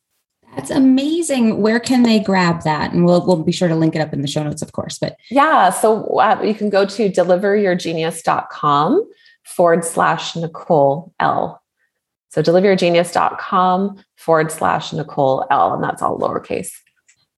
That's 0.55 0.69
amazing. 0.69 1.63
Where 1.63 1.79
can 1.79 2.03
they 2.03 2.19
grab 2.19 2.61
that? 2.63 2.93
And 2.93 3.05
we'll, 3.05 3.25
we'll 3.25 3.41
be 3.41 3.51
sure 3.51 3.67
to 3.67 3.75
link 3.75 3.95
it 3.95 4.01
up 4.01 4.13
in 4.13 4.21
the 4.21 4.27
show 4.27 4.43
notes, 4.43 4.61
of 4.61 4.71
course. 4.71 4.99
But 4.99 5.17
yeah, 5.31 5.71
so 5.71 6.19
uh, 6.19 6.39
you 6.43 6.53
can 6.53 6.69
go 6.69 6.85
to 6.85 7.09
deliveryourgenius.com 7.09 9.09
forward 9.45 9.83
slash 9.83 10.35
Nicole 10.35 11.11
L. 11.19 11.59
So 12.29 12.43
deliveryourgenius.com 12.43 14.03
forward 14.15 14.51
slash 14.51 14.93
Nicole 14.93 15.47
L. 15.49 15.73
And 15.73 15.83
that's 15.83 16.03
all 16.03 16.19
lowercase. 16.19 16.69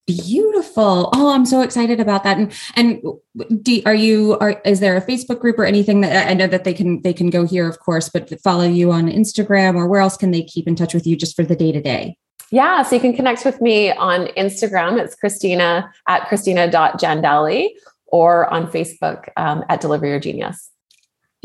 Beautiful. 0.08 1.10
Oh, 1.14 1.34
I'm 1.34 1.47
so 1.47 1.62
excited 1.62 1.99
about 1.99 2.24
that. 2.24 2.38
And 2.38 2.53
and 2.76 3.64
do, 3.64 3.82
are 3.88 3.95
you 3.95 4.38
are 4.39 4.62
is 4.64 4.80
there 4.80 4.95
a 4.95 5.01
Facebook 5.01 5.39
group 5.39 5.58
or 5.58 5.66
anything 5.66 6.01
that 6.01 6.28
I 6.28 6.36
know 6.36 6.45
that 6.45 6.64
they 6.64 6.76
can 6.76 7.01
they 7.01 7.14
can 7.14 7.32
go 7.32 7.43
here, 7.43 7.68
of 7.68 7.80
course, 7.80 8.08
but 8.08 8.39
follow 8.41 8.66
you 8.66 8.91
on 8.91 9.08
Instagram 9.08 9.76
or 9.76 9.88
where 9.88 10.01
else 10.01 10.16
can 10.16 10.30
they 10.30 10.43
keep 10.43 10.68
in 10.68 10.76
touch 10.76 10.93
with 10.93 11.08
you 11.08 11.16
just 11.16 11.36
for 11.36 11.43
the 11.43 11.56
day 11.56 11.72
to 11.72 11.82
day? 11.82 12.18
Yeah, 12.51 12.84
so 12.84 12.95
you 12.95 13.01
can 13.01 13.16
connect 13.16 13.43
with 13.45 13.60
me 13.62 13.91
on 13.93 14.28
Instagram. 14.38 15.03
It's 15.03 15.16
Christina 15.16 15.91
at 16.08 16.28
Christina.Jandali 16.28 17.70
or 18.06 18.53
on 18.53 18.68
Facebook 18.68 19.30
um, 19.38 19.64
at 19.70 19.82
Deliver 19.82 20.06
Your 20.06 20.20
Genius. 20.20 20.70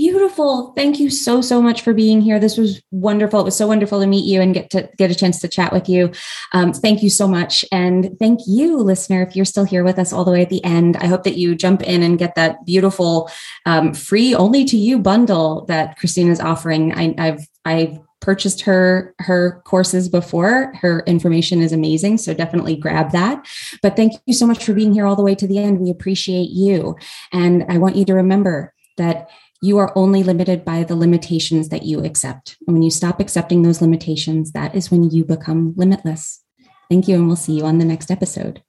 Beautiful. 0.01 0.72
Thank 0.76 0.98
you 0.98 1.11
so, 1.11 1.42
so 1.42 1.61
much 1.61 1.82
for 1.82 1.92
being 1.92 2.22
here. 2.22 2.40
This 2.40 2.57
was 2.57 2.80
wonderful. 2.90 3.38
It 3.40 3.44
was 3.44 3.55
so 3.55 3.66
wonderful 3.66 4.01
to 4.01 4.07
meet 4.07 4.24
you 4.24 4.40
and 4.40 4.55
get 4.55 4.70
to 4.70 4.88
get 4.96 5.11
a 5.11 5.14
chance 5.14 5.40
to 5.40 5.46
chat 5.46 5.74
with 5.74 5.90
you. 5.90 6.11
Um, 6.55 6.72
thank 6.72 7.03
you 7.03 7.11
so 7.11 7.28
much. 7.28 7.66
And 7.70 8.18
thank 8.18 8.40
you, 8.46 8.78
listener, 8.78 9.20
if 9.20 9.36
you're 9.36 9.44
still 9.44 9.64
here 9.64 9.84
with 9.84 9.98
us 9.98 10.11
all 10.11 10.24
the 10.24 10.30
way 10.30 10.40
at 10.40 10.48
the 10.48 10.64
end. 10.64 10.96
I 10.96 11.07
hope 11.07 11.24
that 11.24 11.36
you 11.36 11.55
jump 11.55 11.82
in 11.82 12.03
and 12.03 12.18
get 12.18 12.34
that 12.36 12.64
beautiful 12.64 13.30
um, 13.66 13.92
free 13.92 14.34
only 14.34 14.64
to 14.64 14.78
you 14.78 14.98
bundle 14.98 15.66
that 15.66 15.98
Christina's 15.98 16.40
offering. 16.40 16.94
I, 16.94 17.14
I've, 17.18 17.46
I've 17.66 17.98
purchased 18.22 18.62
her 18.62 19.14
her 19.18 19.61
courses 19.66 20.09
before 20.09 20.72
her 20.76 21.01
information 21.07 21.62
is 21.62 21.72
amazing 21.72 22.18
so 22.18 22.34
definitely 22.34 22.76
grab 22.76 23.12
that 23.12 23.46
but 23.80 23.96
thank 23.96 24.12
you 24.26 24.34
so 24.34 24.46
much 24.46 24.62
for 24.62 24.74
being 24.74 24.92
here 24.92 25.07
all 25.07 25.16
the 25.16 25.22
way 25.22 25.34
to 25.34 25.46
the 25.46 25.57
end 25.57 25.80
we 25.80 25.88
appreciate 25.88 26.51
you 26.51 26.94
and 27.32 27.64
i 27.70 27.78
want 27.78 27.96
you 27.96 28.05
to 28.05 28.12
remember 28.12 28.74
that 28.98 29.30
you 29.62 29.76
are 29.78 29.92
only 29.96 30.22
limited 30.22 30.64
by 30.64 30.82
the 30.84 30.96
limitations 30.96 31.68
that 31.68 31.82
you 31.82 32.02
accept. 32.04 32.56
And 32.66 32.74
when 32.74 32.82
you 32.82 32.90
stop 32.90 33.20
accepting 33.20 33.62
those 33.62 33.82
limitations, 33.82 34.52
that 34.52 34.74
is 34.74 34.90
when 34.90 35.11
you 35.11 35.24
become 35.24 35.74
limitless. 35.76 36.42
Thank 36.88 37.08
you, 37.08 37.16
and 37.16 37.26
we'll 37.26 37.36
see 37.36 37.58
you 37.58 37.64
on 37.64 37.78
the 37.78 37.84
next 37.84 38.11
episode. 38.11 38.62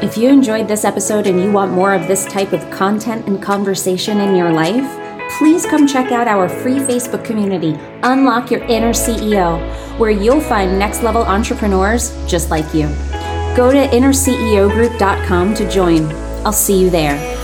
If 0.00 0.16
you 0.16 0.28
enjoyed 0.28 0.68
this 0.68 0.84
episode 0.84 1.26
and 1.26 1.40
you 1.40 1.50
want 1.50 1.72
more 1.72 1.92
of 1.92 2.06
this 2.06 2.24
type 2.26 2.52
of 2.52 2.70
content 2.70 3.26
and 3.26 3.42
conversation 3.42 4.20
in 4.20 4.36
your 4.36 4.52
life, 4.52 4.88
please 5.38 5.66
come 5.66 5.88
check 5.88 6.12
out 6.12 6.28
our 6.28 6.48
free 6.48 6.78
Facebook 6.78 7.24
community, 7.24 7.76
Unlock 8.04 8.50
Your 8.50 8.62
Inner 8.64 8.92
CEO, 8.92 9.58
where 9.98 10.12
you'll 10.12 10.40
find 10.40 10.78
next 10.78 11.02
level 11.02 11.22
entrepreneurs 11.22 12.16
just 12.26 12.48
like 12.48 12.72
you. 12.72 12.86
Go 13.56 13.72
to 13.72 13.88
innerceogroup.com 13.88 15.54
to 15.54 15.68
join. 15.68 16.27
I'll 16.48 16.54
see 16.54 16.80
you 16.80 16.88
there. 16.88 17.37